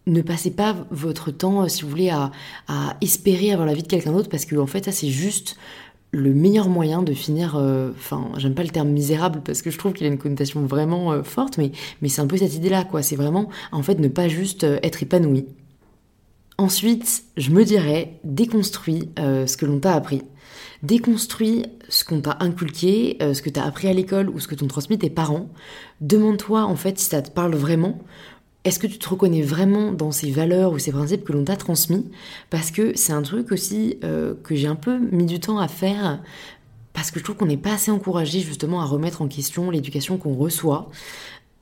ne 0.05 0.21
passez 0.21 0.51
pas 0.51 0.75
votre 0.91 1.31
temps, 1.31 1.67
si 1.69 1.83
vous 1.83 1.89
voulez, 1.89 2.09
à, 2.09 2.31
à 2.67 2.97
espérer 3.01 3.51
avoir 3.51 3.65
la 3.65 3.73
vie 3.73 3.83
de 3.83 3.87
quelqu'un 3.87 4.11
d'autre 4.11 4.29
parce 4.29 4.45
que 4.45 4.55
en 4.57 4.67
fait 4.67 4.85
ça 4.85 4.91
c'est 4.91 5.09
juste 5.09 5.55
le 6.13 6.31
meilleur 6.33 6.69
moyen 6.69 7.01
de 7.01 7.11
finir, 7.13 7.55
euh, 7.55 7.89
enfin, 7.97 8.29
j'aime 8.37 8.53
pas 8.53 8.61
le 8.61 8.69
terme 8.69 8.89
misérable 8.89 9.41
parce 9.43 9.63
que 9.63 9.71
je 9.71 9.79
trouve 9.79 9.93
qu'il 9.93 10.05
a 10.05 10.09
une 10.09 10.19
connotation 10.19 10.63
vraiment 10.63 11.11
euh, 11.11 11.23
forte, 11.23 11.57
mais, 11.57 11.71
mais 12.01 12.07
c'est 12.07 12.21
un 12.21 12.27
peu 12.27 12.37
cette 12.37 12.53
idée-là, 12.53 12.83
quoi. 12.83 13.01
C'est 13.01 13.15
vraiment, 13.15 13.49
en 13.71 13.81
fait, 13.81 13.99
ne 13.99 14.07
pas 14.07 14.27
juste 14.27 14.63
euh, 14.63 14.77
être 14.83 15.01
épanoui. 15.01 15.47
Ensuite, 16.59 17.23
je 17.35 17.49
me 17.49 17.65
dirais, 17.65 18.19
déconstruis 18.23 19.09
ce 19.17 19.57
que 19.57 19.65
l'on 19.65 19.79
t'a 19.79 19.95
appris. 19.95 20.21
Déconstruis 20.83 21.65
ce 21.89 22.05
qu'on 22.05 22.21
t'a 22.21 22.37
inculqué, 22.41 23.17
ce 23.19 23.41
que 23.41 23.49
t'as 23.49 23.63
appris 23.63 23.87
à 23.87 23.93
l'école 23.93 24.29
ou 24.29 24.39
ce 24.39 24.47
que 24.47 24.53
t'ont 24.53 24.67
transmis 24.67 24.99
tes 24.99 25.09
parents. 25.09 25.49
Demande-toi, 25.99 26.63
en 26.63 26.75
fait, 26.75 26.99
si 26.99 27.05
ça 27.05 27.23
te 27.23 27.31
parle 27.31 27.55
vraiment 27.55 27.97
est-ce 28.63 28.79
que 28.79 28.87
tu 28.87 28.97
te 28.97 29.09
reconnais 29.09 29.41
vraiment 29.41 29.91
dans 29.91 30.11
ces 30.11 30.31
valeurs 30.31 30.71
ou 30.71 30.79
ces 30.79 30.91
principes 30.91 31.23
que 31.25 31.33
l'on 31.33 31.43
t'a 31.43 31.57
transmis? 31.57 32.09
Parce 32.49 32.71
que 32.71 32.95
c'est 32.95 33.11
un 33.11 33.21
truc 33.21 33.51
aussi 33.51 33.97
euh, 34.03 34.35
que 34.41 34.55
j'ai 34.55 34.67
un 34.67 34.75
peu 34.75 34.97
mis 34.97 35.25
du 35.25 35.39
temps 35.39 35.59
à 35.59 35.67
faire 35.67 36.21
parce 36.93 37.11
que 37.11 37.19
je 37.19 37.23
trouve 37.23 37.35
qu'on 37.35 37.47
n'est 37.47 37.57
pas 37.57 37.73
assez 37.73 37.91
encouragé 37.91 38.39
justement 38.39 38.81
à 38.81 38.85
remettre 38.85 39.21
en 39.21 39.27
question 39.27 39.69
l'éducation 39.69 40.17
qu'on 40.17 40.35
reçoit. 40.35 40.89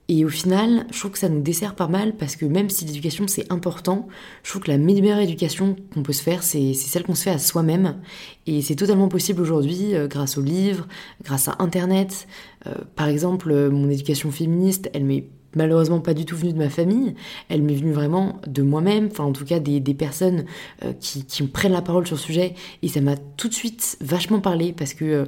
Et 0.10 0.26
au 0.26 0.30
final, 0.30 0.86
je 0.92 1.00
trouve 1.00 1.12
que 1.12 1.18
ça 1.18 1.30
nous 1.30 1.42
dessert 1.42 1.74
pas 1.74 1.88
mal 1.88 2.18
parce 2.18 2.36
que 2.36 2.46
même 2.46 2.70
si 2.70 2.84
l'éducation 2.84 3.28
c'est 3.28 3.52
important, 3.52 4.10
je 4.44 4.50
trouve 4.50 4.64
que 4.64 4.70
la 4.70 4.78
meilleure 4.78 5.20
éducation 5.20 5.78
qu'on 5.94 6.04
peut 6.04 6.12
se 6.12 6.22
faire, 6.22 6.44
c'est 6.44 6.74
celle 6.74 7.04
qu'on 7.04 7.16
se 7.16 7.24
fait 7.24 7.30
à 7.32 7.40
soi-même. 7.40 8.02
Et 8.46 8.62
c'est 8.62 8.76
totalement 8.76 9.08
possible 9.08 9.42
aujourd'hui 9.42 9.96
euh, 9.96 10.08
grâce 10.08 10.38
aux 10.38 10.42
livres, 10.42 10.88
grâce 11.24 11.48
à 11.48 11.56
Internet. 11.60 12.28
Euh, 12.68 12.76
par 12.96 13.08
exemple, 13.08 13.70
mon 13.70 13.90
éducation 13.90 14.32
féministe, 14.32 14.90
elle 14.94 15.06
m'est 15.06 15.26
malheureusement 15.56 16.00
pas 16.00 16.14
du 16.14 16.26
tout 16.26 16.36
venue 16.36 16.54
de 16.54 16.58
ma 16.58 16.70
famille, 16.70 17.16
elle 17.50 17.62
m'est 17.62 17.76
venue 17.76 17.92
vraiment 17.92 18.40
de 18.48 18.62
moi-même, 18.62 19.10
enfin 19.12 19.24
en 19.24 19.32
tout 19.32 19.46
cas 19.46 19.60
des, 19.60 19.82
personnes 19.94 20.46
euh, 20.84 20.94
qui, 21.00 21.44
me 21.44 21.48
prennent 21.48 21.74
la 21.74 21.82
parole 21.82 22.08
sur 22.08 22.16
le 22.16 22.22
sujet, 22.22 22.56
et 22.82 22.88
ça 22.88 23.02
m'a 23.02 23.18
tout 23.18 23.48
de 23.48 23.54
suite 23.54 23.98
vachement 24.02 24.40
parlé, 24.40 24.74
parce 24.74 24.94
que 24.94 25.06
euh, 25.06 25.26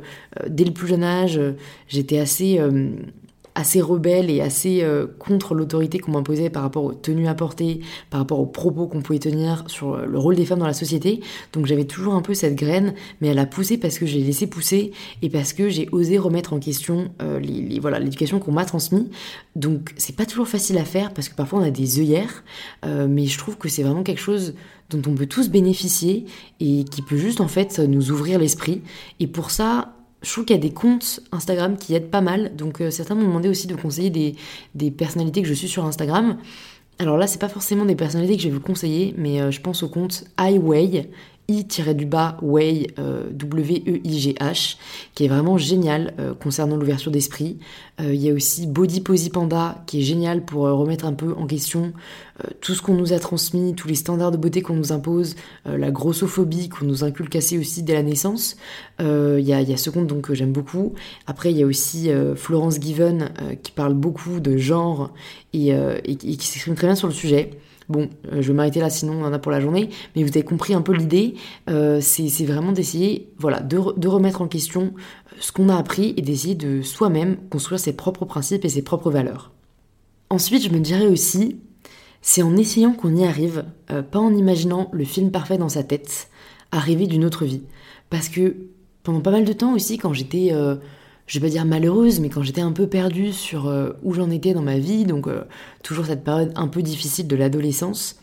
dès 0.47 0.63
le 0.63 0.71
plus 0.71 0.87
jeune 0.87 1.03
âge, 1.03 1.39
j'étais 1.87 2.19
assez 2.19 2.59
assez 3.55 3.81
rebelle 3.81 4.29
et 4.29 4.41
assez 4.41 4.83
euh, 4.83 5.07
contre 5.19 5.53
l'autorité 5.53 5.99
qu'on 5.99 6.11
m'imposait 6.11 6.49
par 6.49 6.63
rapport 6.63 6.83
aux 6.83 6.93
tenues 6.93 7.27
à 7.27 7.35
porter, 7.35 7.81
par 8.09 8.19
rapport 8.19 8.39
aux 8.39 8.45
propos 8.45 8.87
qu'on 8.87 9.01
pouvait 9.01 9.19
tenir 9.19 9.63
sur 9.67 9.97
le 9.97 10.17
rôle 10.17 10.35
des 10.35 10.45
femmes 10.45 10.59
dans 10.59 10.67
la 10.67 10.73
société. 10.73 11.21
Donc 11.51 11.65
j'avais 11.65 11.85
toujours 11.85 12.13
un 12.13 12.21
peu 12.21 12.33
cette 12.33 12.55
graine, 12.55 12.93
mais 13.21 13.27
elle 13.27 13.39
a 13.39 13.45
poussé 13.45 13.77
parce 13.77 13.97
que 13.97 14.05
j'ai 14.05 14.19
laissé 14.19 14.47
pousser 14.47 14.91
et 15.21 15.29
parce 15.29 15.53
que 15.53 15.69
j'ai 15.69 15.89
osé 15.91 16.17
remettre 16.17 16.53
en 16.53 16.59
question 16.59 17.11
euh, 17.21 17.39
les, 17.39 17.79
voilà 17.79 17.99
l'éducation 17.99 18.39
qu'on 18.39 18.51
m'a 18.51 18.65
transmise. 18.65 19.05
Donc 19.55 19.93
c'est 19.97 20.15
pas 20.15 20.25
toujours 20.25 20.47
facile 20.47 20.77
à 20.77 20.85
faire 20.85 21.13
parce 21.13 21.29
que 21.29 21.35
parfois 21.35 21.59
on 21.59 21.63
a 21.63 21.71
des 21.71 21.99
œillères, 21.99 22.43
euh, 22.85 23.07
mais 23.09 23.25
je 23.25 23.37
trouve 23.37 23.57
que 23.57 23.69
c'est 23.69 23.83
vraiment 23.83 24.03
quelque 24.03 24.21
chose 24.21 24.55
dont 24.89 25.11
on 25.11 25.15
peut 25.15 25.25
tous 25.25 25.49
bénéficier 25.49 26.25
et 26.59 26.83
qui 26.83 27.01
peut 27.01 27.17
juste 27.17 27.41
en 27.41 27.47
fait 27.47 27.79
nous 27.79 28.11
ouvrir 28.11 28.39
l'esprit. 28.39 28.81
Et 29.19 29.27
pour 29.27 29.51
ça, 29.51 29.92
je 30.23 30.31
trouve 30.31 30.45
qu'il 30.45 30.55
y 30.55 30.59
a 30.59 30.61
des 30.61 30.73
comptes 30.73 31.19
Instagram 31.31 31.77
qui 31.77 31.93
aident 31.93 32.09
pas 32.09 32.21
mal. 32.21 32.55
Donc 32.55 32.81
euh, 32.81 32.89
certains 32.89 33.15
m'ont 33.15 33.27
demandé 33.27 33.49
aussi 33.49 33.67
de 33.67 33.75
conseiller 33.75 34.09
des, 34.73 34.91
personnalités 34.91 35.41
que 35.41 35.47
je 35.47 35.53
suis 35.53 35.67
sur 35.67 35.85
Instagram. 35.85 36.37
Alors 36.99 37.17
là, 37.17 37.27
c'est 37.27 37.39
pas 37.39 37.49
forcément 37.49 37.85
des 37.85 37.95
personnalités 37.95 38.37
que 38.37 38.43
je 38.43 38.47
vais 38.47 38.53
vous 38.53 38.61
conseiller, 38.61 39.13
mais 39.17 39.41
euh, 39.41 39.51
je 39.51 39.59
pense 39.59 39.83
au 39.83 39.89
compte 39.89 40.23
iWay, 40.39 41.09
I-du-bas 41.49 42.37
Way, 42.41 42.87
euh, 42.99 43.29
W-E-I-G-H, 43.31 44.77
qui 45.13 45.25
est 45.25 45.27
vraiment 45.27 45.57
génial 45.57 46.13
euh, 46.19 46.33
concernant 46.33 46.77
l'ouverture 46.77 47.11
d'esprit. 47.11 47.59
Euh, 48.01 48.13
il 48.13 48.21
y 48.21 48.29
a 48.29 48.33
aussi 48.33 48.65
Body 48.65 49.01
Posy 49.01 49.29
Panda, 49.29 49.83
qui 49.85 49.99
est 49.99 50.03
génial 50.03 50.45
pour 50.45 50.63
remettre 50.63 51.05
un 51.05 51.13
peu 51.13 51.33
en 51.33 51.45
question 51.45 51.93
tout 52.61 52.73
ce 52.73 52.81
qu'on 52.81 52.95
nous 52.95 53.13
a 53.13 53.19
transmis, 53.19 53.75
tous 53.75 53.87
les 53.87 53.93
standards 53.93 54.31
de 54.31 54.37
beauté 54.37 54.63
qu'on 54.63 54.73
nous 54.73 54.91
impose, 54.91 55.35
la 55.65 55.91
grossophobie 55.91 56.67
qu'on 56.67 56.85
nous 56.85 57.03
inculque 57.03 57.35
assez 57.35 57.59
aussi 57.59 57.83
dès 57.83 57.93
la 57.93 58.01
naissance. 58.01 58.57
Il 58.99 59.39
y, 59.39 59.53
a, 59.53 59.77
ce 59.77 59.91
compte 59.91 60.07
donc 60.07 60.33
j'aime 60.33 60.51
beaucoup. 60.51 60.93
Après, 61.27 61.51
il 61.51 61.57
y 61.59 61.63
a 61.63 61.67
aussi 61.67 62.09
Florence 62.35 62.81
Given, 62.81 63.29
qui 63.61 63.71
parle 63.71 63.93
beaucoup 63.93 64.39
de 64.39 64.57
genre 64.57 65.13
et 65.53 65.75
qui 66.17 66.47
s'exprime 66.47 66.73
très 66.73 66.87
bien 66.87 66.95
sur 66.95 67.07
le 67.07 67.13
sujet. 67.13 67.51
Bon, 67.89 68.09
euh, 68.31 68.41
je 68.41 68.47
vais 68.47 68.53
m'arrêter 68.53 68.79
là, 68.79 68.89
sinon 68.89 69.13
on 69.13 69.25
en 69.25 69.33
a 69.33 69.39
pour 69.39 69.51
la 69.51 69.59
journée, 69.59 69.89
mais 70.15 70.23
vous 70.23 70.29
avez 70.29 70.43
compris 70.43 70.73
un 70.73 70.81
peu 70.81 70.93
l'idée. 70.93 71.35
Euh, 71.69 71.99
c'est 72.01 72.45
vraiment 72.45 72.71
d'essayer 72.71 73.31
voilà, 73.37 73.59
de, 73.59 73.77
remettre 74.07 74.41
en 74.41 74.47
question 74.47 74.93
euh, 74.95 75.35
ce 75.39 75.51
qu'on 75.51 75.69
a 75.69 75.77
appris 75.77 76.13
et 76.17 76.21
d'essayer 76.21 76.55
de 76.55 76.81
soi-même 76.81 77.37
construire 77.49 77.79
ses 77.79 77.93
propres 77.93 78.25
principes 78.25 78.65
et 78.65 78.69
ses 78.69 78.81
propres 78.81 79.11
valeurs. 79.11 79.51
Ensuite, 80.29 80.63
je 80.63 80.69
me 80.69 80.79
dirais 80.79 81.07
aussi, 81.07 81.59
c'est 82.21 82.41
en 82.41 82.55
essayant 82.55 82.93
qu'on 82.93 83.15
y 83.15 83.25
arrive, 83.25 83.65
pas 83.87 84.19
en 84.19 84.33
imaginant 84.33 84.89
le 84.93 85.03
film 85.03 85.29
parfait 85.29 85.57
dans 85.57 85.69
sa 85.69 85.83
tête, 85.83 86.29
arriver 86.71 87.05
d'une 87.05 87.25
autre 87.25 87.45
vie. 87.45 87.61
Parce 88.09 88.29
que 88.29 88.55
pendant 89.03 89.19
pas 89.19 89.29
mal 89.29 89.43
de 89.43 89.53
temps 89.53 89.73
aussi, 89.75 89.97
quand 89.97 90.13
j'étais 90.13 90.51
je 91.27 91.39
vais 91.39 91.47
pas 91.47 91.51
dire 91.51 91.65
malheureuse, 91.65 92.19
mais 92.19 92.29
quand 92.29 92.41
j'étais 92.43 92.61
un 92.61 92.71
peu 92.71 92.87
perdue 92.87 93.31
sur 93.31 93.67
euh, 93.67 93.91
où 94.03 94.13
j'en 94.13 94.29
étais 94.29 94.53
dans 94.53 94.61
ma 94.61 94.77
vie, 94.77 95.05
donc 95.05 95.27
euh, 95.27 95.43
toujours 95.81 96.05
cette 96.05 96.23
période 96.23 96.51
un 96.55 96.67
peu 96.67 96.81
difficile 96.81 97.27
de 97.27 97.35
l'adolescence, 97.35 98.19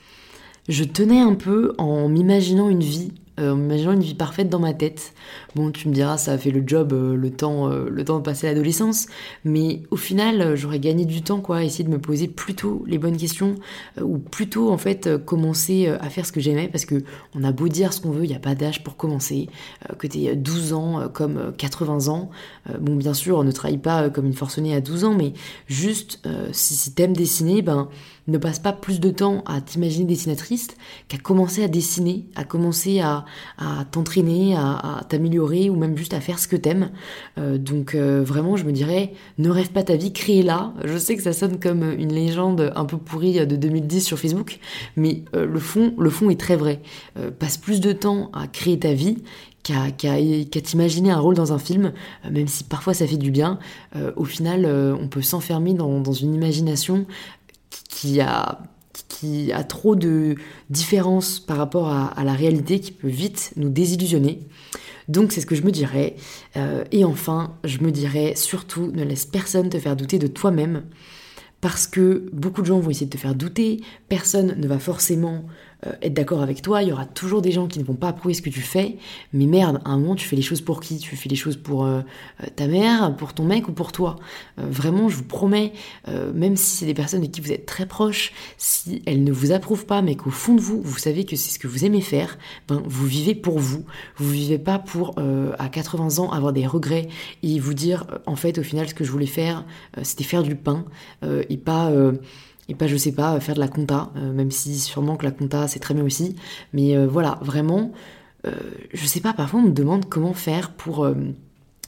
je 0.68 0.84
tenais 0.84 1.20
un 1.20 1.34
peu 1.34 1.72
en 1.78 2.08
m'imaginant 2.08 2.68
une 2.68 2.82
vie 2.82 3.12
en 3.40 3.57
m'imaginant 3.57 3.92
une 3.92 4.03
vie 4.03 4.14
parfaite 4.14 4.48
dans 4.48 4.59
ma 4.59 4.74
tête. 4.74 5.12
Bon, 5.55 5.70
tu 5.70 5.88
me 5.88 5.94
diras, 5.94 6.16
ça 6.18 6.33
a 6.33 6.38
fait 6.38 6.50
le 6.50 6.62
job, 6.66 6.92
euh, 6.92 7.16
le 7.16 7.31
temps, 7.31 7.70
euh, 7.70 7.88
le 7.90 8.05
temps 8.05 8.18
de 8.18 8.22
passer 8.22 8.46
l'adolescence, 8.46 9.07
mais 9.44 9.83
au 9.90 9.96
final, 9.96 10.55
j'aurais 10.57 10.79
gagné 10.79 11.05
du 11.05 11.22
temps, 11.22 11.40
quoi, 11.40 11.64
essayer 11.64 11.85
de 11.85 11.90
me 11.90 12.00
poser 12.00 12.29
plutôt 12.29 12.85
les 12.87 12.98
bonnes 12.98 13.16
questions, 13.16 13.57
ou 14.00 14.18
plutôt 14.18 14.70
en 14.70 14.79
fait 14.79 15.24
commencer 15.24 15.88
à 15.88 16.11
faire 16.11 16.26
ce 16.26 16.33
que 16.33 16.40
j'aimais, 16.40 16.68
parce 16.68 16.85
que 16.85 17.03
on 17.35 17.44
a 17.44 17.53
beau 17.53 17.68
dire 17.68 17.92
ce 17.92 18.00
qu'on 18.00 18.11
veut, 18.11 18.24
il 18.24 18.29
n'y 18.29 18.37
a 18.37 18.40
pas 18.40 18.55
d'âge 18.55 18.83
pour 18.85 18.96
commencer, 18.96 19.48
que 19.98 20.07
tu 20.07 20.18
12 20.37 20.72
ans 20.72 21.09
comme 21.12 21.53
80 21.57 22.09
ans. 22.09 22.31
bon, 22.81 22.96
bien 22.96 23.14
sûr, 23.14 23.38
on 23.38 23.44
ne 23.44 23.53
travaille 23.53 23.79
pas 23.79 24.11
comme 24.11 24.26
une 24.26 24.35
forcenée 24.35 24.74
à 24.74 24.81
12 24.81 25.05
ans, 25.05 25.14
mais 25.14 25.33
juste 25.66 26.20
si, 26.53 26.74
si 26.74 26.92
t'aimes 26.94 27.14
dessiner, 27.14 27.62
ben 27.62 27.88
ne 28.30 28.38
passe 28.38 28.58
pas 28.58 28.72
plus 28.72 29.00
de 29.00 29.10
temps 29.10 29.42
à 29.46 29.60
t'imaginer 29.60 30.04
dessinatrice 30.04 30.68
qu'à 31.08 31.18
commencer 31.18 31.62
à 31.62 31.68
dessiner, 31.68 32.24
à 32.36 32.44
commencer 32.44 33.00
à, 33.00 33.24
t'entraîner, 33.90 34.56
à, 34.56 35.02
t'améliorer 35.08 35.70
ou 35.70 35.76
même 35.76 35.96
juste 35.96 36.14
à 36.14 36.20
faire 36.20 36.38
ce 36.38 36.48
que 36.48 36.56
t'aimes. 36.56 36.90
Euh, 37.38 37.58
donc 37.58 37.94
euh, 37.94 38.22
vraiment, 38.24 38.56
je 38.56 38.64
me 38.64 38.72
dirais, 38.72 39.12
ne 39.38 39.50
rêve 39.50 39.70
pas 39.70 39.82
ta 39.82 39.96
vie, 39.96 40.12
crée-la. 40.12 40.72
Je 40.84 40.96
sais 40.98 41.16
que 41.16 41.22
ça 41.22 41.32
sonne 41.32 41.58
comme 41.58 41.82
une 41.82 42.12
légende 42.12 42.72
un 42.74 42.84
peu 42.84 42.96
pourrie 42.96 43.44
de 43.46 43.56
2010 43.56 44.04
sur 44.04 44.18
Facebook, 44.18 44.58
mais 44.96 45.22
euh, 45.34 45.46
le, 45.46 45.58
fond, 45.58 45.94
le 45.98 46.10
fond 46.10 46.30
est 46.30 46.40
très 46.40 46.56
vrai. 46.56 46.80
passe 47.38 47.56
plus 47.56 47.80
de 47.80 47.92
temps 47.92 48.30
à 48.32 48.46
créer 48.46 48.78
ta 48.78 48.92
vie 48.92 49.18
qu'à 49.62 49.90
t'imaginer 50.62 51.10
un 51.10 51.18
rôle 51.18 51.34
dans 51.34 51.52
un 51.52 51.58
film, 51.58 51.92
même 52.30 52.48
si 52.48 52.64
parfois 52.64 52.94
ça 52.94 53.06
fait 53.06 53.18
du 53.18 53.30
bien, 53.30 53.58
au 54.16 54.24
final 54.24 54.66
on 54.66 55.06
peut 55.06 55.20
s'enfermer 55.20 55.74
dans, 55.74 56.00
dans, 56.00 56.14
une 56.14 56.34
imagination 56.34 57.04
qui 57.70 58.20
a, 58.20 58.59
trop 59.68 59.96
de 59.96 60.35
différences 60.70 61.40
par 61.40 61.56
rapport 61.56 61.88
à, 61.88 62.24
la 62.24 62.33
réalité 62.33 62.80
qui 62.80 62.92
peut 62.92 63.09
vite 63.09 63.52
nous 63.56 63.68
désillusionner. 63.68 64.40
Donc 65.09 65.33
c'est 65.33 65.40
ce 65.40 65.46
que 65.46 65.54
je 65.54 65.62
me 65.62 65.70
dirais. 65.70 66.16
Euh, 66.56 66.85
et 66.92 67.04
enfin, 67.04 67.56
je 67.64 67.78
me 67.78 67.90
dirais 67.90 68.35
surtout, 68.37 68.90
ne 68.92 69.02
laisse 69.02 69.26
personne 69.26 69.68
te 69.68 69.78
faire 69.78 69.96
douter 69.96 70.18
de 70.18 70.26
toi-même. 70.26 70.85
Parce 71.61 71.87
que 71.87 72.30
beaucoup 72.33 72.62
de 72.62 72.66
gens 72.66 72.80
vont 72.80 72.90
essayer 72.90 73.06
de 73.06 73.11
te 73.11 73.18
faire 73.18 73.35
douter, 73.35 73.83
personne 74.09 74.54
ne 74.59 74.66
va 74.66 74.78
forcément 74.78 75.44
euh, 75.86 75.92
être 76.02 76.12
d'accord 76.12 76.42
avec 76.42 76.60
toi, 76.60 76.82
il 76.82 76.88
y 76.90 76.92
aura 76.92 77.06
toujours 77.06 77.40
des 77.40 77.52
gens 77.52 77.66
qui 77.66 77.78
ne 77.78 77.84
vont 77.84 77.94
pas 77.94 78.08
approuver 78.08 78.34
ce 78.34 78.42
que 78.42 78.50
tu 78.50 78.60
fais, 78.60 78.96
mais 79.32 79.46
merde, 79.46 79.80
à 79.84 79.90
un 79.90 79.98
moment 79.98 80.14
tu 80.14 80.28
fais 80.28 80.36
les 80.36 80.42
choses 80.42 80.60
pour 80.60 80.80
qui? 80.80 80.98
Tu 80.98 81.16
fais 81.16 81.28
les 81.28 81.36
choses 81.36 81.56
pour 81.56 81.84
euh, 81.84 82.00
euh, 82.42 82.46
ta 82.54 82.66
mère, 82.66 83.16
pour 83.16 83.32
ton 83.32 83.44
mec 83.44 83.68
ou 83.68 83.72
pour 83.72 83.92
toi? 83.92 84.16
Vraiment, 84.58 85.08
je 85.08 85.16
vous 85.16 85.24
promets, 85.24 85.72
même 86.34 86.56
si 86.56 86.76
c'est 86.76 86.86
des 86.86 86.94
personnes 86.94 87.20
avec 87.20 87.32
qui 87.32 87.40
vous 87.40 87.52
êtes 87.52 87.64
très 87.64 87.86
proches, 87.86 88.32
si 88.58 89.02
elles 89.06 89.24
ne 89.24 89.32
vous 89.32 89.52
approuvent 89.52 89.86
pas, 89.86 90.02
mais 90.02 90.16
qu'au 90.16 90.30
fond 90.30 90.54
de 90.54 90.60
vous, 90.60 90.82
vous 90.82 90.98
savez 90.98 91.24
que 91.24 91.36
c'est 91.36 91.50
ce 91.50 91.58
que 91.58 91.66
vous 91.66 91.84
aimez 91.84 92.00
faire, 92.00 92.38
ben, 92.68 92.82
vous 92.84 93.06
vivez 93.06 93.34
pour 93.34 93.58
vous. 93.58 93.84
Vous 94.16 94.30
vivez 94.30 94.58
pas 94.58 94.78
pour, 94.78 95.14
à 95.58 95.68
80 95.68 96.18
ans, 96.18 96.30
avoir 96.30 96.52
des 96.52 96.66
regrets 96.66 97.08
et 97.42 97.58
vous 97.58 97.74
dire, 97.74 98.06
en 98.26 98.36
fait, 98.36 98.58
au 98.58 98.62
final, 98.62 98.88
ce 98.88 98.94
que 98.94 99.04
je 99.04 99.10
voulais 99.10 99.26
faire, 99.26 99.64
c'était 100.02 100.24
faire 100.24 100.42
du 100.42 100.56
pain 100.56 100.84
et 101.22 101.56
pas 101.56 101.90
et 102.70 102.74
pas 102.74 102.87
je 102.87 102.96
sais 102.96 103.12
pas 103.12 103.38
faire 103.40 103.56
de 103.56 103.61
la 103.61 103.68
compta 103.68 104.11
euh, 104.16 104.33
même 104.33 104.50
si 104.50 104.78
sûrement 104.78 105.16
que 105.16 105.24
la 105.24 105.33
compta 105.33 105.68
c'est 105.68 105.80
très 105.80 105.92
bien 105.92 106.04
aussi 106.04 106.37
mais 106.72 106.96
euh, 106.96 107.06
voilà 107.06 107.38
vraiment 107.42 107.92
euh, 108.46 108.52
je 108.94 109.06
sais 109.06 109.20
pas 109.20 109.33
parfois 109.33 109.61
on 109.61 109.64
me 109.64 109.72
demande 109.72 110.09
comment 110.09 110.33
faire 110.33 110.70
pour 110.70 111.06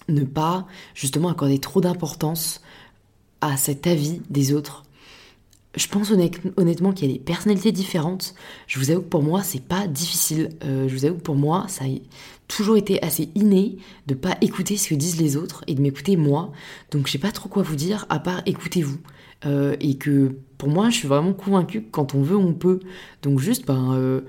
ne 0.09 0.25
pas 0.25 0.67
justement 0.95 1.29
accorder 1.29 1.59
trop 1.59 1.81
d'importance 1.81 2.61
à 3.41 3.57
cet 3.57 3.87
avis 3.87 4.21
des 4.29 4.53
autres 4.53 4.83
je 5.75 5.87
pense 5.87 6.11
honnêtement 6.11 6.93
qu'il 6.93 7.09
y 7.09 7.11
a 7.11 7.15
des 7.15 7.19
personnalités 7.19 7.73
différentes. 7.73 8.35
Je 8.67 8.79
vous 8.79 8.91
avoue 8.91 9.01
que 9.01 9.09
pour 9.09 9.23
moi, 9.23 9.43
c'est 9.43 9.63
pas 9.63 9.87
difficile. 9.87 10.51
je 10.61 10.95
vous 10.95 11.07
avoue 11.07 11.17
que 11.17 11.23
pour 11.23 11.35
moi, 11.35 11.65
ça 11.69 11.87
a 11.87 11.89
toujours 12.47 12.77
été 12.77 13.03
assez 13.03 13.31
inné 13.35 13.79
de 14.07 14.13
pas 14.13 14.37
écouter 14.43 14.77
ce 14.77 14.91
que 14.91 14.95
disent 14.95 15.19
les 15.19 15.39
autres 15.39 15.65
et 15.67 15.75
de 15.75 15.81
m'écouter 15.81 16.19
moi. 16.19 16.53
Donc 16.91 17.07
je 17.07 17.13
sais 17.13 17.19
pas 17.19 17.33
trop 17.33 17.49
quoi 17.49 17.63
vous 17.63 17.77
dire 17.77 18.05
à 18.11 18.19
part 18.19 18.43
écoutez-vous. 18.45 18.99
Et 19.45 19.97
que 19.97 20.37
pour 20.63 20.71
moi, 20.71 20.91
je 20.91 20.99
suis 20.99 21.09
vraiment 21.09 21.33
convaincue 21.33 21.83
que 21.83 21.91
quand 21.91 22.15
on 22.15 22.23
veut, 22.23 22.37
on 22.37 22.55
peut. 22.55 22.79
Donc 23.23 23.41
juste, 23.41 23.67
ben, 23.67 23.95
euh, 23.95 24.21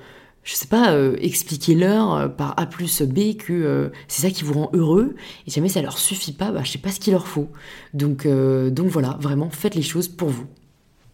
je 0.43 0.55
sais 0.55 0.65
pas, 0.65 0.91
euh, 0.93 1.15
expliquer-leur 1.21 2.13
euh, 2.15 2.27
par 2.27 2.55
A 2.59 2.65
plus 2.65 3.03
B 3.03 3.37
que 3.37 3.91
c'est 4.07 4.23
ça 4.23 4.31
qui 4.31 4.43
vous 4.43 4.53
rend 4.53 4.71
heureux. 4.73 5.15
Et 5.45 5.51
si 5.51 5.57
jamais 5.57 5.69
ça 5.69 5.83
leur 5.83 5.99
suffit 5.99 6.33
pas, 6.33 6.51
bah, 6.51 6.61
je 6.63 6.71
sais 6.71 6.79
pas 6.79 6.89
ce 6.89 6.99
qu'il 6.99 7.13
leur 7.13 7.27
faut. 7.27 7.49
Donc, 7.93 8.25
donc 8.25 8.87
voilà, 8.87 9.15
vraiment, 9.21 9.51
faites 9.51 9.75
les 9.75 9.83
choses 9.83 10.07
pour 10.07 10.29
vous. 10.29 10.47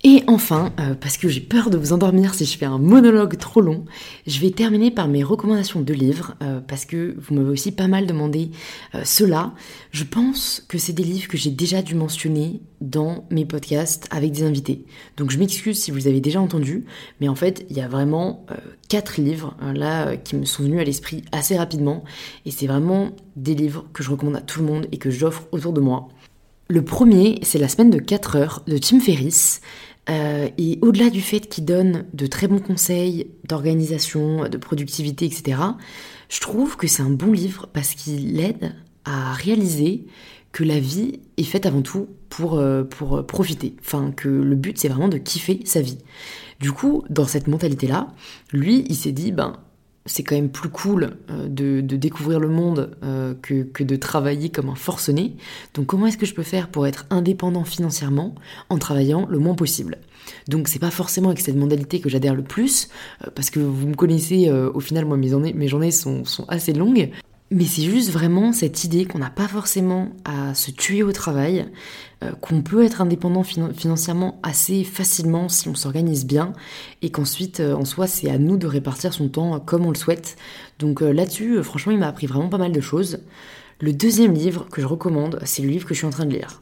Et 0.05 0.23
enfin, 0.27 0.71
euh, 0.79 0.93
parce 0.93 1.17
que 1.17 1.27
j'ai 1.27 1.41
peur 1.41 1.69
de 1.69 1.77
vous 1.77 1.91
endormir 1.91 2.33
si 2.33 2.45
je 2.45 2.57
fais 2.57 2.65
un 2.65 2.77
monologue 2.77 3.37
trop 3.37 3.59
long, 3.59 3.83
je 4.25 4.39
vais 4.39 4.51
terminer 4.51 4.91
par 4.91 5.09
mes 5.09 5.23
recommandations 5.23 5.81
de 5.81 5.93
livres, 5.93 6.35
euh, 6.41 6.61
parce 6.65 6.85
que 6.85 7.17
vous 7.19 7.35
m'avez 7.35 7.49
aussi 7.49 7.73
pas 7.73 7.89
mal 7.89 8.07
demandé 8.07 8.51
euh, 8.95 9.01
cela. 9.03 9.53
Je 9.91 10.05
pense 10.05 10.63
que 10.69 10.77
c'est 10.77 10.93
des 10.93 11.03
livres 11.03 11.27
que 11.27 11.35
j'ai 11.35 11.51
déjà 11.51 11.81
dû 11.81 11.95
mentionner 11.95 12.61
dans 12.79 13.25
mes 13.29 13.43
podcasts 13.43 14.07
avec 14.09 14.31
des 14.31 14.43
invités. 14.43 14.85
Donc 15.17 15.31
je 15.31 15.37
m'excuse 15.37 15.77
si 15.77 15.91
vous 15.91 15.97
les 15.97 16.07
avez 16.07 16.21
déjà 16.21 16.39
entendus, 16.39 16.85
mais 17.19 17.27
en 17.27 17.35
fait, 17.35 17.65
il 17.69 17.75
y 17.75 17.81
a 17.81 17.89
vraiment 17.89 18.45
quatre 18.87 19.19
livres 19.19 19.57
là 19.75 20.15
qui 20.15 20.37
me 20.37 20.45
sont 20.45 20.63
venus 20.63 20.79
à 20.79 20.85
l'esprit 20.85 21.25
assez 21.33 21.57
rapidement, 21.57 22.05
et 22.45 22.51
c'est 22.51 22.67
vraiment 22.67 23.11
des 23.35 23.53
livres 23.53 23.85
que 23.91 24.01
je 24.01 24.11
recommande 24.11 24.37
à 24.37 24.41
tout 24.41 24.61
le 24.61 24.65
monde 24.65 24.87
et 24.93 24.97
que 24.97 25.09
j'offre 25.09 25.43
autour 25.51 25.73
de 25.73 25.81
moi. 25.81 26.07
Le 26.71 26.83
premier, 26.83 27.39
c'est 27.41 27.57
La 27.57 27.67
semaine 27.67 27.89
de 27.89 27.97
4 27.97 28.35
heures 28.35 28.63
de 28.67 28.77
Tim 28.77 28.99
Ferriss. 28.99 29.59
Euh, 30.09 30.49
et 30.57 30.79
au-delà 30.81 31.09
du 31.09 31.21
fait 31.21 31.41
qu'il 31.41 31.65
donne 31.65 32.05
de 32.13 32.25
très 32.25 32.47
bons 32.47 32.59
conseils 32.59 33.27
d'organisation, 33.47 34.47
de 34.47 34.57
productivité, 34.57 35.25
etc., 35.25 35.61
je 36.29 36.39
trouve 36.39 36.77
que 36.77 36.87
c'est 36.87 37.01
un 37.01 37.09
bon 37.09 37.31
livre 37.31 37.67
parce 37.73 37.93
qu'il 37.93 38.39
aide 38.39 38.75
à 39.05 39.33
réaliser 39.33 40.05
que 40.51 40.63
la 40.63 40.79
vie 40.79 41.19
est 41.37 41.43
faite 41.43 41.65
avant 41.65 41.81
tout 41.81 42.07
pour, 42.29 42.57
euh, 42.57 42.83
pour 42.83 43.25
profiter. 43.25 43.75
Enfin, 43.81 44.11
que 44.11 44.29
le 44.29 44.55
but, 44.55 44.77
c'est 44.79 44.89
vraiment 44.89 45.07
de 45.07 45.17
kiffer 45.17 45.61
sa 45.65 45.81
vie. 45.81 45.99
Du 46.59 46.71
coup, 46.71 47.03
dans 47.09 47.25
cette 47.25 47.47
mentalité-là, 47.47 48.07
lui, 48.51 48.85
il 48.89 48.95
s'est 48.95 49.11
dit, 49.11 49.31
ben, 49.31 49.53
c'est 50.05 50.23
quand 50.23 50.35
même 50.35 50.49
plus 50.49 50.69
cool 50.69 51.17
euh, 51.29 51.47
de, 51.47 51.81
découvrir 51.95 52.39
le 52.39 52.49
monde 52.49 52.97
euh, 53.03 53.33
que, 53.41 53.83
de 53.83 53.95
travailler 53.95 54.49
comme 54.49 54.69
un 54.69 54.75
forcené. 54.75 55.35
Donc 55.73 55.87
comment 55.87 56.07
est-ce 56.07 56.17
que 56.17 56.25
je 56.25 56.33
peux 56.33 56.43
faire 56.43 56.69
pour 56.69 56.87
être 56.87 57.05
indépendant 57.09 57.63
financièrement 57.63 58.35
en 58.69 58.77
travaillant 58.77 59.27
le 59.29 59.39
moins 59.39 59.55
possible? 59.55 59.97
Donc 60.47 60.67
c'est 60.67 60.79
pas 60.79 60.91
forcément 60.91 61.29
avec 61.29 61.39
cette 61.39 61.55
modalité 61.55 61.99
que 61.99 62.09
j'adhère 62.09 62.35
le 62.35 62.43
plus, 62.43 62.89
euh, 63.25 63.29
parce 63.33 63.49
que 63.49 63.59
vous 63.59 63.87
me 63.87 63.95
connaissez, 63.95 64.51
au 64.51 64.79
final 64.79 65.05
moi 65.05 65.17
mes 65.17 65.67
journées, 65.67 65.91
sont 65.91 66.23
assez 66.47 66.73
longues, 66.73 67.11
mais 67.51 67.65
c'est 67.65 67.81
juste 67.81 68.11
vraiment 68.11 68.53
cette 68.53 68.83
idée 68.83 69.05
qu'on 69.05 69.17
n'a 69.17 69.31
pas 69.31 69.47
forcément 69.47 70.09
à 70.23 70.53
se 70.53 70.69
tuer 70.69 71.01
au 71.01 71.11
travail, 71.11 71.65
euh, 72.23 72.31
qu'on 72.33 72.61
peut 72.61 72.83
être 72.83 73.01
indépendant 73.01 73.43
financièrement 73.43 74.39
assez 74.43 74.83
facilement 74.83 75.49
si 75.49 75.67
on 75.67 75.73
s'organise 75.73 76.25
bien, 76.27 76.53
et 77.01 77.09
qu'ensuite, 77.09 77.59
euh, 77.59 77.73
en 77.73 77.85
soi, 77.85 78.05
c'est 78.05 78.29
à 78.29 78.37
nous 78.37 78.57
de 78.57 78.67
répartir 78.67 79.13
son 79.13 79.29
temps 79.29 79.59
comme 79.59 79.85
on 79.85 79.89
le 79.89 79.95
souhaite. 79.95 80.37
Donc 80.77 81.01
euh, 81.01 81.11
là-dessus, 81.11 81.63
franchement, 81.63 81.91
il 81.91 81.97
m'a 81.97 82.07
appris 82.07 82.27
vraiment 82.27 82.49
pas 82.49 82.59
mal 82.59 82.71
de 82.71 82.81
choses. 82.81 83.19
Le 83.79 83.93
deuxième 83.93 84.33
livre 84.33 84.67
que 84.69 84.81
je 84.81 84.85
recommande, 84.85 85.39
c'est 85.43 85.63
le 85.63 85.69
livre 85.69 85.87
que 85.87 85.95
je 85.95 85.99
suis 85.99 86.07
en 86.07 86.11
train 86.11 86.25
de 86.25 86.33
lire. 86.33 86.61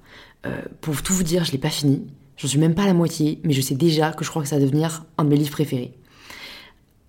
pour 0.79 1.01
tout 1.01 1.13
vous 1.13 1.23
dire, 1.23 1.43
je 1.43 1.51
l'ai 1.51 1.57
pas 1.57 1.69
fini, 1.69 2.07
j'en 2.37 2.47
suis 2.47 2.59
même 2.59 2.75
pas 2.75 2.83
à 2.83 2.85
la 2.85 2.93
moitié, 2.93 3.41
mais 3.43 3.53
je 3.53 3.59
sais 3.59 3.75
déjà 3.75 4.11
que 4.11 4.23
je 4.23 4.29
crois 4.29 4.43
que 4.43 4.47
ça 4.47 4.57
va 4.57 4.61
devenir 4.61 5.03
un 5.17 5.25
de 5.25 5.29
mes 5.29 5.35
livres 5.35 5.51
préférés. 5.51 5.93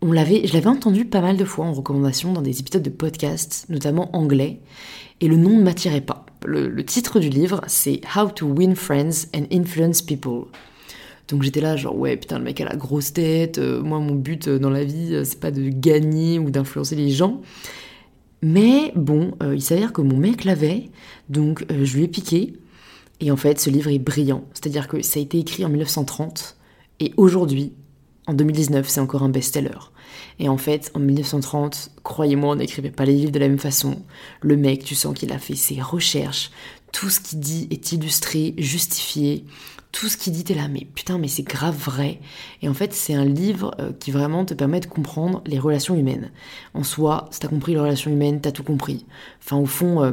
On 0.00 0.12
l'avait, 0.12 0.46
je 0.46 0.52
l'avais 0.52 0.68
entendu 0.68 1.04
pas 1.04 1.20
mal 1.20 1.37
de 1.37 1.44
fois 1.44 1.66
en 1.66 1.72
recommandation 1.72 2.32
dans 2.32 2.42
des 2.42 2.61
épisodes 2.61 2.82
de 2.82 2.90
podcast, 2.90 3.66
notamment 3.68 4.14
anglais, 4.16 4.61
et 5.20 5.28
le 5.28 5.37
nom 5.37 5.50
ne 5.50 5.62
m'attirait 5.62 6.00
pas. 6.00 6.24
Le, 6.44 6.84
titre 6.84 7.18
du 7.18 7.28
livre, 7.28 7.62
c'est 7.66 8.00
How 8.14 8.30
to 8.30 8.46
Win 8.46 8.76
Friends 8.76 9.26
and 9.34 9.44
Influence 9.52 10.02
People. 10.02 10.44
Donc 11.26 11.42
j'étais 11.42 11.61
là, 11.61 11.76
genre, 11.76 11.96
ouais, 11.96 12.16
putain, 12.16 12.38
le 12.38 12.44
mec 12.44 12.61
a 12.61 12.64
la 12.64 12.76
grosse 12.76 13.12
tête. 13.12 13.58
Euh, 13.58 13.82
moi, 13.82 13.98
mon 13.98 14.14
but 14.14 14.48
euh, 14.48 14.58
dans 14.58 14.70
la 14.70 14.84
vie, 14.84 15.14
euh, 15.14 15.24
c'est 15.24 15.40
pas 15.40 15.50
de 15.50 15.68
gagner 15.68 16.38
ou 16.38 16.50
d'influencer 16.50 16.94
les 16.94 17.11
gens. 17.11 17.42
Mais 18.40 18.92
bon, 18.94 19.32
il 19.52 19.61
s'avère 19.61 19.92
que 19.92 20.00
mon 20.00 20.16
mec 20.16 20.44
l'avait, 20.44 20.90
donc 21.28 21.66
je 21.68 21.96
lui 21.96 22.04
ai 22.04 22.08
piqué. 22.08 22.54
Et 23.18 23.32
en 23.32 23.37
fait, 23.37 23.58
ce 23.58 23.68
livre 23.68 23.90
est 23.90 23.98
brillant. 23.98 24.44
C'est-à-dire 24.54 24.87
que 24.87 25.02
ça 25.02 25.18
a 25.18 25.22
été 25.22 25.40
écrit 25.40 25.64
en 25.64 25.68
1930, 25.68 26.56
et 27.00 27.12
aujourd'hui, 27.16 27.72
en 28.28 28.34
2019, 28.34 28.88
c'est 28.88 29.00
encore 29.00 29.22
un 29.24 29.30
best-seller. 29.30 29.90
Et 30.38 30.48
en 30.48 30.58
fait, 30.58 30.92
en 30.94 31.00
1930, 31.00 31.90
croyez-moi, 32.04 32.52
on 32.52 32.56
n'écrivait 32.56 32.90
pas 32.90 33.04
les 33.04 33.14
livres 33.14 33.32
de 33.32 33.38
la 33.38 33.48
même 33.48 33.58
façon. 33.58 34.02
Le 34.42 34.56
mec, 34.56 34.84
tu 34.84 34.94
sens 34.94 35.18
qu'il 35.18 35.32
a 35.32 35.38
fait 35.38 35.56
ses 35.56 35.80
recherches, 35.80 36.50
tout 36.92 37.08
ce 37.08 37.20
qu'il 37.20 37.40
dit 37.40 37.66
est 37.70 37.92
illustré, 37.92 38.54
justifié, 38.58 39.44
tout 39.92 40.08
ce 40.08 40.18
qu'il 40.18 40.34
dit, 40.34 40.44
t'es 40.44 40.54
là, 40.54 40.68
mais 40.68 40.86
putain, 40.94 41.18
mais 41.18 41.28
c'est 41.28 41.42
grave 41.42 41.76
vrai. 41.76 42.20
Et 42.60 42.68
en 42.68 42.74
fait, 42.74 42.92
c'est 42.92 43.14
un 43.14 43.24
livre 43.24 43.74
euh, 43.80 43.92
qui 43.98 44.10
vraiment 44.10 44.44
te 44.44 44.52
permet 44.52 44.80
de 44.80 44.86
comprendre 44.86 45.42
les 45.46 45.58
relations 45.58 45.94
humaines. 45.96 46.30
En 46.74 46.84
soi, 46.84 47.28
si 47.30 47.40
t'as 47.40 47.48
compris 47.48 47.72
les 47.72 47.80
relations 47.80 48.10
humaines, 48.10 48.40
t'as 48.40 48.52
tout 48.52 48.62
compris. 48.62 49.06
Enfin, 49.42 49.56
au 49.56 49.66
fond, 49.66 50.02
euh, 50.02 50.12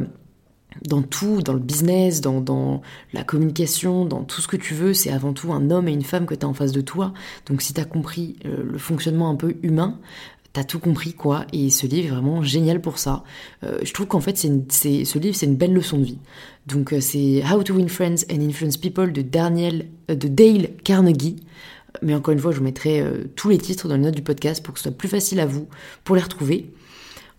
dans 0.84 1.02
tout, 1.02 1.42
dans 1.42 1.54
le 1.54 1.60
business, 1.60 2.22
dans, 2.22 2.82
la 3.14 3.24
communication, 3.24 4.06
dans 4.06 4.24
tout 4.24 4.42
ce 4.42 4.48
que 4.48 4.58
tu 4.58 4.74
veux, 4.74 4.94
c'est 4.94 5.12
avant 5.12 5.34
tout 5.34 5.54
un 5.54 5.72
homme 5.72 5.88
et 5.88 5.94
une 5.94 6.04
femme 6.04 6.26
que 6.26 6.36
tu 6.36 6.46
as 6.46 6.50
en 6.50 6.54
face 6.54 6.72
de 6.72 6.82
toi. 6.82 7.14
Donc 7.48 7.62
si 7.62 7.74
tu 7.74 7.82
as 7.82 7.86
compris 7.86 8.38
euh, 8.46 8.64
le 8.64 8.78
fonctionnement 8.78 9.30
un 9.30 9.36
peu 9.36 9.56
humain, 9.64 10.00
t'as 10.54 10.64
tout 10.64 10.80
compris 10.80 11.14
quoi. 11.14 11.46
Et 11.54 11.70
ce 11.70 11.88
livre 11.88 12.08
est 12.08 12.12
vraiment 12.12 12.44
génial 12.44 12.82
pour 12.82 13.00
ça. 13.00 13.24
Euh, 13.64 13.80
je 13.84 13.94
trouve 13.94 14.08
qu'en 14.08 14.20
fait, 14.20 14.38
ce 14.38 15.18
livre, 15.18 15.36
c'est 15.36 15.46
une 15.46 15.56
belle 15.56 15.74
leçon 15.74 15.98
de 15.98 16.06
vie. 16.06 16.20
Donc 16.68 16.94
euh, 16.94 17.00
c'est 17.00 17.44
How 17.50 17.64
to 17.64 17.74
Win 17.74 17.90
Friends 17.90 18.26
and 18.32 18.42
Influence 18.42 18.78
People 18.78 19.12
de, 19.12 19.22
Daniel, 19.22 19.88
de 20.08 20.28
Dale 20.28 20.70
Carnegie. 20.84 21.38
Mais 22.02 22.14
encore 22.14 22.34
une 22.34 22.40
fois, 22.40 22.52
je 22.52 22.58
vous 22.58 22.64
mettrai 22.64 23.02
tous 23.38 23.48
les 23.48 23.58
titres 23.58 23.88
dans 23.88 23.96
les 23.96 24.02
notes 24.02 24.16
du 24.16 24.22
podcast 24.22 24.62
pour 24.62 24.74
que 24.74 24.82
ce 24.82 24.90
soit 24.90 24.98
plus 24.98 25.08
facile 25.08 25.40
à 25.40 25.46
vous 25.46 25.70
pour 26.04 26.18
les 26.18 26.22
retrouver. 26.22 26.74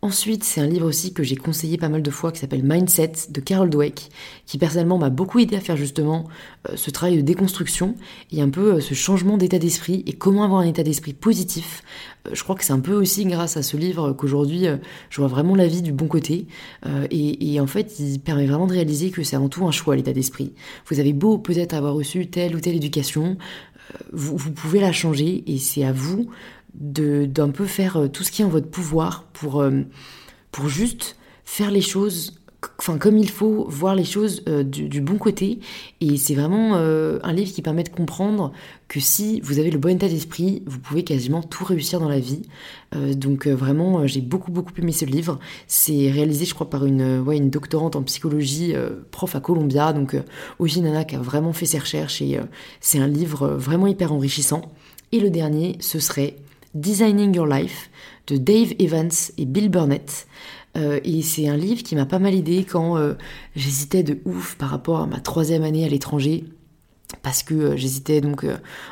Ensuite, 0.07 0.45
c'est 0.45 0.61
un 0.61 0.69
livre 0.69 0.87
aussi 0.87 1.13
que 1.13 1.25
j'ai 1.25 1.35
conseillé 1.35 1.79
pas 1.79 1.89
mal 1.89 2.01
de 2.01 2.11
fois 2.13 2.31
qui 2.31 2.39
s'appelle 2.39 2.63
Mindset 2.63 3.13
de 3.29 3.41
Carol 3.41 3.69
Dweck, 3.69 4.09
qui 4.47 4.57
personnellement 4.57 4.99
m'a 4.99 5.11
beaucoup 5.11 5.41
aidé 5.41 5.57
à 5.57 5.61
faire 5.61 5.77
justement 5.77 6.29
euh, 6.69 6.77
ce 6.77 6.93
travail 6.93 7.17
de 7.17 7.23
déconstruction 7.23 7.97
et 8.31 8.41
un 8.41 8.49
peu 8.49 8.75
euh, 8.75 8.81
ce 8.81 8.95
changement 8.95 9.37
d'état 9.37 9.59
d'esprit 9.59 10.05
et 10.07 10.13
comment 10.13 10.45
avoir 10.45 10.61
un 10.61 10.67
état 10.69 10.85
d'esprit 10.85 11.13
positif. 11.13 11.83
Euh, 12.29 12.31
je 12.35 12.43
crois 12.45 12.55
que 12.55 12.65
c'est 12.65 12.73
un 12.73 12.79
peu 12.79 12.93
aussi 12.93 13.25
grâce 13.25 13.57
à 13.57 13.65
ce 13.65 13.77
livre 13.77 14.13
qu'aujourd'hui 14.13 14.67
je 15.11 15.21
vois 15.21 15.27
vraiment 15.27 15.57
la 15.57 15.67
vie 15.67 15.83
du 15.83 15.91
bon 15.93 16.07
côté 16.07 16.47
et, 17.11 17.61
en 17.61 17.67
fait 17.67 17.99
il 17.99 18.21
permet 18.21 18.47
vraiment 18.47 18.69
de 18.69 18.75
réaliser 18.75 19.11
que 19.11 19.25
c'est 19.25 19.35
avant 19.35 19.49
tout 19.49 19.67
un 19.67 19.73
choix 19.73 19.97
l'état 19.97 20.13
d'esprit. 20.13 20.53
Vous 20.87 21.01
avez 21.01 21.13
beau 21.15 21.37
peut-être 21.37 21.75
avoir 21.75 21.95
reçu 21.95 22.29
telle 22.29 22.55
ou 22.55 22.61
telle 22.61 22.77
éducation, 22.77 23.39
vous, 24.13 24.37
vous, 24.37 24.53
pouvez 24.53 24.81
la 24.81 24.93
changer 24.93 25.45
et 25.47 25.59
c'est 25.59 25.85
à 25.85 25.93
vous 25.93 26.29
d'un 26.79 27.51
peu 27.51 27.65
faire 27.65 27.97
euh, 27.97 28.09
tout 28.09 28.23
ce 28.23 28.31
qui 28.31 28.43
est 28.43 28.45
en 28.45 28.49
votre 28.49 28.69
pouvoir 28.69 29.25
pour, 29.33 29.61
euh, 29.61 29.83
pour 30.53 30.69
juste 30.69 31.17
faire 31.45 31.71
les 31.71 31.81
choses 31.81 32.41
enfin 32.79 32.99
comme 32.99 33.17
il 33.17 33.31
faut 33.31 33.67
voir 33.69 33.95
les 33.95 34.05
choses 34.05 34.43
euh, 34.49 34.65
du, 34.65 35.01
bon 35.01 35.19
côté. 35.19 35.61
Et 36.01 36.17
c'est 36.17 36.35
vraiment 36.35 36.75
un 36.75 37.33
livre 37.33 37.53
qui 37.53 37.63
permet 37.63 37.85
de 37.85 37.91
comprendre 37.91 38.53
que 38.89 38.99
si 38.99 39.41
vous 39.43 39.61
avez 39.61 39.71
le 39.71 39.79
bon 39.79 39.95
état 39.95 40.09
d'esprit 40.09 40.65
vous 40.67 40.81
pouvez 40.81 41.05
quasiment 41.05 41.43
tout 41.43 41.65
réussir 41.65 42.01
dans 42.01 42.09
la 42.09 42.19
vie. 42.19 42.43
Donc 42.93 43.47
vraiment 43.47 44.07
j'ai 44.07 44.21
beaucoup 44.21 44.51
beaucoup 44.51 44.73
aimé 44.79 44.91
ce 44.91 45.05
livre. 45.05 45.39
C'est 45.69 46.11
réalisé 46.11 46.45
je 46.45 46.55
crois 46.55 46.69
par 46.69 46.87
une 46.87 47.21
ouais, 47.21 47.37
une 47.37 47.51
doctorante 47.51 47.95
en 47.95 48.03
psychologie 48.03 48.75
prof 49.13 49.37
à 49.37 49.41
Columbia. 49.41 49.93
Donc 49.93 50.17
Oji 50.59 50.81
Nana 50.81 51.05
qui 51.05 51.15
a 51.15 51.21
vraiment 51.21 51.53
fait 51.53 51.67
ses 51.67 51.79
recherches 51.79 52.21
et 52.21 52.41
c'est 52.81 52.99
un 52.99 53.09
livre 53.09 53.49
vraiment 53.49 53.87
hyper 53.87 54.13
enrichissant. 54.13 54.63
Et 55.13 55.21
le 55.21 55.31
dernier 55.31 55.77
ce 55.79 56.01
serait 56.01 56.37
Designing 56.77 57.35
Your 57.35 57.47
Life 57.47 57.91
de 58.27 58.37
Dave 58.37 58.75
Evans 58.79 59.11
et 59.39 59.47
Bill 59.47 59.69
Burnett. 59.69 60.27
Euh, 60.77 61.01
et 61.05 61.23
c'est 61.23 61.49
un 61.49 61.57
livre 61.57 61.83
qui 61.83 61.97
m'a 61.97 62.07
pas 62.07 62.19
mal 62.19 62.35
aidé 62.35 62.65
quand 62.65 62.99
euh, 62.99 63.15
j'hésitais 63.55 64.03
de 64.03 64.19
ouf 64.25 64.57
par 64.57 64.71
rapport 64.71 65.01
à 65.01 65.07
ma 65.07 65.21
troisième 65.21 65.63
année 65.63 65.85
à 65.85 65.89
l'étranger. 65.89 66.45
Parce 67.23 67.45
que 67.45 67.55
euh, 67.55 67.77
j'hésitais 67.77 68.21
donc 68.21 68.45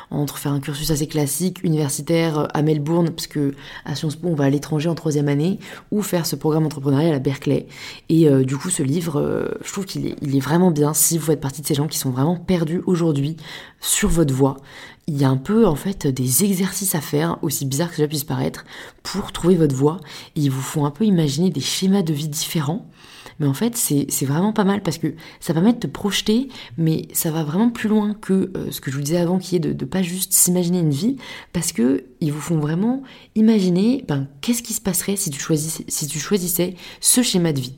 entre 0.09 0.37
faire 0.37 0.53
un 0.53 0.61
cursus 0.61 0.89
assez 0.89 1.05
classique 1.05 1.63
universitaire 1.63 2.47
à 2.53 2.61
Melbourne 2.61 3.09
parce 3.11 3.27
que 3.27 3.53
à 3.83 3.93
Sciences 3.93 4.15
Po 4.15 4.29
on 4.29 4.35
va 4.35 4.45
à 4.45 4.49
l'étranger 4.49 4.89
en 4.89 4.95
troisième 4.95 5.27
année 5.27 5.59
ou 5.91 6.01
faire 6.01 6.25
ce 6.25 6.35
programme 6.35 6.65
entrepreneurial 6.65 7.13
à 7.13 7.19
Berkeley. 7.19 7.67
Et 8.07 8.29
du 8.45 8.55
coup 8.57 8.69
ce 8.69 8.83
livre 8.83 9.57
je 9.63 9.71
trouve 9.71 9.85
qu'il 9.85 10.07
est, 10.07 10.15
il 10.21 10.35
est 10.35 10.39
vraiment 10.39 10.71
bien 10.71 10.93
si 10.93 11.17
vous 11.17 11.25
faites 11.25 11.41
partie 11.41 11.61
de 11.61 11.67
ces 11.67 11.75
gens 11.75 11.87
qui 11.87 11.97
sont 11.97 12.09
vraiment 12.09 12.37
perdus 12.37 12.81
aujourd'hui 12.85 13.35
sur 13.81 14.09
votre 14.09 14.33
voie 14.33 14.57
il 15.07 15.17
y 15.17 15.23
a 15.23 15.29
un 15.29 15.37
peu 15.37 15.67
en 15.67 15.75
fait 15.75 16.07
des 16.07 16.43
exercices 16.43 16.95
à 16.95 17.01
faire, 17.01 17.37
aussi 17.41 17.65
bizarre 17.65 17.89
que 17.89 17.97
cela 17.97 18.07
puisse 18.07 18.23
paraître, 18.23 18.65
pour 19.03 19.31
trouver 19.31 19.55
votre 19.55 19.75
voie. 19.75 19.99
ils 20.35 20.49
vous 20.49 20.61
font 20.61 20.85
un 20.85 20.91
peu 20.91 21.05
imaginer 21.05 21.49
des 21.49 21.61
schémas 21.61 22.01
de 22.01 22.13
vie 22.13 22.27
différents. 22.27 22.87
Mais 23.39 23.47
en 23.47 23.53
fait, 23.53 23.75
c'est 23.75 24.25
vraiment 24.25 24.53
pas 24.53 24.63
mal 24.63 24.81
parce 24.81 24.97
que 24.97 25.13
ça 25.41 25.53
permet 25.53 25.73
de 25.73 25.79
te 25.79 25.87
projeter, 25.87 26.47
mais 26.77 27.09
ça 27.11 27.31
va 27.31 27.43
vraiment 27.43 27.69
plus 27.69 27.89
loin 27.89 28.13
que 28.13 28.49
euh, 28.55 28.71
ce 28.71 28.79
que 28.79 28.89
je 28.89 28.95
vous 28.95 29.01
disais 29.01 29.17
avant, 29.17 29.39
qui 29.39 29.57
est 29.57 29.59
de 29.59 29.85
pas 29.85 30.01
juste 30.01 30.31
s'imaginer 30.31 30.79
une 30.79 30.91
vie, 30.91 31.17
parce 31.51 31.73
que 31.73 32.05
ils 32.21 32.31
vous 32.31 32.39
font 32.39 32.59
vraiment 32.59 33.03
imaginer 33.35 34.05
ben, 34.07 34.27
qu'est-ce 34.39 34.63
qui 34.63 34.73
se 34.73 34.79
passerait 34.79 35.17
si 35.17 35.31
tu 35.31 35.39
choisissais 35.39 36.75
ce 37.01 37.21
schéma 37.21 37.51
de 37.51 37.59
vie. 37.59 37.77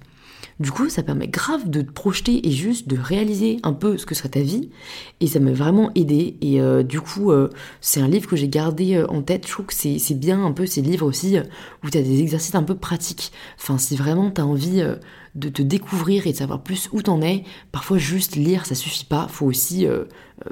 Du 0.60 0.72
coup, 0.72 0.90
ça 0.90 1.04
permet 1.04 1.28
grave 1.28 1.70
de 1.70 1.82
te 1.82 1.92
projeter 1.92 2.48
et 2.48 2.52
juste 2.52 2.88
de 2.88 2.98
réaliser 2.98 3.60
un 3.62 3.74
peu 3.74 3.98
ce 3.98 4.08
que 4.08 4.16
serait 4.16 4.30
ta 4.30 4.40
vie. 4.40 4.72
Et 5.20 5.28
ça 5.28 5.40
m'a 5.40 5.52
vraiment 5.52 5.92
aidé. 5.94 6.36
Et 6.42 6.60
euh, 6.60 6.82
du 6.82 7.00
coup, 7.00 7.32
euh, 7.32 7.50
c'est 7.80 8.02
un 8.02 8.08
livre 8.08 8.28
que 8.28 8.36
j'ai 8.36 8.50
gardé 8.50 8.96
euh, 8.96 9.08
en 9.08 9.22
tête. 9.22 9.46
Je 9.46 9.52
trouve 9.52 9.68
que 9.68 9.74
c'est 9.74 10.14
bien 10.16 10.44
un 10.44 10.52
peu 10.52 10.66
ces 10.66 10.82
livres 10.82 11.06
aussi 11.06 11.38
où 11.84 11.90
tu 11.92 11.98
as 11.98 12.02
des 12.02 12.22
exercices 12.22 12.56
un 12.56 12.64
peu 12.64 12.76
pratiques. 12.76 13.32
Enfin, 13.60 13.78
si 13.78 13.96
vraiment 13.96 14.32
tu 14.32 14.42
as 14.42 14.48
envie 14.48 14.84
de 15.36 15.50
te 15.50 15.62
découvrir 15.62 16.26
et 16.26 16.32
de 16.32 16.38
savoir 16.38 16.64
plus 16.64 16.90
où 16.92 17.04
t'en 17.04 17.22
es, 17.22 17.44
parfois 17.72 18.00
juste 18.00 18.36
lire, 18.36 18.66
ça 18.66 18.74
suffit 18.74 19.06
pas. 19.06 19.28
Faut 19.30 19.46
aussi 19.46 19.86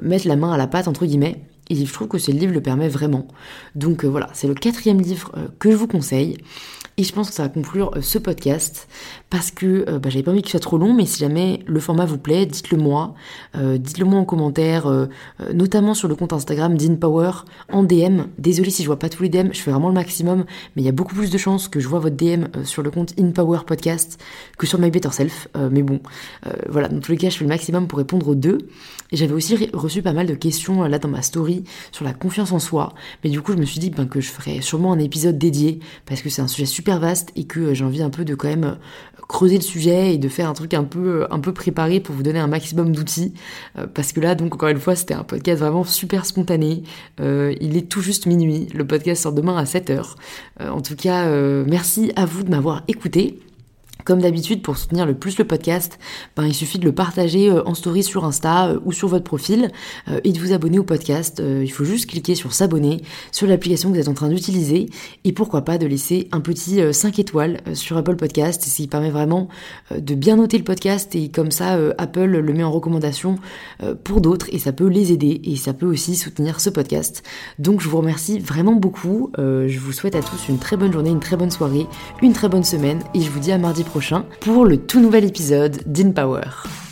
mettre 0.00 0.28
la 0.28 0.36
main 0.36 0.52
à 0.52 0.56
la 0.56 0.68
pâte, 0.68 0.86
entre 0.86 1.04
guillemets. 1.04 1.42
Et 1.68 1.74
je 1.74 1.92
trouve 1.92 2.06
que 2.06 2.18
ce 2.18 2.30
livre 2.30 2.52
le 2.52 2.60
permet 2.60 2.88
vraiment. 2.88 3.26
Donc 3.74 4.04
voilà, 4.04 4.28
c'est 4.34 4.46
le 4.46 4.54
quatrième 4.54 5.00
livre 5.00 5.32
que 5.58 5.72
je 5.72 5.76
vous 5.76 5.88
conseille. 5.88 6.38
Et 6.98 7.04
je 7.04 7.12
pense 7.12 7.28
que 7.28 7.34
ça 7.34 7.42
va 7.42 7.48
conclure 7.50 7.90
ce 8.00 8.18
podcast 8.18 8.88
parce 9.30 9.50
que 9.50 9.84
euh, 9.88 9.98
bah, 9.98 10.08
j'avais 10.08 10.22
pas 10.22 10.30
envie 10.30 10.42
qu'il 10.42 10.50
soit 10.50 10.60
trop 10.60 10.78
long, 10.78 10.94
mais 10.94 11.06
si 11.06 11.18
jamais 11.18 11.60
le 11.66 11.80
format 11.80 12.06
vous 12.06 12.18
plaît, 12.18 12.46
dites-le 12.46 12.78
moi. 12.78 13.14
Euh, 13.56 13.78
dites-le 13.78 14.04
moi 14.04 14.20
en 14.20 14.24
commentaire, 14.24 14.90
notamment 15.52 15.94
sur 15.94 16.08
le 16.08 16.14
compte 16.14 16.32
Instagram 16.32 16.76
d'InPower 16.76 17.30
en 17.72 17.82
DM. 17.82 18.22
Désolé 18.38 18.70
si 18.70 18.82
je 18.82 18.88
vois 18.88 18.98
pas 18.98 19.08
tous 19.08 19.22
les 19.22 19.28
DM, 19.28 19.48
je 19.52 19.60
fais 19.60 19.70
vraiment 19.70 19.88
le 19.88 19.94
maximum, 19.94 20.44
mais 20.74 20.82
il 20.82 20.84
y 20.84 20.88
a 20.88 20.92
beaucoup 20.92 21.14
plus 21.14 21.30
de 21.30 21.38
chances 21.38 21.68
que 21.68 21.80
je 21.80 21.88
vois 21.88 21.98
votre 21.98 22.16
DM 22.16 22.44
sur 22.64 22.82
le 22.82 22.90
compte 22.90 23.14
InPower 23.18 23.60
Podcast 23.66 24.20
que 24.58 24.66
sur 24.66 24.78
My 24.78 24.90
Better 24.90 25.10
Self. 25.12 25.48
mais 25.70 25.82
bon, 25.82 26.00
voilà, 26.68 26.88
dans 26.88 27.00
tous 27.00 27.12
les 27.12 27.18
cas, 27.18 27.30
je 27.30 27.38
fais 27.38 27.44
le 27.44 27.48
maximum 27.48 27.86
pour 27.86 27.98
répondre 27.98 28.28
aux 28.28 28.34
deux. 28.34 28.58
Et 29.12 29.16
j'avais 29.16 29.34
aussi 29.34 29.56
reçu 29.72 30.02
pas 30.02 30.12
mal 30.12 30.26
de 30.26 30.34
questions 30.34 30.82
là 30.82 30.98
dans 30.98 31.08
ma 31.08 31.22
story 31.22 31.64
sur 31.92 32.04
la 32.04 32.12
confiance 32.12 32.52
en 32.52 32.58
soi, 32.58 32.94
mais 33.22 33.30
du 33.30 33.40
coup, 33.40 33.52
je 33.52 33.58
me 33.58 33.64
suis 33.64 33.78
dit 33.78 33.90
ben, 33.90 34.06
que 34.06 34.20
je 34.20 34.30
ferais 34.30 34.60
sûrement 34.60 34.92
un 34.92 34.98
épisode 34.98 35.38
dédié 35.38 35.80
parce 36.06 36.22
que 36.22 36.28
c'est 36.28 36.42
un 36.42 36.48
sujet 36.48 36.66
super 36.66 36.98
vaste 36.98 37.30
et 37.36 37.44
que 37.44 37.74
j'ai 37.74 37.84
envie 37.84 38.02
un 38.02 38.10
peu 38.10 38.24
de 38.24 38.34
quand 38.34 38.48
même 38.48 38.64
euh, 38.64 39.15
creuser 39.28 39.56
le 39.56 39.62
sujet 39.62 40.14
et 40.14 40.18
de 40.18 40.28
faire 40.28 40.48
un 40.48 40.52
truc 40.52 40.74
un 40.74 40.84
peu 40.84 41.26
euh, 41.30 41.52
préparé 41.52 42.00
pour 42.00 42.14
vous 42.14 42.22
donner 42.22 42.38
un 42.38 42.46
maximum 42.46 42.92
d'outils. 42.92 43.34
Euh, 43.78 43.86
parce 43.92 44.12
que 44.12 44.20
là 44.20 44.34
donc 44.34 44.54
encore 44.54 44.68
une 44.68 44.80
fois 44.80 44.94
c'était 44.94 45.14
un 45.14 45.24
podcast 45.24 45.60
vraiment 45.60 45.84
super 45.84 46.26
spontané. 46.26 46.82
Il 47.18 47.76
est 47.76 47.88
tout 47.88 48.00
juste 48.00 48.26
minuit. 48.26 48.68
Le 48.74 48.86
podcast 48.86 49.22
sort 49.22 49.32
demain 49.32 49.56
à 49.56 49.64
7h 49.64 50.14
en 50.60 50.80
tout 50.80 50.96
cas 50.96 51.28
merci 51.64 52.12
à 52.16 52.26
vous 52.26 52.42
de 52.42 52.50
m'avoir 52.50 52.82
écouté 52.88 53.38
comme 54.06 54.20
d'habitude, 54.20 54.62
pour 54.62 54.78
soutenir 54.78 55.04
le 55.04 55.14
plus 55.14 55.36
le 55.36 55.44
podcast, 55.44 55.98
ben, 56.36 56.46
il 56.46 56.54
suffit 56.54 56.78
de 56.78 56.84
le 56.84 56.92
partager 56.92 57.50
euh, 57.50 57.66
en 57.66 57.74
story 57.74 58.04
sur 58.04 58.24
Insta 58.24 58.68
euh, 58.68 58.78
ou 58.84 58.92
sur 58.92 59.08
votre 59.08 59.24
profil 59.24 59.72
euh, 60.08 60.20
et 60.22 60.32
de 60.32 60.38
vous 60.38 60.52
abonner 60.52 60.78
au 60.78 60.84
podcast. 60.84 61.42
il 61.44 61.70
faut 61.72 61.84
juste 61.84 62.08
cliquer 62.08 62.36
sur 62.36 62.52
s'abonner 62.52 63.02
sur 63.32 63.48
l'application 63.48 63.88
que 63.88 63.94
vous 63.94 64.00
êtes 64.00 64.08
en 64.08 64.14
train 64.14 64.28
d'utiliser 64.28 64.86
et 65.24 65.32
pourquoi 65.32 65.62
pas 65.62 65.76
de 65.76 65.86
laisser 65.86 66.28
un 66.30 66.40
petit 66.40 66.80
5 66.92 67.18
étoiles 67.18 67.60
sur 67.74 67.96
Apple 67.96 68.14
Podcast, 68.14 68.62
ce 68.62 68.76
qui 68.76 68.86
permet 68.86 69.10
vraiment 69.10 69.48
de 69.96 70.14
bien 70.14 70.36
noter 70.36 70.58
le 70.58 70.64
podcast 70.64 71.16
et 71.16 71.28
comme 71.28 71.50
ça 71.50 71.76
Apple 71.98 72.26
le 72.26 72.52
met 72.52 72.62
en 72.62 72.70
recommandation 72.70 73.36
pour 74.04 74.20
d'autres 74.20 74.46
et 74.52 74.58
ça 74.58 74.72
peut 74.72 74.86
les 74.86 75.12
aider 75.12 75.40
et 75.42 75.56
ça 75.56 75.72
peut 75.72 75.86
aussi 75.86 76.14
soutenir 76.14 76.60
ce 76.60 76.70
podcast. 76.70 77.24
Donc 77.58 77.80
je 77.80 77.88
vous 77.88 77.98
remercie 77.98 78.38
vraiment 78.38 78.74
beaucoup. 78.74 79.32
je 79.36 79.78
vous 79.78 79.92
souhaite 79.92 80.14
à 80.14 80.22
tous 80.22 80.48
une 80.48 80.58
très 80.58 80.76
bonne 80.76 80.92
journée, 80.92 81.10
une 81.10 81.20
très 81.20 81.36
bonne 81.36 81.50
soirée, 81.50 81.86
une 82.22 82.32
très 82.32 82.48
bonne 82.48 82.64
semaine 82.64 83.00
et 83.14 83.20
je 83.20 83.30
vous 83.30 83.40
dis 83.40 83.52
à 83.52 83.58
mardi 83.58 83.82
prochain 83.82 83.95
pour 84.40 84.64
le 84.64 84.76
tout 84.76 85.00
nouvel 85.00 85.24
épisode 85.24 85.80
d'InPower. 85.86 86.85